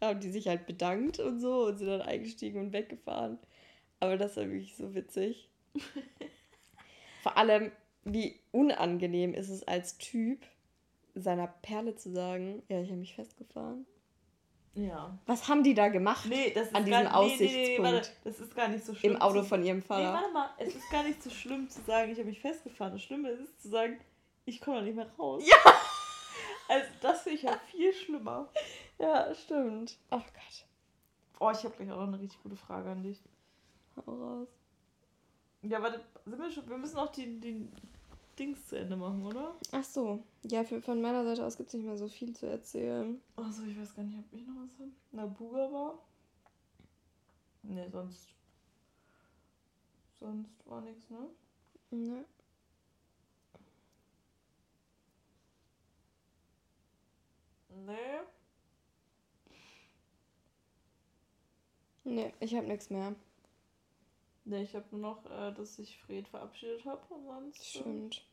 haben 0.00 0.20
die 0.20 0.30
sich 0.30 0.48
halt 0.48 0.66
bedankt 0.66 1.18
und 1.18 1.40
so 1.40 1.66
und 1.66 1.78
sind 1.78 1.88
dann 1.88 2.02
eingestiegen 2.02 2.60
und 2.60 2.72
weggefahren. 2.72 3.38
Aber 4.00 4.18
das 4.18 4.36
war 4.36 4.44
wirklich 4.44 4.76
so 4.76 4.94
witzig. 4.94 5.48
Vor 7.22 7.38
allem, 7.38 7.72
wie 8.04 8.38
unangenehm 8.52 9.32
ist 9.32 9.48
es 9.48 9.66
als 9.66 9.96
Typ, 9.96 10.44
seiner 11.14 11.46
Perle 11.46 11.94
zu 11.96 12.10
sagen, 12.10 12.62
ja, 12.68 12.80
ich 12.80 12.88
habe 12.88 12.98
mich 13.00 13.14
festgefahren. 13.14 13.86
Ja. 14.74 15.16
Was 15.26 15.48
haben 15.48 15.62
die 15.62 15.74
da 15.74 15.88
gemacht? 15.88 16.26
Nee, 16.28 16.50
das 16.52 16.66
ist 16.68 16.74
an 16.74 16.84
gar, 16.84 17.02
diesem 17.02 17.12
nee, 17.12 17.28
nee, 17.28 17.28
nee, 17.28 17.34
Aussichtspunkt 17.34 17.92
warte, 17.92 18.10
das 18.24 18.40
ist 18.40 18.56
gar 18.56 18.68
nicht 18.68 18.84
so 18.84 18.94
schlimm. 18.94 19.12
im 19.12 19.20
Auto 19.22 19.40
zu- 19.42 19.46
von 19.48 19.62
ihrem 19.64 19.78
Nee, 19.78 19.84
Vater. 19.84 20.12
warte 20.14 20.32
mal, 20.32 20.50
es 20.58 20.74
ist 20.74 20.90
gar 20.90 21.04
nicht 21.04 21.22
so 21.22 21.30
schlimm 21.30 21.68
zu 21.70 21.80
sagen, 21.82 22.10
ich 22.10 22.18
habe 22.18 22.28
mich 22.28 22.40
festgefahren. 22.40 22.92
Das 22.94 23.02
Schlimme 23.02 23.30
ist 23.30 23.62
zu 23.62 23.68
sagen, 23.68 24.00
ich 24.46 24.60
komme 24.60 24.82
nicht 24.82 24.96
mehr 24.96 25.08
raus. 25.18 25.44
Ja! 25.46 25.56
Also 26.66 26.86
das 27.02 27.20
finde 27.20 27.36
ich 27.36 27.42
ja 27.42 27.58
viel 27.70 27.92
schlimmer. 27.92 28.48
Ja, 28.98 29.34
stimmt. 29.34 29.98
Ach 30.08 30.22
Gott. 30.24 30.64
Oh, 31.38 31.50
ich 31.50 31.62
habe 31.62 31.74
gleich 31.76 31.90
auch 31.92 31.98
noch 31.98 32.08
eine 32.08 32.18
richtig 32.20 32.42
gute 32.42 32.56
Frage 32.56 32.88
an 32.88 33.02
dich. 33.02 33.20
Hau 33.96 34.10
raus. 34.12 34.48
Ja, 35.60 35.82
warte, 35.82 36.00
sind 36.24 36.38
wir 36.38 36.50
schon, 36.50 36.66
wir 36.66 36.78
müssen 36.78 36.96
auch 36.96 37.12
die, 37.12 37.38
die 37.38 37.68
Dings 38.38 38.66
zu 38.66 38.78
Ende 38.78 38.96
machen, 38.96 39.24
oder? 39.24 39.54
Ach 39.72 39.84
so. 39.84 40.22
Ja, 40.42 40.64
für, 40.64 40.82
von 40.82 41.00
meiner 41.00 41.24
Seite 41.24 41.44
aus 41.44 41.56
gibt 41.56 41.68
es 41.68 41.74
nicht 41.74 41.84
mehr 41.86 41.96
so 41.96 42.08
viel 42.08 42.34
zu 42.34 42.46
erzählen. 42.46 43.20
Achso, 43.36 43.62
ich 43.62 43.78
weiß 43.78 43.94
gar 43.94 44.02
nicht, 44.02 44.18
ob 44.18 44.32
ich 44.32 44.46
noch 44.46 44.54
was 44.56 44.78
habe. 44.78 44.90
Na, 45.12 45.26
Buga 45.26 45.72
war. 45.72 45.98
Ne, 47.62 47.88
sonst. 47.90 48.34
Sonst 50.18 50.66
war 50.66 50.80
nichts, 50.80 51.08
ne? 51.10 51.28
Ne? 51.90 52.24
Nee. 57.86 58.20
Ne, 62.04 62.32
ich 62.40 62.54
habe 62.54 62.66
nichts 62.66 62.90
mehr. 62.90 63.14
Ne, 64.46 64.62
ich 64.62 64.74
habe 64.74 64.84
nur 64.90 65.00
noch, 65.00 65.24
äh, 65.30 65.52
dass 65.52 65.78
ich 65.78 65.98
Fred 66.02 66.28
verabschiedet 66.28 66.84
habe 66.84 67.02
und 67.14 67.24
sonst 67.24 67.60
äh, 67.60 67.80
Stimmt. 67.80 68.24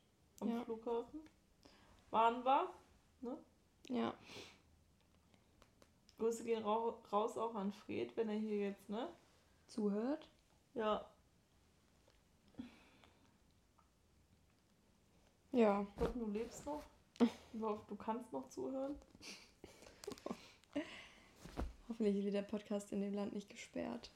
am 0.41 0.49
ja. 0.49 0.63
Flughafen. 0.63 1.21
Waren 2.09 2.43
wir. 2.43 2.69
Ja. 3.87 4.13
Grüße 6.17 6.43
gehen 6.43 6.63
rau 6.63 6.99
raus 7.11 7.37
auch 7.37 7.55
an 7.55 7.71
Fred, 7.71 8.15
wenn 8.15 8.29
er 8.29 8.35
hier 8.35 8.57
jetzt, 8.57 8.89
ne? 8.89 9.09
Zuhört? 9.67 10.27
Ja. 10.73 11.09
Ja. 15.51 15.85
Ich 15.95 16.01
hoffe, 16.01 16.19
du 16.19 16.27
lebst 16.27 16.65
noch. 16.65 16.83
Ich 17.53 17.61
hoffe, 17.61 17.83
du 17.87 17.95
kannst 17.95 18.31
noch 18.31 18.47
zuhören. 18.49 18.95
Hoffentlich 21.89 22.23
wird 22.23 22.35
der 22.35 22.41
Podcast 22.43 22.91
in 22.91 23.01
dem 23.01 23.13
Land 23.13 23.33
nicht 23.33 23.49
gesperrt. 23.49 24.11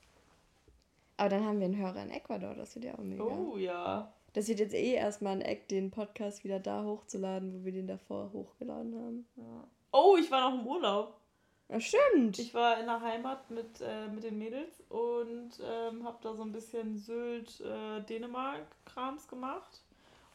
Aber 1.18 1.30
dann 1.30 1.46
haben 1.46 1.60
wir 1.60 1.66
einen 1.66 1.78
Hörer 1.78 2.04
in 2.04 2.12
Ecuador, 2.12 2.56
das 2.56 2.76
wird 2.76 2.86
ja 2.86 2.94
auch 2.96 3.04
mega. 3.04 3.24
Oh 3.24 3.58
ja. 3.58 4.12
Das 4.34 4.50
wird 4.50 4.60
jetzt 4.60 4.74
eh 4.74 4.94
erstmal 4.94 5.34
ein 5.34 5.42
Eck, 5.42 5.70
den 5.70 5.92
Podcast 5.92 6.44
wieder 6.44 6.60
da 6.60 6.84
hochzuladen, 6.84 7.54
wo 7.54 7.66
wir 7.66 7.72
den 7.72 7.88
davor 7.88 8.32
hochgeladen 8.34 8.96
haben. 8.96 9.26
ja. 9.38 9.64
Oh, 9.94 10.18
ich 10.20 10.30
war 10.30 10.50
noch 10.50 10.60
im 10.60 10.68
Urlaub. 10.68 11.16
Ja, 11.70 11.80
stimmt. 11.80 12.38
Ich 12.38 12.54
war 12.54 12.78
in 12.80 12.86
der 12.86 13.00
Heimat 13.02 13.50
mit, 13.50 13.80
äh, 13.82 14.08
mit 14.10 14.26
den 14.26 14.38
Mädels 14.38 14.84
und 14.90 15.52
ähm, 15.64 16.04
habe 16.04 16.18
da 16.22 16.36
so 16.36 16.44
ein 16.44 16.52
bisschen 16.52 16.98
Sylt, 16.98 17.62
äh, 17.62 18.02
gemacht. 19.30 19.82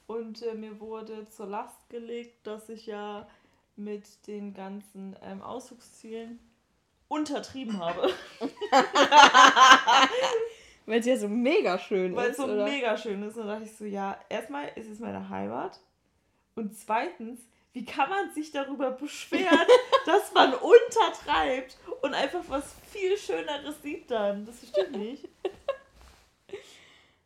Und 0.06 0.42
äh, 0.42 0.54
mir 0.54 0.80
wurde 0.80 1.28
zur 1.28 1.46
Last 1.46 1.88
gelegt, 1.90 2.46
dass 2.46 2.70
ich 2.70 2.86
ja 2.86 3.28
mit 3.76 4.26
den 4.26 4.54
ganzen 4.54 5.14
ähm, 5.22 5.42
Ausflugszielen 5.42 6.40
untertrieben 7.08 7.78
habe. 7.78 8.10
Weil 10.90 10.98
es 11.00 11.06
ja 11.06 11.16
so 11.16 11.28
mega 11.28 11.78
schön 11.78 12.16
Weil 12.16 12.30
ist. 12.30 12.38
es 12.38 12.44
so 12.44 12.50
oder? 12.52 12.64
mega 12.64 12.96
schön 12.96 13.22
ist. 13.22 13.36
Und 13.36 13.46
da 13.46 13.52
dachte 13.54 13.64
ich 13.64 13.76
so, 13.76 13.84
ja, 13.84 14.18
erstmal 14.28 14.68
ist 14.74 14.88
es 14.90 14.98
meine 14.98 15.28
Heimat. 15.28 15.78
Und 16.56 16.76
zweitens, 16.76 17.40
wie 17.72 17.84
kann 17.84 18.10
man 18.10 18.32
sich 18.34 18.50
darüber 18.50 18.90
beschweren, 18.90 19.68
dass 20.06 20.34
man 20.34 20.52
untertreibt 20.54 21.78
und 22.02 22.12
einfach 22.14 22.42
was 22.48 22.74
viel 22.90 23.16
Schöneres 23.16 23.80
sieht 23.82 24.10
dann? 24.10 24.44
Das 24.44 24.62
ich 24.64 24.72
nicht. 24.90 25.28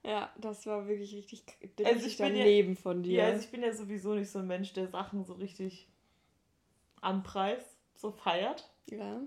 Ja, 0.02 0.30
das 0.36 0.66
war 0.66 0.86
wirklich 0.86 1.14
richtig, 1.14 1.42
richtig 1.62 1.86
Also 1.86 2.06
ich 2.06 2.18
bin 2.18 2.36
ja- 2.36 2.44
daneben 2.44 2.76
von 2.76 3.02
dir. 3.02 3.12
Ja, 3.22 3.24
also 3.28 3.40
ich 3.40 3.50
bin 3.50 3.62
ja 3.62 3.72
sowieso 3.72 4.14
nicht 4.14 4.30
so 4.30 4.40
ein 4.40 4.46
Mensch, 4.46 4.74
der 4.74 4.88
Sachen 4.88 5.24
so 5.24 5.32
richtig 5.32 5.88
anpreist, 7.00 7.78
so 7.96 8.10
feiert. 8.10 8.68
ja. 8.90 9.20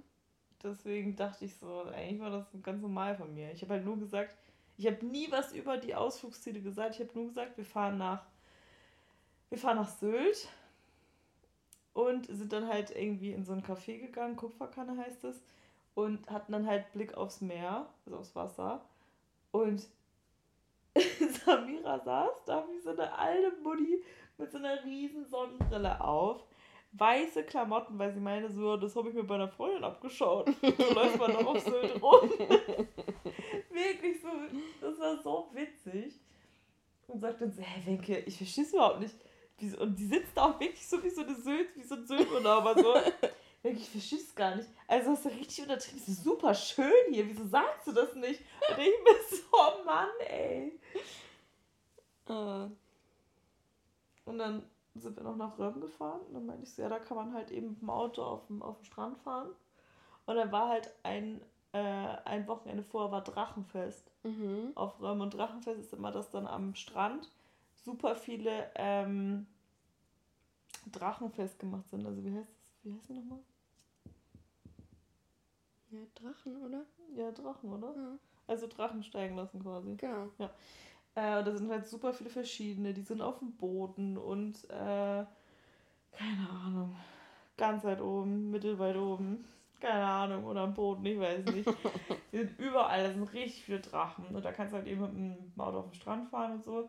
Deswegen 0.64 1.16
dachte 1.16 1.46
ich 1.46 1.56
so, 1.56 1.84
eigentlich 1.84 2.20
war 2.20 2.32
das 2.32 2.46
ganz 2.64 2.82
normal 2.82 3.16
von 3.16 3.34
mir. 3.34 3.52
Ich 3.52 3.62
habe 3.62 3.76
halt 3.76 3.86
nur 3.86 3.98
gesagt, 3.98 4.36
ich 4.78 4.88
habe 4.88 5.06
nie 5.06 5.32
was 5.32 5.54
über 5.54 5.78
die 5.78 5.96
Ausflugsziele 5.96 6.62
gesagt. 6.62 6.96
Ich 6.96 7.02
habe 7.02 7.12
nur 7.14 7.28
gesagt, 7.28 7.58
wir 7.58 7.66
fahren 7.66 7.98
nach, 7.98 8.24
wir 9.50 9.58
fahren 9.58 9.78
nach 9.78 9.90
Sylt 9.90 10.48
und 11.94 12.28
sind 12.28 12.54
dann 12.54 12.68
halt 12.68 12.92
irgendwie 12.96 13.32
in 13.32 13.44
so 13.44 13.54
ein 13.54 13.64
Café 13.64 14.00
gegangen, 14.00 14.36
Kupferkanne 14.36 14.98
heißt 14.98 15.24
es, 15.24 15.42
und 15.96 16.30
hatten 16.30 16.52
dann 16.52 16.68
halt 16.68 16.92
Blick 16.94 17.16
aufs 17.16 17.42
Meer, 17.42 17.88
also 18.06 18.20
aufs 18.20 18.36
Wasser. 18.36 18.82
Und 19.52 19.88
Samira 21.46 22.00
saß 22.00 22.46
da 22.46 22.68
wie 22.70 22.80
so 22.80 22.92
eine 22.92 23.12
alte 23.18 23.52
Mutti 23.64 24.04
mit 24.38 24.52
so 24.52 24.60
einer 24.60 24.84
riesen 24.84 25.26
Sonnenbrille 25.26 26.00
auf. 26.00 26.44
Weiße 26.94 27.44
Klamotten, 27.44 28.00
weil 28.00 28.14
sie 28.14 28.20
meinte, 28.20 28.52
so, 28.52 28.78
das 28.78 28.96
habe 28.96 29.10
ich 29.10 29.16
mir 29.16 29.24
bei 29.24 29.36
einer 29.36 29.50
Freundin 29.50 29.84
abgeschaut. 29.84 30.50
So 30.62 30.94
läuft 30.94 31.20
man 31.20 31.34
doch 31.34 31.46
auf 31.46 31.60
Sylt 31.60 32.02
rum. 32.02 32.30
Wirklich 33.70 34.22
so, 34.22 34.30
das 34.82 35.00
war 35.00 35.22
so 35.22 35.50
witzig. 35.54 36.16
Und 37.08 37.22
sagt 37.22 37.42
dann 37.42 37.52
so, 37.52 37.62
hä, 37.62 37.82
Wenke, 37.86 38.20
ich 38.20 38.38
verstehe 38.38 38.64
es 38.64 38.74
überhaupt 38.74 39.00
nicht. 39.00 39.16
Und 39.80 39.98
die 39.98 40.06
sitzt 40.06 40.36
da 40.36 40.46
auch 40.52 40.60
wirklich 40.60 40.88
so 40.88 41.02
wie 41.04 41.10
so 41.10 41.22
eine 41.22 41.36
Sylt, 41.36 41.76
wie 41.76 41.84
so 41.84 41.96
ein 41.96 42.06
Sylturlauber 42.06 42.76
so. 42.76 42.94
Wenke, 43.64 43.80
ich 43.80 43.90
verstehe 43.90 44.20
es 44.20 44.36
gar 44.36 44.56
nicht. 44.56 44.70
Also 44.88 45.12
hast 45.12 45.26
du 45.26 45.30
richtig 45.30 45.62
untertrieben. 45.62 46.00
Es 46.02 46.10
ist 46.10 46.24
super 46.24 46.54
schön 46.54 46.92
hier. 47.12 47.28
Wieso 47.28 47.46
sagst 47.48 47.88
du 47.88 47.92
das 47.92 48.14
nicht? 48.16 48.42
Und 48.70 48.78
ich 48.80 49.04
bin 49.04 49.16
so, 49.30 49.38
oh 49.52 49.84
Mann, 49.84 50.10
ey. 50.28 50.80
Ah, 52.28 52.70
Und 54.26 54.38
dann 54.38 54.64
sind 55.00 55.16
wir 55.16 55.24
noch 55.24 55.36
nach 55.36 55.58
Röm 55.58 55.82
gefahren. 55.82 56.22
Und 56.28 56.34
dann 56.34 56.46
meinte 56.46 56.64
ich 56.64 56.74
so, 56.74 56.82
ja, 56.82 56.90
da 56.90 57.00
kann 57.00 57.18
man 57.18 57.34
halt 57.34 57.52
eben 57.52 57.70
mit 57.70 57.82
dem 57.82 57.90
Auto 57.90 58.22
auf 58.24 58.48
dem, 58.48 58.62
auf 58.62 58.78
dem 58.78 58.86
Strand 58.86 59.18
fahren. 59.20 59.50
Und 60.26 60.36
dann 60.36 60.52
war 60.52 60.70
halt 60.70 60.94
ein, 61.04 61.42
äh, 61.74 61.78
ein 62.26 62.48
Wochenende 62.48 62.84
vorher 62.84 63.12
war 63.12 63.24
Drachenfest 63.24 64.12
mhm. 64.24 64.72
auf 64.76 65.00
Röm. 65.02 65.22
Und 65.22 65.34
Drachenfest 65.34 65.80
ist 65.80 65.94
immer, 65.94 66.12
dass 66.12 66.30
dann 66.30 66.48
am 66.48 66.76
Strand 66.76 67.32
super 67.76 68.16
viele 68.16 68.70
ähm, 68.76 69.48
Drachenfest 70.92 71.60
gemacht 71.60 71.88
sind. 71.90 72.06
Also 72.06 72.24
wie 72.24 72.34
heißt 72.34 72.50
das? 72.50 72.74
Wie 72.84 72.94
heißt 72.94 73.10
die 73.10 73.14
nochmal? 73.14 73.40
Ja, 75.92 76.00
Drachen, 76.16 76.62
oder? 76.64 76.86
Ja, 77.16 77.32
Drachen, 77.32 77.72
oder? 77.72 77.96
Ja. 77.96 78.18
Also 78.48 78.68
Drachen 78.68 79.04
steigen 79.04 79.36
lassen 79.36 79.62
quasi. 79.62 79.96
Genau. 79.96 80.30
Äh, 81.18 81.44
da 81.44 81.52
sind 81.58 81.72
halt 81.72 81.88
super 81.88 82.14
viele 82.14 82.30
verschiedene. 82.30 82.94
Die 82.94 83.02
sind 83.02 83.22
auf 83.22 83.40
dem 83.40 83.54
Boden 83.58 84.18
und 84.18 84.64
äh, 84.66 85.26
keine 86.12 86.50
Ahnung. 86.64 86.96
Ganz 87.58 87.84
weit 87.84 88.02
oben, 88.02 88.52
mittelweit 88.52 88.96
oben. 88.96 89.44
Keine 89.80 90.06
Ahnung, 90.06 90.46
oder 90.46 90.62
am 90.62 90.76
Boden, 90.76 91.04
ich 91.08 91.20
weiß 91.20 91.46
nicht. 91.46 91.68
Die 92.32 92.38
sind 92.38 92.60
überall, 92.60 93.04
da 93.04 93.14
sind 93.14 93.34
richtig 93.34 93.64
viele 93.64 93.80
Drachen. 93.80 94.28
Und 94.28 94.46
da 94.46 94.52
kannst 94.52 94.74
du 94.74 94.78
halt 94.78 94.86
eben 94.86 95.02
mit 95.02 95.56
dem 95.56 95.60
Auto 95.60 95.80
auf 95.80 95.90
den 95.90 95.96
Strand 95.96 96.30
fahren 96.30 96.52
und 96.54 96.64
so. 96.64 96.88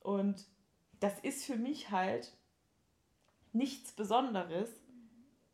Und 0.00 0.44
das 0.98 1.20
ist 1.20 1.44
für 1.44 1.56
mich 1.56 1.92
halt 1.92 2.32
nichts 3.52 3.92
Besonderes, 3.92 4.70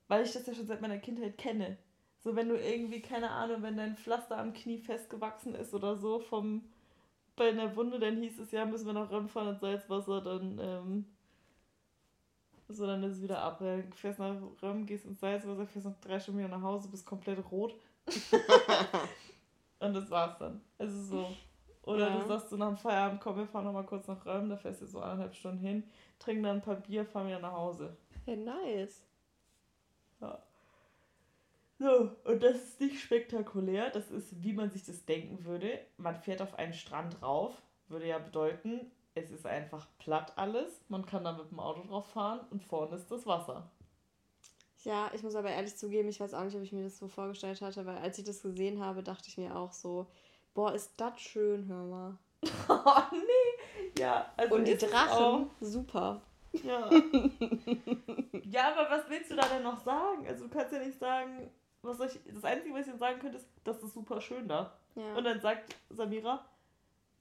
weil 0.08 0.24
ich 0.24 0.32
das 0.32 0.46
ja 0.46 0.54
schon 0.54 0.66
seit 0.66 0.80
meiner 0.80 0.98
Kindheit 0.98 1.36
kenne. 1.36 1.76
So, 2.20 2.34
wenn 2.36 2.48
du 2.48 2.58
irgendwie, 2.58 3.02
keine 3.02 3.28
Ahnung, 3.28 3.60
wenn 3.60 3.76
dein 3.76 3.96
Pflaster 3.96 4.38
am 4.38 4.54
Knie 4.54 4.78
festgewachsen 4.78 5.54
ist 5.54 5.74
oder 5.74 5.96
so 5.96 6.20
vom 6.20 6.64
bei 7.37 7.49
einer 7.49 7.74
Wunde, 7.76 7.99
dann 7.99 8.16
hieß 8.16 8.39
es 8.39 8.53
ja, 8.53 8.64
müssen 8.64 8.87
wir 8.87 8.93
noch 8.93 9.11
ranfahren 9.11 9.51
ins 9.51 9.61
Salzwasser, 9.61 10.20
dann 10.20 10.59
ähm, 10.62 11.05
so, 12.68 12.87
dann 12.87 13.03
ist 13.03 13.16
es 13.16 13.22
wieder 13.22 13.43
ab. 13.43 13.59
Dann 13.61 13.93
fährst 13.93 14.18
nach 14.18 14.37
Röm, 14.62 14.87
gehst 14.87 15.05
ins 15.05 15.20
Salzwasser, 15.20 15.66
fährst 15.66 15.87
noch 15.87 16.01
drei 16.01 16.18
Stunden 16.18 16.41
wieder 16.41 16.49
nach 16.49 16.62
Hause, 16.62 16.89
bist 16.89 17.05
komplett 17.05 17.39
rot. 17.51 17.74
und 19.80 19.95
das 19.95 20.11
war's 20.11 20.39
dann. 20.39 20.61
Es 20.78 20.93
ist 20.93 21.09
so. 21.09 21.35
Oder 21.82 22.09
ja. 22.09 22.18
du 22.18 22.26
sagst 22.26 22.49
so 22.49 22.57
nach 22.57 22.68
dem 22.68 22.78
Feierabend, 22.78 23.20
komm, 23.20 23.37
wir 23.37 23.47
fahren 23.47 23.66
noch 23.66 23.72
mal 23.72 23.85
kurz 23.85 24.09
nach 24.09 24.24
Röm, 24.24 24.49
da 24.49 24.57
fährst 24.57 24.80
du 24.80 24.87
so 24.87 25.01
eineinhalb 25.01 25.35
Stunden 25.35 25.59
hin, 25.59 25.85
trinken 26.18 26.43
dann 26.43 26.57
ein 26.57 26.62
paar 26.62 26.76
Bier, 26.76 27.05
fahren 27.05 27.26
wieder 27.26 27.41
nach 27.41 27.53
Hause. 27.53 27.95
Ja, 28.24 28.37
nice. 28.37 29.03
Ja. 30.20 30.39
So, 31.85 32.09
und 32.24 32.43
das 32.43 32.57
ist 32.57 32.80
nicht 32.80 32.99
spektakulär, 32.99 33.91
das 33.91 34.11
ist, 34.11 34.43
wie 34.43 34.55
man 34.55 34.70
sich 34.70 34.85
das 34.85 35.05
denken 35.05 35.45
würde. 35.45 35.78
Man 35.99 36.16
fährt 36.16 36.41
auf 36.41 36.55
einen 36.55 36.72
Strand 36.72 37.20
rauf, 37.20 37.61
würde 37.89 38.07
ja 38.07 38.18
bedeuten, 38.18 38.91
es 39.14 39.30
ist 39.30 39.45
einfach 39.45 39.87
platt 39.99 40.32
alles. 40.37 40.80
Man 40.89 41.05
kann 41.05 41.24
da 41.24 41.32
mit 41.32 41.51
dem 41.51 41.61
Auto 41.61 41.87
drauf 41.87 42.07
fahren 42.07 42.41
und 42.51 42.64
vorne 42.64 42.97
ist 42.97 43.11
das 43.11 43.26
Wasser. 43.26 43.70
Ja, 44.85 45.11
ich 45.12 45.22
muss 45.22 45.35
aber 45.35 45.51
ehrlich 45.51 45.76
zugeben, 45.76 46.09
ich 46.09 46.20
weiß 46.20 46.32
auch 46.32 46.45
nicht, 46.45 46.57
ob 46.57 46.62
ich 46.62 46.72
mir 46.72 46.85
das 46.85 46.97
so 46.97 47.07
vorgestellt 47.07 47.61
hatte, 47.61 47.85
weil 47.85 47.99
als 47.99 48.16
ich 48.16 48.24
das 48.24 48.41
gesehen 48.41 48.82
habe, 48.82 49.03
dachte 49.03 49.28
ich 49.28 49.37
mir 49.37 49.55
auch 49.55 49.74
so, 49.74 50.07
boah, 50.55 50.72
ist 50.72 50.95
das 50.97 51.20
schön, 51.20 51.68
hör 51.68 51.85
mal. 51.85 52.18
oh 52.70 53.03
nee. 53.12 54.01
Ja, 54.01 54.32
also 54.39 54.55
und 54.55 54.66
die 54.66 54.78
Drachen, 54.78 55.51
super. 55.61 56.22
Ja. 56.62 56.89
ja, 58.43 58.72
aber 58.72 58.89
was 58.91 59.11
willst 59.11 59.30
du 59.30 59.37
da 59.37 59.47
denn 59.49 59.62
noch 59.62 59.85
sagen? 59.85 60.26
Also 60.26 60.45
du 60.45 60.51
kannst 60.51 60.72
ja 60.72 60.78
nicht 60.78 60.99
sagen, 60.99 61.51
was 61.85 62.01
ich. 62.01 62.20
Das 62.32 62.45
Einzige, 62.45 62.74
was 62.74 62.87
ich 62.87 62.95
sagen 62.95 63.20
könnte, 63.20 63.39
ist, 63.39 63.49
das 63.64 63.82
ist 63.82 63.95
super 63.95 64.20
schön 64.20 64.49
da. 64.49 64.72
Ja. 64.95 65.14
Und 65.16 65.24
dann 65.24 65.41
sagt 65.41 65.74
Samira, 65.91 66.45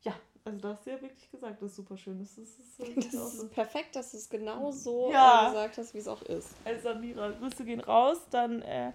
ja, 0.02 0.14
also 0.46 0.60
du 0.60 0.68
hast 0.68 0.86
ja 0.86 1.02
wirklich 1.02 1.32
gesagt, 1.32 1.62
das 1.62 1.72
ist 1.72 1.76
super 1.78 1.98
schön. 1.98 2.20
Das 2.20 2.38
ist, 2.38 2.60
das 2.60 2.88
ist, 2.90 3.14
das 3.14 3.34
ist 3.36 3.52
perfekt, 3.52 3.96
dass 3.96 4.12
du 4.12 4.18
es 4.18 4.30
genau 4.30 4.72
so 4.72 5.12
ja. 5.12 5.50
gesagt 5.50 5.78
hast, 5.78 5.94
wie 5.94 6.00
es 6.00 6.08
auch 6.08 6.22
ist. 6.24 6.56
Also 6.66 6.90
Samira, 6.90 7.40
wirst 7.42 7.60
du 7.60 7.66
gehen 7.66 7.80
raus, 7.80 8.20
dann 8.30 8.62
äh, 8.62 8.92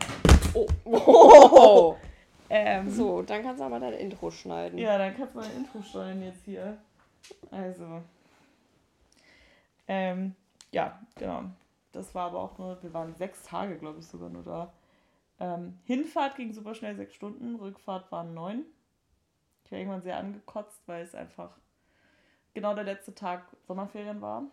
oh. 0.55 0.67
oh. 0.85 1.97
ähm, 2.51 2.91
so, 2.91 3.23
dann 3.23 3.43
kannst 3.43 3.61
du 3.61 3.65
aber 3.65 3.81
dein 3.81 3.95
Intro 3.95 4.31
schneiden. 4.31 4.79
Ja, 4.79 4.99
dann 4.99 5.17
kannst 5.17 5.35
du 5.35 5.41
mein 5.41 5.57
Intro 5.57 5.83
schneiden 5.83 6.23
jetzt 6.23 6.45
hier. 6.45 6.79
Also. 7.51 8.03
Ähm, 9.87 10.35
ja, 10.71 11.01
genau. 11.17 11.45
Das 11.93 12.15
war 12.15 12.27
aber 12.27 12.41
auch 12.41 12.59
nur, 12.59 12.83
wir 12.83 12.93
waren 12.93 13.15
sechs 13.15 13.43
Tage, 13.43 13.79
glaube 13.79 14.01
ich, 14.01 14.07
sogar 14.07 14.29
nur 14.29 14.43
da. 14.43 14.73
Ähm, 15.41 15.79
Hinfahrt 15.85 16.37
ging 16.37 16.53
super 16.53 16.75
schnell, 16.75 16.97
sechs 16.97 17.15
Stunden, 17.15 17.57
Rückfahrt 17.57 18.11
waren 18.11 18.35
neun. 18.35 18.65
Ich 19.65 19.73
war 19.73 19.79
irgendwann 19.79 20.03
sehr 20.03 20.17
angekotzt, 20.17 20.83
weil 20.87 21.05
es 21.05 21.15
einfach 21.15 21.59
genau 22.55 22.75
der 22.75 22.85
letzte 22.85 23.15
Tag 23.15 23.45
Sommerferien 23.67 24.21
war 24.21 24.45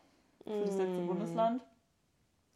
für 0.44 0.66
das 0.66 0.78
letzte 0.78 1.02
mm. 1.02 1.08
Bundesland. 1.08 1.64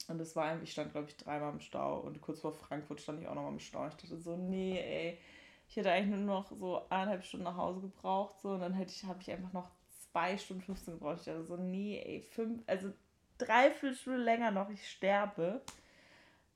Und 0.07 0.19
es 0.19 0.35
war, 0.35 0.61
ich 0.61 0.71
stand, 0.71 0.91
glaube 0.91 1.07
ich, 1.07 1.17
dreimal 1.17 1.53
im 1.53 1.59
Stau 1.59 1.99
und 1.99 2.21
kurz 2.21 2.41
vor 2.41 2.51
Frankfurt 2.51 3.01
stand 3.01 3.21
ich 3.21 3.27
auch 3.27 3.35
nochmal 3.35 3.51
im 3.51 3.59
Stau. 3.59 3.87
Ich 3.87 3.95
dachte 3.95 4.17
so, 4.17 4.35
nee, 4.35 4.79
ey, 4.79 5.19
ich 5.67 5.75
hätte 5.75 5.91
eigentlich 5.91 6.15
nur 6.15 6.25
noch 6.25 6.51
so 6.51 6.81
eineinhalb 6.89 7.23
Stunden 7.23 7.43
nach 7.43 7.57
Hause 7.57 7.81
gebraucht, 7.81 8.39
so, 8.41 8.49
und 8.49 8.61
dann 8.61 8.73
hätte 8.73 8.91
ich, 8.91 9.03
habe 9.05 9.21
ich 9.21 9.31
einfach 9.31 9.53
noch 9.53 9.69
zwei 10.11 10.37
Stunden 10.37 10.63
15 10.63 10.95
gebraucht. 10.95 11.19
Ich 11.19 11.25
dachte 11.25 11.43
so, 11.43 11.57
nee, 11.57 12.01
ey, 12.03 12.21
fünf, 12.21 12.63
also 12.65 12.91
dreiviertel 13.37 13.95
Stunde 13.95 14.23
länger 14.23 14.51
noch, 14.51 14.69
ich 14.69 14.89
sterbe. 14.89 15.61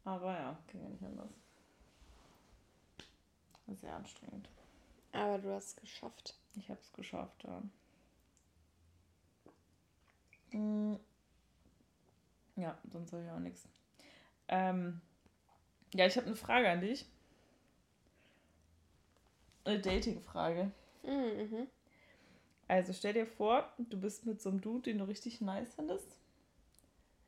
Aber 0.04 0.34
ja, 0.34 0.58
ging 0.68 0.82
ja 0.82 0.90
nicht 0.90 1.04
anders. 1.04 1.30
Sehr 3.68 3.96
anstrengend. 3.96 4.50
Aber 5.12 5.38
du 5.38 5.54
hast 5.54 5.70
es 5.70 5.76
geschafft. 5.78 6.36
Ich 6.56 6.70
habe 6.70 6.80
es 6.82 6.92
geschafft, 6.94 7.44
ja. 7.44 7.62
Hm. 10.52 11.00
Ja, 12.56 12.78
sonst 12.92 13.10
soll 13.10 13.24
ich 13.24 13.32
auch 13.32 13.40
nichts. 13.40 13.68
Ähm, 14.48 15.02
ja, 15.94 16.06
ich 16.06 16.18
habe 16.18 16.28
eine 16.28 16.36
Frage 16.36 16.70
an 16.70 16.82
dich. 16.82 17.06
Eine 19.66 19.80
Dating-Frage. 19.80 20.72
Mhm. 21.04 21.68
Also 22.68 22.94
stell 22.94 23.14
dir 23.14 23.26
vor, 23.26 23.72
du 23.78 24.00
bist 24.00 24.26
mit 24.26 24.42
so 24.42 24.50
einem 24.50 24.62
Dude, 24.62 24.84
den 24.84 25.00
du 25.00 25.06
richtig 25.06 25.42
nice 25.42 25.74
findest. 25.76 26.08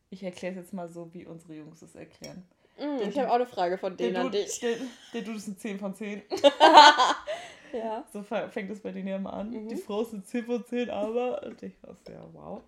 Ich 0.10 0.24
erkläre 0.24 0.54
es 0.54 0.58
jetzt 0.58 0.74
mal 0.74 0.90
so, 0.90 1.14
wie 1.14 1.26
unsere 1.26 1.56
Jungs 1.56 1.82
es 1.82 1.96
erklären. 1.96 2.46
Mm, 2.78 3.10
ich 3.10 3.18
habe 3.18 3.30
auch 3.30 3.36
eine 3.36 3.46
Frage 3.46 3.78
von 3.78 3.96
denen 3.96 4.18
an 4.18 4.32
dich. 4.32 4.60
Der, 4.60 4.76
der 5.14 5.22
Dude 5.22 5.38
ist 5.38 5.48
ein 5.48 5.58
10 5.58 5.80
von 5.80 5.96
10. 5.96 6.22
Ja. 7.76 8.06
So 8.12 8.24
fängt 8.24 8.72
es 8.72 8.80
bei 8.80 8.92
denen 8.92 9.08
ja 9.08 9.20
mal 9.20 9.32
an. 9.32 9.50
Mhm. 9.50 9.68
Die 9.68 9.76
Frau 9.76 10.02
ist 10.02 10.14
ein 10.14 10.24
10 10.24 10.46
von 10.46 10.66
10, 10.66 10.90
aber. 10.90 11.44
Und 11.44 11.62
ich 11.62 11.74
dachte, 11.82 12.14
ja, 12.14 12.26
wow. 12.34 12.62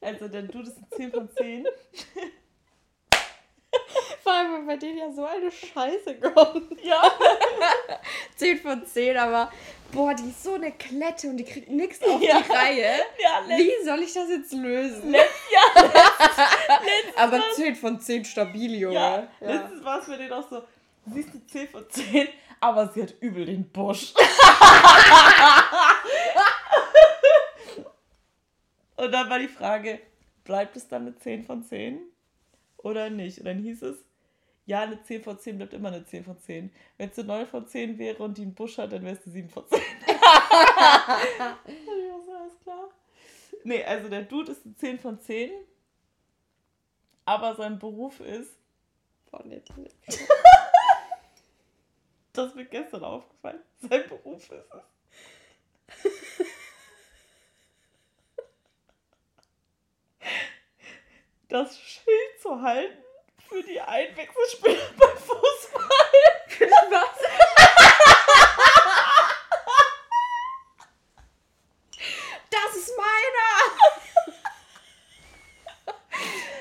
Also, 0.00 0.28
dann 0.28 0.48
du 0.48 0.62
das 0.62 0.76
ein 0.76 0.86
10 0.90 1.12
von 1.12 1.28
10. 1.30 1.66
Vor 4.22 4.32
allem, 4.32 4.52
weil 4.52 4.62
bei 4.66 4.76
denen 4.76 4.98
ja 4.98 5.12
so 5.12 5.24
eine 5.24 5.50
Scheiße 5.50 6.14
kommt. 6.20 6.82
Ja. 6.82 7.12
10 8.36 8.58
von 8.58 8.86
10, 8.86 9.16
aber 9.16 9.50
boah, 9.92 10.14
die 10.14 10.30
ist 10.30 10.42
so 10.42 10.54
eine 10.54 10.72
Klette 10.72 11.28
und 11.28 11.36
die 11.36 11.44
kriegt 11.44 11.70
nichts 11.70 12.02
auf 12.02 12.22
ja. 12.22 12.40
die 12.40 12.52
Reihe. 12.52 13.00
Ja, 13.22 13.44
Wie 13.46 13.84
soll 13.84 14.00
ich 14.02 14.12
das 14.12 14.28
jetzt 14.28 14.52
lösen? 14.52 15.10
Letzt, 15.10 15.30
ja, 15.52 15.57
aber 17.16 17.40
10 17.54 17.76
von 17.76 18.00
10 18.00 18.24
stabil, 18.24 18.74
Junge. 18.74 18.94
Ja, 18.94 19.28
ja. 19.40 19.52
letztens 19.52 19.84
war 19.84 20.00
es 20.00 20.06
bei 20.06 20.16
denen 20.16 20.32
auch 20.32 20.48
so, 20.48 20.62
siehst 21.06 21.34
du 21.34 21.46
10 21.46 21.68
von 21.68 21.88
10, 21.88 22.28
aber 22.60 22.88
sie 22.88 23.02
hat 23.02 23.14
übel 23.20 23.46
den 23.46 23.68
Busch. 23.70 24.14
und 28.96 29.12
dann 29.12 29.28
war 29.30 29.38
die 29.38 29.48
Frage, 29.48 30.00
bleibt 30.44 30.76
es 30.76 30.88
dann 30.88 31.02
eine 31.02 31.16
10 31.16 31.44
von 31.44 31.62
10 31.62 32.00
oder 32.78 33.10
nicht? 33.10 33.38
Und 33.38 33.44
dann 33.46 33.58
hieß 33.58 33.82
es, 33.82 33.98
ja, 34.66 34.80
eine 34.82 35.02
10 35.02 35.22
von 35.22 35.38
10 35.38 35.56
bleibt 35.56 35.72
immer 35.72 35.88
eine 35.88 36.04
10 36.04 36.24
von 36.24 36.38
10. 36.38 36.70
Wenn 36.98 37.08
es 37.08 37.18
eine 37.18 37.28
9 37.28 37.46
von 37.46 37.66
10 37.66 37.98
wäre 37.98 38.22
und 38.22 38.36
die 38.36 38.42
einen 38.42 38.54
Busch 38.54 38.76
hat, 38.78 38.92
dann 38.92 39.02
wäre 39.02 39.16
es 39.16 39.24
eine 39.24 39.32
7 39.32 39.48
von 39.48 39.64
10. 39.66 39.80
alles 42.48 42.60
klar. 42.62 42.88
Nee, 43.64 43.84
also 43.84 44.08
der 44.08 44.22
Dude 44.22 44.52
ist 44.52 44.64
eine 44.64 44.74
10 44.76 44.98
von 44.98 45.20
10, 45.20 45.50
aber 47.24 47.54
sein 47.54 47.78
Beruf 47.78 48.20
ist. 48.20 48.56
Das 52.32 52.46
ist 52.46 52.54
mir 52.54 52.64
gestern 52.70 53.04
aufgefallen. 53.04 53.60
Sein 53.80 54.08
Beruf 54.08 54.50
ist 54.50 54.72
es. 54.72 56.46
Das 61.48 61.80
Schild 61.80 62.40
zu 62.42 62.60
halten 62.60 63.02
für 63.48 63.62
die 63.62 63.80
Einwechselspieler 63.80 64.90
beim 64.98 65.16
Fußball. 65.16 65.82
Was? 66.90 67.18
Das 72.50 72.76
ist 72.76 72.94
meiner! 72.96 73.48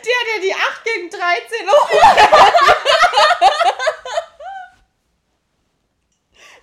Der, 0.06 0.34
der 0.34 0.42
die 0.42 0.54
8 0.54 0.84
gegen 0.86 1.07
13 1.18 1.68
hoch. 1.68 1.90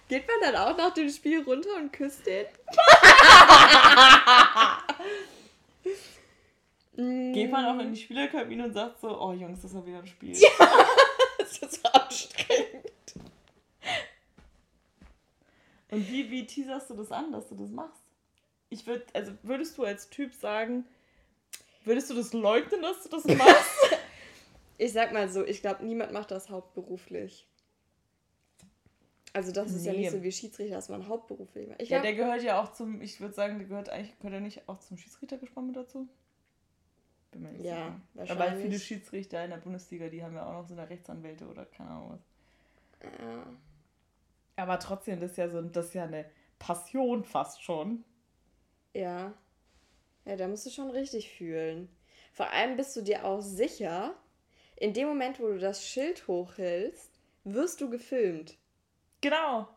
Geht 0.09 0.29
man 0.29 0.37
dann 0.41 0.57
auch 0.57 0.77
nach 0.77 0.93
dem 0.95 1.09
Spiel 1.09 1.43
runter 1.43 1.75
und 1.77 1.93
küsst 1.93 2.27
den? 2.27 2.47
Geht 7.33 7.51
man 7.51 7.65
auch 7.65 7.81
in 7.81 7.93
die 7.93 8.01
Spielerkabine 8.01 8.65
und 8.65 8.73
sagt 8.75 9.01
so, 9.01 9.21
oh 9.21 9.33
Jungs, 9.33 9.63
das 9.63 9.75
war 9.75 9.85
wieder 9.85 9.99
ein 9.99 10.07
Spiel. 10.07 10.37
Ja, 10.37 10.51
das 11.39 11.59
ist 11.59 11.83
so 11.83 11.89
anstrengend. 11.89 12.93
Und 15.91 16.11
wie, 16.11 16.31
wie 16.31 16.47
teaserst 16.47 16.91
du 16.91 16.95
das 16.95 17.11
an, 17.11 17.33
dass 17.33 17.49
du 17.49 17.55
das 17.57 17.71
machst? 17.71 18.03
Ich 18.69 18.87
würde, 18.87 19.05
also 19.13 19.33
würdest 19.43 19.79
du 19.79 19.85
als 19.85 20.11
Typ 20.11 20.35
sagen, 20.35 20.85
würdest 21.85 22.11
du 22.11 22.15
das 22.15 22.33
leugnen, 22.33 22.83
dass 22.83 23.03
du 23.03 23.09
das 23.09 23.25
machst? 23.25 23.91
ich 24.79 24.93
sag 24.93 25.13
mal 25.13 25.29
so, 25.29 25.45
ich 25.45 25.61
glaube, 25.61 25.85
niemand 25.85 26.13
macht 26.13 26.31
das 26.31 26.51
hauptberuflich. 26.51 27.49
Also 29.33 29.51
das 29.51 29.71
nee. 29.71 29.77
ist 29.77 29.87
ja 29.87 29.93
nicht 29.93 30.11
so 30.13 30.23
wie 30.23 30.31
Schiedsrichter, 30.31 30.77
dass 30.77 30.89
man 30.89 31.09
hauptberuflich 31.09 31.69
macht. 31.69 31.83
Ich 31.83 31.89
ja, 31.89 32.01
der 32.01 32.15
gehört 32.15 32.43
ja 32.43 32.63
auch 32.63 32.73
zum, 32.73 33.01
ich 33.01 33.21
würde 33.21 33.35
sagen, 33.35 33.59
der 33.59 33.67
gehört 33.67 33.89
eigentlich, 33.89 34.17
gehört 34.19 34.35
er 34.35 34.41
nicht 34.41 34.69
auch 34.69 34.79
zum 34.79 34.97
Schiedsrichtergespann 34.97 35.67
mit 35.67 35.77
dazu? 35.77 36.09
Bin 37.33 37.43
mir 37.43 37.51
nicht 37.51 37.65
ja, 37.65 37.75
sicher. 37.75 38.01
wahrscheinlich. 38.15 38.49
Aber 38.49 38.61
viele 38.61 38.79
Schiedsrichter 38.79 39.45
in 39.45 39.51
der 39.51 39.57
Bundesliga, 39.57 40.09
die 40.09 40.23
haben 40.23 40.37
ja 40.37 40.47
auch 40.47 40.53
noch 40.53 40.69
so 40.69 40.75
eine 40.75 40.89
Rechtsanwälte 40.89 41.47
oder 41.49 41.67
keine 41.67 41.91
Ahnung 41.91 42.11
was. 42.13 43.11
Ja. 43.21 43.47
Aber 44.55 44.79
trotzdem, 44.79 45.19
das 45.19 45.33
ist 45.33 45.37
ja 45.37 45.49
so, 45.49 45.61
das 45.63 45.87
ist 45.87 45.95
ja 45.95 46.05
eine 46.05 46.27
Passion 46.61 47.25
fast 47.25 47.61
schon. 47.61 48.05
Ja. 48.93 49.35
Ja, 50.25 50.37
da 50.37 50.47
musst 50.47 50.65
du 50.65 50.71
schon 50.71 50.91
richtig 50.91 51.31
fühlen. 51.31 51.89
Vor 52.33 52.51
allem 52.51 52.77
bist 52.77 52.97
du 52.97 53.03
dir 53.03 53.25
auch 53.25 53.41
sicher, 53.41 54.15
in 54.77 54.93
dem 54.93 55.09
Moment, 55.09 55.39
wo 55.41 55.47
du 55.49 55.59
das 55.59 55.87
Schild 55.87 56.27
hochhältst, 56.29 57.11
wirst 57.45 57.81
du 57.81 57.91
gefilmt. 57.91 58.57
Genau. 59.21 59.69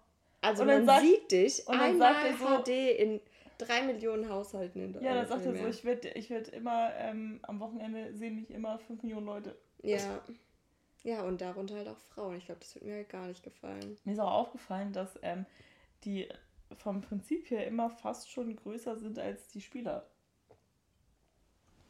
Also 0.42 0.66
man 0.66 0.86
sagt- 0.86 1.04
sieht 1.04 1.32
dich 1.32 1.68
und 1.68 1.74
dann 1.76 1.82
einmal 1.92 2.14
sagt 2.14 2.26
er 2.26 2.38
so- 2.38 2.64
HD 2.64 2.92
in 2.98 3.22
drei 3.58 3.82
Millionen 3.82 4.30
Haushalten 4.30 4.82
in 4.82 4.94
Ja, 5.02 5.14
dann 5.14 5.28
Deutschland. 5.28 5.44
sagt 5.44 5.46
er 5.58 5.64
so, 5.64 5.68
ich 5.70 5.84
werde 5.86 6.10
ich 6.10 6.30
werd 6.30 6.48
immer, 6.50 6.92
ähm, 6.96 7.40
am 7.44 7.60
Wochenende 7.60 8.14
sehen 8.14 8.36
mich 8.36 8.50
immer 8.52 8.78
5 8.80 9.02
Millionen 9.04 9.26
Leute. 9.26 9.58
Ja. 9.82 10.22
Ja, 11.04 11.22
und 11.24 11.40
darunter 11.42 11.76
halt 11.76 11.88
auch 11.88 11.98
Frauen. 12.14 12.36
Ich 12.38 12.46
glaube, 12.46 12.60
das 12.60 12.76
wird 12.76 12.86
mir 12.86 12.96
halt 12.96 13.10
gar 13.10 13.28
nicht 13.28 13.44
gefallen. 13.44 13.98
Mir 14.04 14.14
ist 14.14 14.20
auch 14.20 14.32
aufgefallen, 14.34 14.92
dass 14.94 15.18
ähm, 15.22 15.46
die 16.04 16.28
vom 16.78 17.02
Prinzip 17.02 17.50
her 17.50 17.66
immer 17.66 17.90
fast 17.90 18.30
schon 18.30 18.56
größer 18.56 18.98
sind 18.98 19.18
als 19.18 19.48
die 19.50 19.62
Spieler. 19.62 20.06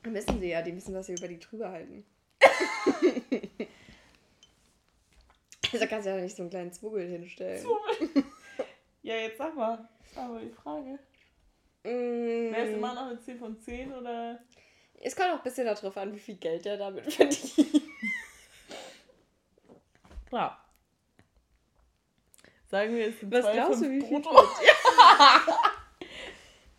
Wissen 0.04 0.40
sie 0.40 0.50
ja, 0.50 0.62
die 0.62 0.76
wissen, 0.76 0.94
was 0.94 1.08
sie 1.08 1.16
über 1.16 1.28
die 1.28 1.40
drüber 1.40 1.70
halten. 1.72 2.06
also 5.74 5.88
kannst 5.88 6.06
du 6.06 6.12
ja 6.12 6.18
nicht 6.18 6.36
so 6.36 6.44
einen 6.44 6.50
kleinen 6.50 6.72
Zwuggel 6.72 7.08
hinstellen. 7.08 7.66
ja, 9.02 9.16
jetzt 9.16 9.38
sag 9.38 9.56
mal, 9.56 9.88
mal 10.16 10.42
die 10.42 10.52
Frage. 10.52 11.00
Mm, 11.84 12.54
Wäre 12.54 12.68
es 12.68 12.74
immer 12.74 12.94
noch 12.94 13.08
eine 13.08 13.20
10 13.20 13.40
von 13.40 13.60
10 13.60 13.94
oder? 13.94 14.40
Es 15.00 15.16
kommt 15.16 15.30
auch 15.30 15.38
ein 15.38 15.44
bisschen 15.44 15.66
darauf 15.66 15.96
an, 15.98 16.14
wie 16.14 16.20
viel 16.20 16.36
Geld 16.36 16.66
er 16.66 16.78
damit 16.78 17.14
verdient. 17.14 17.84
Klar. 20.28 20.64
Sagen 22.70 22.96
wir, 22.96 23.12
sind 23.14 23.32
Was 23.32 23.52
glaubst 23.52 23.82
du, 23.82 23.90
wie 23.90 24.02
viel 24.02 24.20
brutto. 24.20 24.32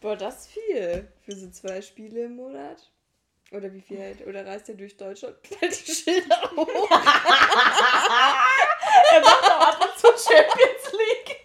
Boah, 0.01 0.17
das 0.17 0.41
ist 0.41 0.53
viel. 0.53 1.11
Für 1.23 1.35
so 1.35 1.51
zwei 1.51 1.81
Spiele 1.81 2.25
im 2.25 2.37
Monat. 2.37 2.91
Oder 3.51 3.73
wie 3.73 3.81
viel 3.81 3.99
hält? 3.99 4.27
Oder 4.27 4.45
reist 4.47 4.69
er 4.69 4.75
durch 4.75 4.95
Deutschland 4.97 5.37
hält 5.59 5.87
die 5.87 5.93
Schilder 5.93 6.51
hoch? 6.55 6.91
er 6.91 6.99
macht 9.21 9.45
auch 9.51 9.61
ab 9.69 9.81
und 9.81 9.99
zu 9.99 10.07
Champions 10.09 10.93
League. 10.93 11.37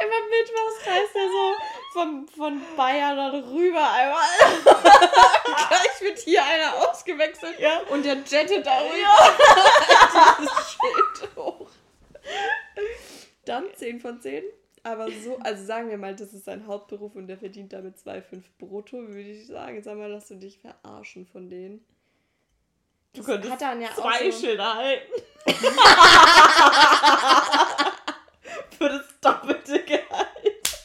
Immer 0.00 0.20
mittwochs 0.30 0.86
reist 0.86 1.16
er 1.16 1.28
so 1.28 1.54
von, 1.94 2.28
von 2.28 2.62
Bayern 2.76 3.16
dann 3.16 3.42
rüber 3.44 3.90
einmal. 3.90 4.28
Gleich 5.68 6.00
wird 6.00 6.18
hier 6.20 6.44
einer 6.44 6.74
ausgewechselt 6.88 7.58
Ja. 7.58 7.80
und 7.90 8.04
der 8.04 8.14
jettet 8.26 8.64
darüber 8.66 8.96
Ja. 8.96 9.34
dieses 10.38 10.70
Schild 10.70 11.36
hoch. 11.36 11.68
Dann 13.44 13.66
10 13.74 14.00
von 14.00 14.20
10. 14.20 14.44
Aber 14.84 15.10
so, 15.10 15.38
also 15.38 15.64
sagen 15.64 15.88
wir 15.88 15.96
mal, 15.96 16.14
das 16.14 16.34
ist 16.34 16.44
sein 16.44 16.66
Hauptberuf 16.66 17.14
und 17.16 17.26
der 17.26 17.38
verdient 17.38 17.72
damit 17.72 17.96
2,5 17.96 18.42
brutto, 18.58 18.98
würde 18.98 19.30
ich 19.30 19.46
sagen. 19.46 19.82
Sag 19.82 19.96
mal, 19.96 20.10
lass 20.10 20.28
du 20.28 20.34
dich 20.36 20.58
verarschen 20.58 21.26
von 21.26 21.48
denen. 21.48 21.82
Du 23.14 23.20
Das 23.20 23.26
könntest 23.26 23.52
hat 23.54 23.62
dann 23.62 23.80
ja 23.80 23.88
zwei 23.94 24.30
so- 24.30 24.40
Schilder 24.40 24.74
halten. 24.74 25.12
Für 28.78 28.88
das 28.88 29.20
doppelte 29.20 29.84
Gehalt. 29.84 30.84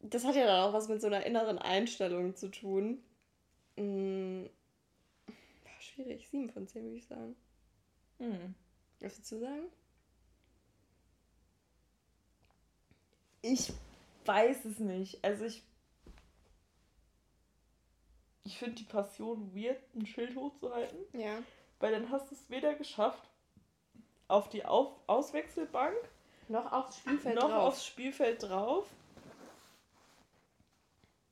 Das 0.00 0.24
hat 0.24 0.34
ja 0.34 0.46
dann 0.46 0.62
auch 0.68 0.72
was 0.72 0.88
mit 0.88 1.00
so 1.00 1.06
einer 1.06 1.24
inneren 1.24 1.58
Einstellung 1.58 2.34
zu 2.36 2.50
tun. 2.50 3.02
Hm. 3.76 4.48
Schwierig, 5.80 6.28
7 6.28 6.50
von 6.50 6.66
10 6.66 6.84
würde 6.84 6.96
ich 6.96 7.06
sagen. 7.06 7.36
Hm. 8.22 8.54
Was 9.00 9.16
würdest 9.16 9.32
du 9.32 9.38
sagen? 9.40 9.66
Ich 13.42 13.72
weiß 14.24 14.64
es 14.64 14.78
nicht. 14.78 15.24
Also 15.24 15.44
ich. 15.44 15.62
Ich 18.44 18.58
finde 18.58 18.76
die 18.76 18.84
Passion 18.84 19.52
weird, 19.54 19.80
ein 19.96 20.06
Schild 20.06 20.36
hochzuhalten. 20.36 20.98
Ja. 21.20 21.42
Weil 21.80 21.92
dann 21.92 22.10
hast 22.10 22.30
du 22.30 22.34
es 22.36 22.48
weder 22.48 22.74
geschafft, 22.74 23.28
auf 24.28 24.48
die 24.48 24.64
auf 24.64 24.92
Auswechselbank, 25.08 25.96
Noch 26.48 26.70
aufs 26.70 26.98
Spielfeld 26.98 27.34
noch 27.34 27.48
drauf. 27.48 27.72
aufs 27.72 27.86
Spielfeld 27.86 28.42
drauf, 28.44 28.86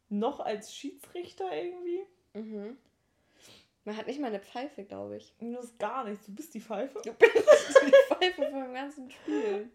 noch 0.08 0.40
als 0.40 0.74
Schiedsrichter 0.74 1.52
irgendwie. 1.52 2.00
Mhm. 2.34 2.76
Man 3.84 3.96
hat 3.96 4.06
nicht 4.06 4.20
mal 4.20 4.26
eine 4.26 4.40
Pfeife, 4.40 4.84
glaube 4.84 5.16
ich. 5.16 5.34
Das 5.40 5.64
ist 5.64 5.78
gar 5.78 6.04
nichts. 6.04 6.26
Du 6.26 6.34
bist 6.34 6.52
die 6.54 6.60
Pfeife. 6.60 7.00
Du 7.02 7.12
bist 7.12 7.80
die 7.86 7.92
Pfeife 8.14 8.50
vom 8.50 8.74
ganzen 8.74 9.10
Spiel. 9.10 9.70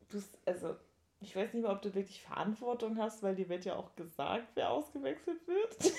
Du 0.00 0.06
bist, 0.08 0.38
also, 0.46 0.76
ich 1.20 1.36
weiß 1.36 1.52
nicht 1.52 1.62
mal, 1.64 1.74
ob 1.74 1.82
du 1.82 1.94
wirklich 1.94 2.22
Verantwortung 2.22 2.98
hast, 2.98 3.22
weil 3.22 3.34
dir 3.34 3.48
wird 3.48 3.64
ja 3.64 3.76
auch 3.76 3.94
gesagt, 3.94 4.48
wer 4.54 4.70
ausgewechselt 4.70 5.46
wird. 5.46 5.84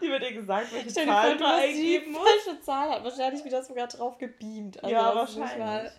dir 0.00 0.10
wird 0.10 0.22
ja 0.22 0.32
gesagt, 0.32 0.72
welche 0.72 0.90
Stell 0.90 1.06
dir 1.06 1.12
Zahlen 1.12 1.38
du 1.38 1.44
du 1.44 1.50
hast 1.50 1.62
die 1.62 1.66
eingeben 1.66 2.12
musst. 2.12 2.26
falsche 2.44 2.60
Zahl, 2.62 2.90
hat 2.90 3.04
wahrscheinlich 3.04 3.44
wieder 3.44 3.62
sogar 3.62 3.86
drauf 3.86 4.18
gebeamt. 4.18 4.82
Also 4.82 4.94
ja, 4.94 5.14
wahrscheinlich. 5.14 5.58
mal 5.58 5.92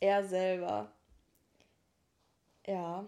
er 0.00 0.24
selber. 0.24 0.90
Ja, 2.66 3.06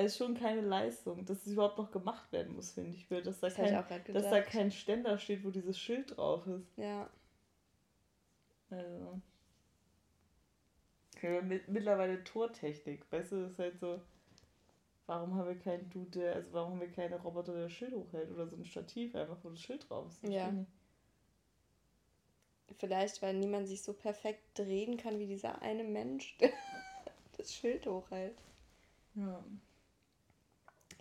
Es 0.00 0.12
ist 0.12 0.18
schon 0.18 0.34
keine 0.34 0.60
Leistung, 0.60 1.24
dass 1.26 1.44
es 1.44 1.52
überhaupt 1.52 1.76
noch 1.76 1.90
gemacht 1.90 2.30
werden 2.30 2.54
muss, 2.54 2.70
finde 2.70 2.96
ich. 2.96 3.08
Dass 3.08 3.40
da, 3.40 3.48
das 3.48 3.56
kein, 3.56 3.84
dass 4.12 4.30
da 4.30 4.40
kein 4.42 4.70
Ständer 4.70 5.18
steht, 5.18 5.44
wo 5.44 5.50
dieses 5.50 5.76
Schild 5.76 6.16
drauf 6.16 6.46
ist. 6.46 6.78
ja. 6.78 7.10
Also. 8.70 9.20
Ja, 11.20 11.42
mit, 11.42 11.66
mittlerweile 11.66 12.22
Tortechnik. 12.22 13.10
Weißt 13.10 13.32
du, 13.32 13.42
das 13.42 13.52
ist 13.52 13.58
halt 13.58 13.80
so. 13.80 14.00
Warum 15.06 15.34
haben 15.34 15.48
wir 15.48 15.58
keinen 15.58 15.90
Dude, 15.90 16.10
der, 16.10 16.34
also 16.36 16.52
warum 16.52 16.72
haben 16.72 16.80
wir 16.80 16.92
keine 16.92 17.20
Roboter, 17.20 17.54
der 17.54 17.62
das 17.64 17.72
Schild 17.72 17.94
hochhält 17.94 18.30
oder 18.30 18.46
so 18.46 18.54
ein 18.54 18.64
Stativ 18.64 19.16
einfach, 19.16 19.38
wo 19.42 19.50
das 19.50 19.60
Schild 19.60 19.88
drauf 19.88 20.06
ist? 20.06 20.22
Ja. 20.30 20.54
Vielleicht, 22.78 23.20
weil 23.20 23.34
niemand 23.34 23.66
sich 23.66 23.82
so 23.82 23.94
perfekt 23.94 24.56
drehen 24.56 24.96
kann 24.96 25.18
wie 25.18 25.26
dieser 25.26 25.60
eine 25.60 25.82
Mensch, 25.82 26.36
der 26.40 26.52
das 27.36 27.52
Schild 27.52 27.86
hochhält. 27.86 28.40
Ja. 29.14 29.42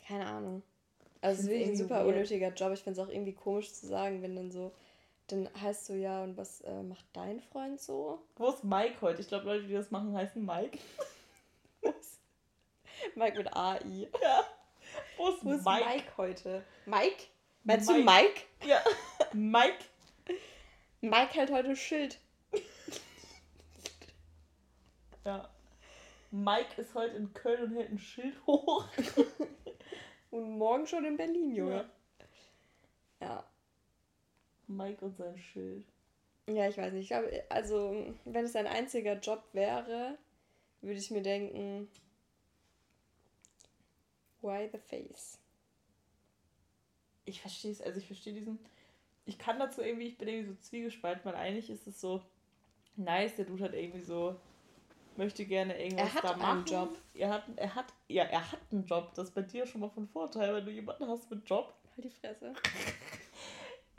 Keine 0.07 0.25
Ahnung. 0.25 0.63
Also 1.21 1.39
es 1.39 1.43
ist 1.43 1.49
wirklich 1.49 1.69
ein 1.69 1.75
super 1.75 1.95
weird. 1.95 2.07
unnötiger 2.07 2.53
Job. 2.53 2.71
Ich 2.73 2.81
finde 2.81 3.01
es 3.01 3.05
auch 3.05 3.11
irgendwie 3.11 3.33
komisch 3.33 3.73
zu 3.73 3.87
sagen, 3.87 4.21
wenn 4.21 4.35
dann 4.35 4.51
so, 4.51 4.71
dann 5.27 5.49
heißt 5.61 5.89
du 5.89 5.93
ja, 5.93 6.23
und 6.23 6.37
was 6.37 6.61
äh, 6.61 6.83
macht 6.83 7.05
dein 7.13 7.41
Freund 7.41 7.81
so? 7.81 8.19
Wo 8.35 8.49
ist 8.49 8.63
Mike 8.63 9.01
heute? 9.01 9.21
Ich 9.21 9.27
glaube, 9.27 9.45
Leute, 9.45 9.67
die 9.67 9.73
das 9.73 9.91
machen, 9.91 10.15
heißen 10.15 10.45
Mike. 10.45 10.77
Mike 13.15 13.37
mit 13.37 13.53
AI. 13.55 14.07
Ja. 14.21 14.43
Wo 15.17 15.29
ist, 15.29 15.43
Wo 15.43 15.51
ist 15.51 15.65
Mike? 15.65 15.85
Mike, 15.85 16.17
heute? 16.17 16.63
Mike? 16.85 17.23
Meinst 17.63 17.89
du 17.89 17.93
Mike. 17.93 18.05
Mike? 18.05 18.41
Ja. 18.65 18.81
Mike. 19.33 19.85
Mike 21.01 21.33
hält 21.33 21.51
heute 21.51 21.75
Schild. 21.75 22.19
Ja. 25.25 25.49
Mike 26.31 26.81
ist 26.81 26.95
heute 26.95 27.17
in 27.17 27.33
Köln 27.33 27.63
und 27.63 27.75
hält 27.75 27.91
ein 27.91 27.99
Schild 27.99 28.35
hoch. 28.45 28.85
Und 30.31 30.57
morgen 30.57 30.85
schon 30.85 31.05
in 31.05 31.17
Berlin, 31.17 31.53
Junge. 31.55 31.89
Ja. 33.19 33.43
Mike 34.67 35.03
und 35.05 35.15
sein 35.17 35.37
Schild. 35.37 35.85
Ja, 36.47 36.67
ich 36.67 36.77
weiß 36.77 36.93
nicht. 36.93 37.03
Ich 37.03 37.07
glaube, 37.09 37.43
also, 37.49 38.13
wenn 38.25 38.45
es 38.45 38.55
ein 38.55 38.67
einziger 38.67 39.13
Job 39.19 39.43
wäre, 39.53 40.17
würde 40.81 40.99
ich 40.99 41.11
mir 41.11 41.21
denken, 41.21 41.89
why 44.41 44.69
the 44.71 44.77
face? 44.77 45.39
Ich 47.25 47.41
verstehe 47.41 47.71
es, 47.71 47.81
also 47.81 47.99
ich 47.99 48.07
verstehe 48.07 48.33
diesen. 48.33 48.59
Ich 49.25 49.37
kann 49.37 49.59
dazu 49.59 49.81
irgendwie, 49.81 50.07
ich 50.07 50.17
bin 50.17 50.29
irgendwie 50.29 50.53
so 50.53 50.55
zwiegespalten, 50.61 51.25
weil 51.25 51.35
eigentlich 51.35 51.69
ist 51.69 51.85
es 51.85 51.99
so 51.99 52.23
nice, 52.95 53.35
der 53.35 53.45
Dude 53.45 53.65
hat 53.65 53.73
irgendwie 53.73 54.03
so, 54.03 54.39
möchte 55.17 55.45
gerne 55.45 55.77
irgendwas 55.81 56.07
Er 56.09 56.13
hat 56.15 56.23
da 56.23 56.31
einen 56.31 56.41
machen. 56.41 56.65
Job. 56.65 56.97
Er 57.13 57.29
hat, 57.29 57.43
er 57.55 57.75
hat, 57.75 57.85
ja, 58.07 58.23
er 58.23 58.51
hat 58.51 58.59
einen 58.71 58.85
Job. 58.85 59.13
Das 59.15 59.29
ist 59.29 59.35
bei 59.35 59.41
dir 59.41 59.65
schon 59.65 59.81
mal 59.81 59.89
von 59.89 60.07
Vorteil, 60.07 60.53
wenn 60.55 60.65
du 60.65 60.71
jemanden 60.71 61.07
hast 61.07 61.29
mit 61.29 61.47
Job. 61.49 61.73
Halt 61.95 62.05
die 62.05 62.09
Fresse. 62.09 62.53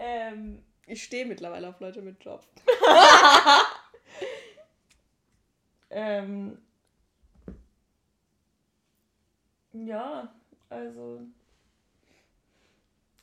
Ähm, 0.00 0.62
Ich 0.86 1.02
stehe 1.02 1.26
mittlerweile 1.26 1.68
auf 1.68 1.80
Leute 1.80 2.00
mit 2.02 2.24
Job. 2.24 2.46
ähm, 5.90 6.58
ja, 9.72 10.32
also. 10.70 11.20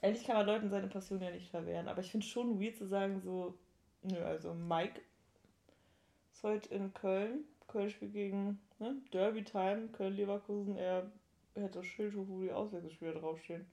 Ehrlich 0.02 0.26
kann 0.26 0.36
man 0.36 0.46
Leuten 0.46 0.70
seine 0.70 0.88
Passion 0.88 1.22
ja 1.22 1.32
nicht 1.32 1.50
verwehren, 1.50 1.88
aber 1.88 2.02
ich 2.02 2.12
finde 2.12 2.26
schon 2.26 2.60
weird 2.62 2.76
zu 2.76 2.86
sagen, 2.88 3.22
so, 3.22 3.58
nö, 4.04 4.22
also 4.24 4.54
Mike 4.54 5.02
ist 6.34 6.44
heute 6.44 6.74
in 6.76 6.94
Köln. 6.94 7.46
Köln 7.68 7.90
spielt 7.90 8.14
gegen 8.14 8.60
ne, 8.80 8.96
Derby 9.12 9.44
Time, 9.44 9.88
Köln-Leverkusen, 9.90 10.78
er 10.78 11.12
hätte 11.56 11.80
das 11.80 11.86
Schild 11.86 12.16
hoch, 12.16 12.26
wo 12.28 12.42
die 12.42 12.52
Auswechselspieler 12.52 13.14
draufstehen. 13.14 13.66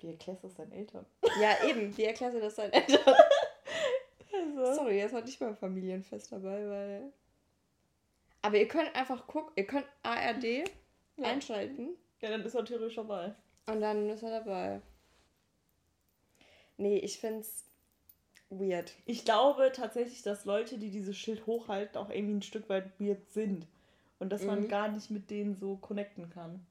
Wie 0.00 0.08
erklärst 0.08 0.42
du 0.42 0.48
das 0.48 0.56
deinen 0.56 0.72
Eltern? 0.72 1.06
Ja, 1.40 1.64
eben. 1.64 1.96
Wie 1.96 2.04
erklärst 2.04 2.36
du 2.36 2.40
das 2.40 2.56
deinen 2.56 2.72
Eltern? 2.72 3.14
Also. 4.34 4.74
Sorry, 4.74 4.96
jetzt 4.98 5.12
war 5.12 5.20
nicht 5.22 5.38
beim 5.38 5.54
Familienfest 5.56 6.32
dabei, 6.32 6.66
weil. 6.68 7.12
Aber 8.40 8.56
ihr 8.56 8.66
könnt 8.66 8.94
einfach 8.96 9.26
gucken, 9.26 9.52
ihr 9.56 9.66
könnt 9.66 9.86
ARD 10.02 10.44
Ja. 11.16 11.24
einschalten 11.24 11.96
Ja, 12.20 12.30
dann 12.30 12.42
ist 12.42 12.54
er 12.54 12.64
theoretisch 12.64 12.96
dabei. 12.96 13.34
und 13.66 13.80
dann 13.80 14.08
ist 14.08 14.22
er 14.22 14.40
dabei. 14.40 14.80
Nee, 16.78 16.98
ich 16.98 17.18
find's 17.18 17.64
weird. 18.60 18.92
Ich 19.06 19.24
glaube 19.24 19.72
tatsächlich, 19.74 20.22
dass 20.22 20.44
Leute, 20.44 20.78
die 20.78 20.90
dieses 20.90 21.16
Schild 21.16 21.46
hochhalten, 21.46 21.96
auch 21.96 22.10
irgendwie 22.10 22.34
ein 22.34 22.42
Stück 22.42 22.68
weit 22.68 22.90
weird 23.00 23.30
sind. 23.32 23.66
Und 24.18 24.30
dass 24.30 24.42
man 24.42 24.62
Mhm. 24.62 24.68
gar 24.68 24.88
nicht 24.88 25.10
mit 25.10 25.30
denen 25.30 25.56
so 25.56 25.76
connecten 25.76 26.30
kann. 26.30 26.64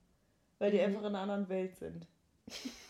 Weil 0.59 0.71
die 0.71 0.77
Mhm. 0.77 0.83
einfach 0.85 0.99
in 1.01 1.05
einer 1.07 1.19
anderen 1.19 1.49
Welt 1.49 1.75
sind. 1.77 2.05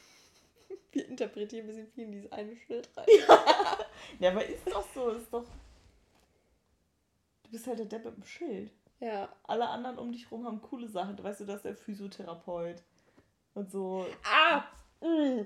Wir 0.92 1.08
interpretieren 1.08 1.64
ein 1.64 1.68
bisschen 1.68 1.88
viel 1.88 2.04
in 2.06 2.12
dieses 2.12 2.32
eine 2.32 2.56
Schild 2.56 2.90
rein. 2.96 3.06
Ja, 4.20 4.32
aber 4.32 4.46
ist 4.46 4.68
doch 4.68 4.86
so, 4.94 5.10
ist 5.12 5.32
doch. 5.32 5.46
Du 7.44 7.52
bist 7.52 7.66
halt 7.68 7.80
der 7.80 7.86
Depp 7.86 8.04
mit 8.06 8.18
dem 8.18 8.26
Schild. 8.26 8.72
Ja. 9.00 9.30
Alle 9.44 9.68
anderen 9.70 9.98
um 10.00 10.12
dich 10.12 10.30
rum 10.32 10.46
haben 10.46 10.62
coole 10.62 10.88
Sachen. 10.88 11.16
Du 11.16 11.24
weißt 11.24 11.40
du, 11.42 11.46
das 11.46 11.58
ist 11.58 11.66
der 11.66 11.76
Physiotherapeut. 11.76 12.82
Und 13.54 13.72
so. 13.72 14.06
Ah! 14.24 14.64
mh. 15.02 15.46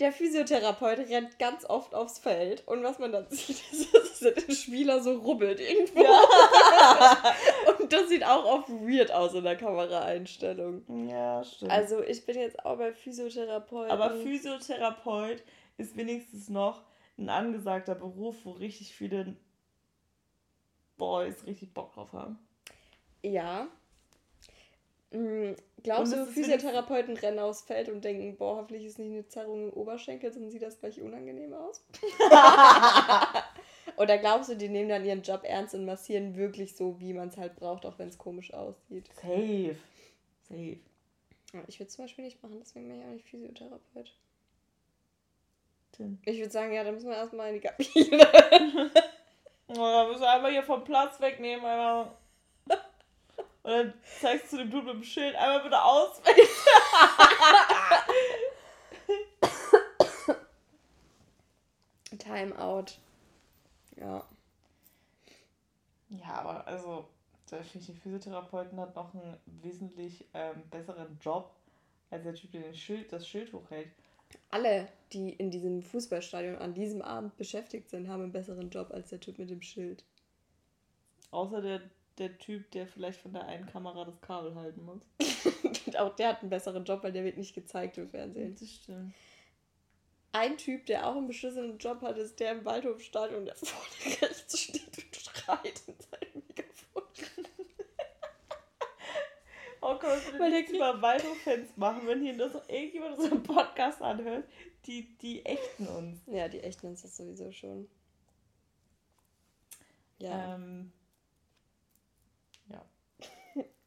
Der 0.00 0.12
Physiotherapeut 0.12 0.98
rennt 1.08 1.38
ganz 1.38 1.64
oft 1.64 1.94
aufs 1.94 2.18
Feld 2.18 2.66
und 2.68 2.82
was 2.82 2.98
man 2.98 3.12
dann 3.12 3.26
sieht, 3.30 3.62
ist, 3.72 3.94
dass 3.94 4.20
der 4.20 4.52
Spieler 4.52 5.02
so 5.02 5.14
rubbelt 5.14 5.58
irgendwo. 5.58 6.00
Und 7.80 7.92
das 7.92 8.08
sieht 8.08 8.24
auch 8.24 8.44
oft 8.44 8.68
weird 8.68 9.10
aus 9.12 9.32
in 9.34 9.44
der 9.44 9.56
Kameraeinstellung. 9.56 11.08
Ja, 11.08 11.42
stimmt. 11.44 11.70
Also 11.70 12.02
ich 12.02 12.26
bin 12.26 12.36
jetzt 12.36 12.64
auch 12.64 12.76
bei 12.76 12.92
Physiotherapeuten. 12.92 13.90
aber 13.90 14.14
Physiotherapeut 14.16 15.42
ist 15.78 15.96
wenigstens 15.96 16.48
noch 16.48 16.82
ein 17.16 17.28
angesagter 17.28 17.94
Beruf, 17.94 18.36
wo 18.44 18.52
richtig 18.52 18.94
viele 18.94 19.36
Boys 20.98 21.46
richtig 21.46 21.72
Bock 21.72 21.92
drauf 21.94 22.12
haben. 22.12 22.38
Ja. 23.22 23.68
Mm, 25.10 25.52
Glaubst 25.82 26.12
du, 26.12 26.16
es 26.16 26.30
Physiotherapeuten 26.30 27.16
rennen 27.16 27.38
aufs 27.38 27.62
Feld 27.62 27.88
und 27.88 28.04
denken, 28.04 28.36
boah, 28.36 28.56
hoffentlich 28.56 28.84
ist 28.84 28.98
nicht 28.98 29.12
eine 29.12 29.26
Zerrung 29.28 29.68
im 29.68 29.72
Oberschenkel, 29.72 30.32
sonst 30.32 30.50
sieht 30.50 30.62
das 30.62 30.80
gleich 30.80 31.00
unangenehm 31.00 31.52
aus? 31.52 31.84
Oder 33.96 34.18
glaubst 34.18 34.50
du, 34.50 34.56
die 34.56 34.68
nehmen 34.68 34.88
dann 34.88 35.04
ihren 35.04 35.22
Job 35.22 35.42
ernst 35.44 35.76
und 35.76 35.84
massieren 35.84 36.36
wirklich 36.36 36.74
so, 36.74 36.98
wie 36.98 37.12
man 37.12 37.28
es 37.28 37.36
halt 37.36 37.54
braucht, 37.54 37.86
auch 37.86 37.98
wenn 37.98 38.08
es 38.08 38.18
komisch 38.18 38.52
aussieht? 38.52 39.08
Safe. 39.14 39.76
Safe. 40.48 40.78
Ich 41.68 41.78
würde 41.78 41.88
zum 41.88 42.04
Beispiel 42.04 42.24
nicht 42.24 42.42
machen, 42.42 42.56
deswegen 42.58 42.88
bin 42.88 42.98
ich 42.98 43.06
auch 43.06 43.12
nicht 43.12 43.28
Physiotherapeut. 43.28 44.12
Tim. 45.92 46.18
Ich 46.24 46.38
würde 46.38 46.50
sagen, 46.50 46.72
ja, 46.72 46.82
dann 46.82 46.94
müssen 46.94 47.08
wir 47.08 47.16
erstmal 47.16 47.54
in 47.54 47.60
die 47.60 47.68
Kabine. 47.68 48.90
Oh, 49.68 49.74
da 49.74 50.06
müssen 50.06 50.20
wir 50.20 50.30
einmal 50.30 50.52
hier 50.52 50.62
vom 50.62 50.84
Platz 50.84 51.20
wegnehmen, 51.20 51.66
einmal. 51.66 52.12
Und 53.66 53.72
dann 53.72 53.94
zeigst 54.20 54.52
du 54.52 54.58
dem 54.58 54.70
Dude 54.70 54.84
mit 54.84 54.94
dem 54.94 55.02
Schild 55.02 55.34
einmal 55.34 55.60
bitte 55.60 55.82
auswählen. 55.82 56.48
Timeout. 62.16 62.92
Ja. 63.96 64.24
Ja, 66.10 66.34
aber 66.34 66.64
also, 66.64 67.08
da 67.50 67.56
finde 67.56 67.78
ich, 67.78 67.86
die 67.86 67.94
Physiotherapeuten 67.94 68.78
hat 68.78 68.94
noch 68.94 69.12
einen 69.12 69.36
wesentlich 69.46 70.24
ähm, 70.32 70.62
besseren 70.70 71.18
Job 71.20 71.50
als 72.10 72.22
der 72.22 72.36
Typ, 72.36 72.52
der 72.52 72.62
den 72.62 72.76
Schild, 72.76 73.12
das 73.12 73.26
Schild 73.26 73.52
hochhält. 73.52 73.88
Alle, 74.50 74.86
die 75.12 75.30
in 75.30 75.50
diesem 75.50 75.82
Fußballstadion 75.82 76.58
an 76.58 76.72
diesem 76.72 77.02
Abend 77.02 77.36
beschäftigt 77.36 77.90
sind, 77.90 78.06
haben 78.06 78.22
einen 78.22 78.32
besseren 78.32 78.70
Job 78.70 78.92
als 78.92 79.08
der 79.08 79.18
Typ 79.18 79.40
mit 79.40 79.50
dem 79.50 79.62
Schild. 79.62 80.04
Außer 81.32 81.60
der, 81.60 81.82
der 82.18 82.38
Typ, 82.38 82.70
der 82.70 82.86
vielleicht 82.86 83.20
von 83.20 83.32
der 83.32 83.46
einen 83.46 83.66
Kamera 83.66 84.04
das 84.04 84.20
Kabel 84.20 84.54
halten 84.54 84.84
muss. 84.84 85.00
Auch 85.98 86.14
der 86.16 86.28
hat 86.28 86.40
einen 86.40 86.50
besseren 86.50 86.84
Job, 86.84 87.02
weil 87.02 87.12
der 87.12 87.24
wird 87.24 87.36
nicht 87.36 87.54
gezeigt 87.54 87.98
im 87.98 88.08
Fernsehen. 88.08 88.56
Das 88.58 88.70
stimmt. 88.70 89.14
Ein 90.32 90.58
Typ, 90.58 90.84
der 90.84 91.06
auch 91.06 91.16
einen 91.16 91.28
beschissenen 91.28 91.78
Job 91.78 92.02
hat, 92.02 92.18
ist 92.18 92.38
der 92.40 92.52
im 92.52 92.64
Waldhofstadion, 92.66 93.46
der 93.46 93.54
vorne 93.56 94.20
rechts 94.20 94.60
steht 94.60 94.86
und 94.86 95.16
schreit 95.16 95.82
in 95.86 95.94
seinem 95.98 96.42
Mikrofon. 96.46 97.02
Oh 99.82 99.94
Gott, 99.98 100.20
was 100.32 100.40
Weil 100.40 100.50
der 100.50 100.68
über 100.68 101.00
Waldhof-Fans 101.00 101.76
machen, 101.76 102.06
wenn 102.06 102.20
hier 102.20 102.36
das 102.36 102.54
irgendjemand 102.66 103.18
unseren 103.18 103.42
Podcast 103.42 104.02
anhört. 104.02 104.44
Die, 104.86 105.16
die 105.18 105.46
ächten 105.46 105.86
uns. 105.86 106.18
Ja, 106.26 106.48
die 106.48 106.60
echten 106.60 106.92
ist 106.92 107.04
das 107.04 107.16
sowieso 107.16 107.52
schon. 107.52 107.88
Ja. 110.18 110.56
Ähm, 110.56 110.90
ja. 110.90 110.95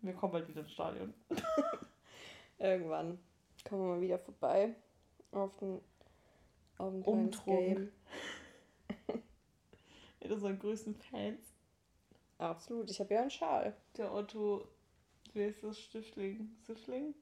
Wir 0.02 0.14
kommen 0.14 0.34
bald 0.34 0.48
wieder 0.48 0.62
ins 0.62 0.72
Stadion. 0.72 1.14
Irgendwann 2.58 3.20
kommen 3.68 3.82
wir 3.84 3.96
mal 3.96 4.02
wieder 4.02 4.20
vorbei 4.20 4.76
auf 5.32 5.62
ein, 5.62 5.82
auf 6.78 6.94
Umtrunk. 7.06 7.92
Mit 10.22 10.32
unseren 10.32 10.60
größten 10.60 10.96
Fans. 10.96 11.54
Absolut. 12.38 12.90
Ich 12.90 13.00
habe 13.00 13.14
ja 13.14 13.22
einen 13.22 13.30
Schal. 13.32 13.76
Der 13.98 14.14
Otto, 14.14 14.68
wer 15.34 15.50
ist 15.50 15.64
das? 15.64 15.80
Stiftling? 15.80 16.56
Siffling? 16.66 17.14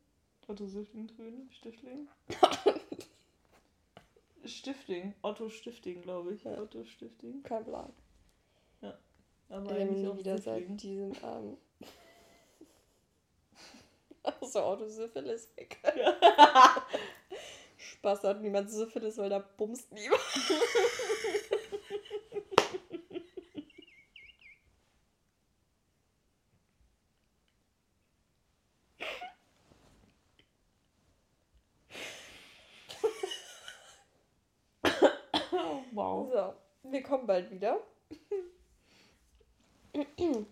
Otto 0.47 0.65
Siffling 0.67 1.07
drüben? 1.07 1.49
Stiftling? 1.51 2.07
Stifting. 4.45 5.13
Otto 5.23 5.49
Stifting, 5.49 6.01
glaube 6.01 6.33
ich. 6.35 6.43
Ja. 6.43 6.61
Otto 6.61 6.85
Stifting. 6.85 7.43
Kein 7.43 7.65
Plan. 7.65 7.91
Aber 9.49 9.65
Ich 9.65 9.71
eigentlich 9.71 10.03
nie 10.03 10.17
wieder 10.17 10.37
seit 10.37 10.59
Siffling. 10.59 10.77
diesem 10.77 11.23
Abend. 11.23 11.57
Also 14.47 14.61
Autosyphilis 14.61 15.49
weg. 15.57 15.77
Spaß 17.77 18.23
hat 18.23 18.41
niemand 18.41 18.71
Syphilis, 18.71 19.17
weil 19.17 19.29
da 19.29 19.39
bumst 19.39 19.91
niemand. 19.91 20.21
Oh, 35.51 35.83
wow. 35.91 36.31
So, 36.31 36.53
wir 36.89 37.03
kommen 37.03 37.27
bald 37.27 37.51
wieder. 37.51 37.81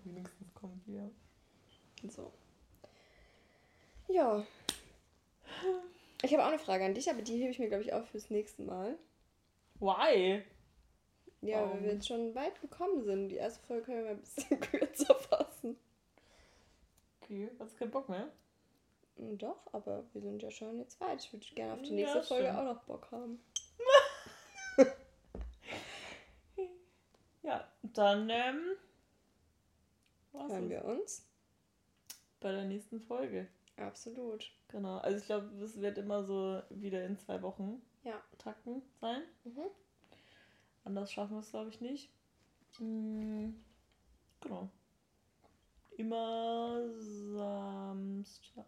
Wenigstens 0.04 0.54
kommt 0.54 0.86
wir. 0.86 1.10
So. 2.10 2.34
Ja. 4.08 4.45
Ich 6.22 6.34
habe 6.34 6.43
auch 6.43 6.49
eine 6.49 6.60
Frage 6.60 6.86
an 6.86 6.93
dich, 6.93 7.10
aber 7.10 7.22
die 7.22 7.38
hebe 7.38 7.51
ich 7.51 7.60
mir, 7.60 7.68
glaube 7.68 7.84
ich, 7.84 7.93
auf 7.93 8.08
fürs 8.10 8.30
nächste 8.30 8.62
Mal. 8.64 8.97
Why? 9.80 10.43
Ja, 11.41 11.58
weil 11.62 11.68
Warum? 11.70 11.84
wir 11.84 11.93
jetzt 11.93 12.08
schon 12.08 12.34
weit 12.34 12.60
gekommen 12.62 13.03
sind. 13.03 13.30
Die 13.30 13.36
erste 13.36 13.64
Folge 13.66 13.84
können 13.86 13.97
wir 13.99 14.06
mal 14.06 14.12
ein 14.12 14.22
bisschen 14.22 14.60
kürzer 14.60 15.16
fassen. 15.16 15.78
Okay, 17.22 17.49
hast 17.60 17.78
keinen 17.78 17.91
Bock 17.91 18.10
mehr? 18.10 18.30
Hm, 19.18 19.38
Doch, 19.38 19.58
aber 19.74 20.03
wir 20.14 20.22
sind 20.22 20.41
ja 20.41 20.49
schon 20.51 20.78
jetzt 20.80 20.99
weit. 21.01 21.24
Ich 21.24 21.32
würde 21.34 21.45
gerne 21.56 21.74
auf 21.74 21.82
die 21.82 21.89
Ja, 21.89 21.95
nächste 21.95 22.24
Folge 22.24 22.45
stimmt. 22.47 22.60
auch 22.60 22.64
noch 22.74 22.84
Bock 22.84 23.08
haben. 23.12 23.39
Ja, 27.43 27.68
dann 27.84 28.28
ähm, 28.32 28.62
Hören 30.34 30.70
wir 30.70 30.84
uns? 30.84 31.24
bei 32.39 32.51
der 32.51 32.64
nächsten 32.66 32.99
Folge. 33.01 33.47
Absolut. 33.78 34.52
Genau. 34.70 34.98
Also 35.00 35.18
ich 35.20 35.26
glaube, 35.26 35.48
es 35.64 35.80
wird 35.82 35.98
immer 35.98 36.24
so 36.24 36.62
wieder 36.70 37.04
in 37.06 37.18
zwei 37.18 37.42
Wochen 37.42 37.82
Ja. 38.04 38.22
Takten 38.38 38.82
sein. 39.02 39.22
Mhm. 39.44 39.66
Anders 40.84 41.12
schaffen 41.12 41.34
wir 41.34 41.40
es, 41.40 41.50
glaube 41.50 41.70
ich, 41.70 41.82
nicht. 41.82 42.10
Mm, 42.80 43.50
genau. 44.42 44.70
Immer 45.98 46.82
Samstag. 47.00 48.66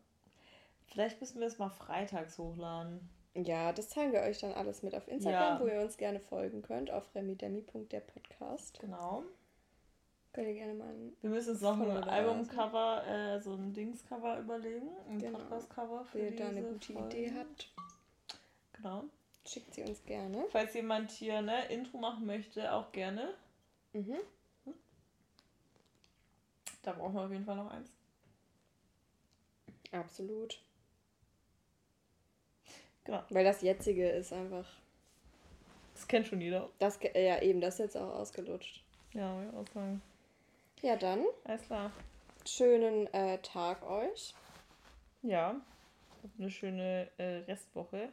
Vielleicht 0.87 1.19
müssen 1.19 1.39
wir 1.39 1.47
es 1.47 1.57
mal 1.59 1.69
freitags 1.69 2.37
hochladen. 2.37 3.07
Ja, 3.35 3.71
das 3.71 3.89
zeigen 3.89 4.13
wir 4.13 4.21
euch 4.21 4.39
dann 4.39 4.53
alles 4.53 4.81
mit 4.81 4.95
auf 4.95 5.07
Instagram, 5.07 5.57
Ja. 5.57 5.59
wo 5.59 5.67
ihr 5.67 5.81
uns 5.81 5.97
gerne 5.97 6.19
folgen 6.19 6.61
könnt, 6.63 6.89
auf 6.89 7.13
remidemi.der-podcast. 7.13 8.79
Genau. 8.79 9.23
Könnt 10.37 10.49
ihr 10.49 10.53
gerne 10.53 10.75
mal 10.75 10.87
ein 10.89 11.17
Wir 11.23 11.31
müssen 11.31 11.49
uns 11.49 11.61
noch 11.61 11.79
ein 11.79 11.89
Albumcover, 12.03 13.03
äh, 13.07 13.41
so 13.41 13.53
ein 13.55 13.73
Dingscover 13.73 14.37
überlegen. 14.37 14.87
Ein 15.09 15.17
Genau. 15.17 15.39
Podcastcover 15.39 16.05
für 16.05 16.19
Wer 16.19 16.29
da 16.29 16.49
eine 16.49 16.61
gute 16.61 16.93
Folgen. 16.93 17.09
Idee 17.09 17.31
hat, 17.33 17.71
Genau. 18.73 19.05
schickt 19.47 19.73
sie 19.73 19.81
uns 19.81 20.05
gerne. 20.05 20.45
Falls 20.49 20.75
jemand 20.75 21.09
hier 21.09 21.41
ne 21.41 21.65
Intro 21.69 21.97
machen 21.97 22.27
möchte, 22.27 22.71
auch 22.71 22.91
gerne. 22.91 23.33
Mhm. 23.93 24.17
Da 26.83 26.91
brauchen 26.91 27.15
wir 27.15 27.21
auf 27.25 27.31
jeden 27.31 27.43
Fall 27.45 27.55
noch 27.55 27.71
eins. 27.71 27.89
Absolut. 29.91 30.59
Genau. 33.05 33.23
Weil 33.31 33.43
das 33.43 33.63
jetzige 33.63 34.07
ist 34.07 34.31
einfach. 34.31 34.67
Das 35.95 36.07
kennt 36.07 36.27
schon 36.27 36.41
jeder. 36.41 36.69
Das, 36.77 36.99
ja, 37.15 37.41
eben, 37.41 37.59
das 37.59 37.73
ist 37.73 37.79
jetzt 37.79 37.97
auch 37.97 38.13
ausgelutscht. 38.19 38.83
Ja, 39.13 39.35
würde 39.35 39.49
ich 39.49 39.55
auch 39.55 39.73
sagen. 39.73 39.99
Ja, 40.81 40.95
dann. 40.95 41.25
Alles 41.43 41.63
klar. 41.63 41.91
Schönen 42.45 43.11
äh, 43.13 43.39
Tag 43.39 43.83
euch. 43.89 44.35
Ja. 45.23 45.59
Eine 46.37 46.51
schöne 46.51 47.09
äh, 47.17 47.37
Restwoche. 47.47 48.09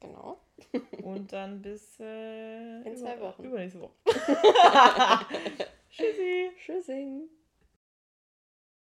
Genau. 0.00 0.40
Und 1.02 1.32
dann 1.32 1.62
bis 1.62 2.00
äh, 2.00 2.82
in 2.82 2.96
zwei 2.96 3.20
Wochen. 3.20 3.44
Übernächste 3.44 3.80
Woche. 3.80 3.92
Tschüssi. 5.90 6.50
Tschüssi. 6.58 7.28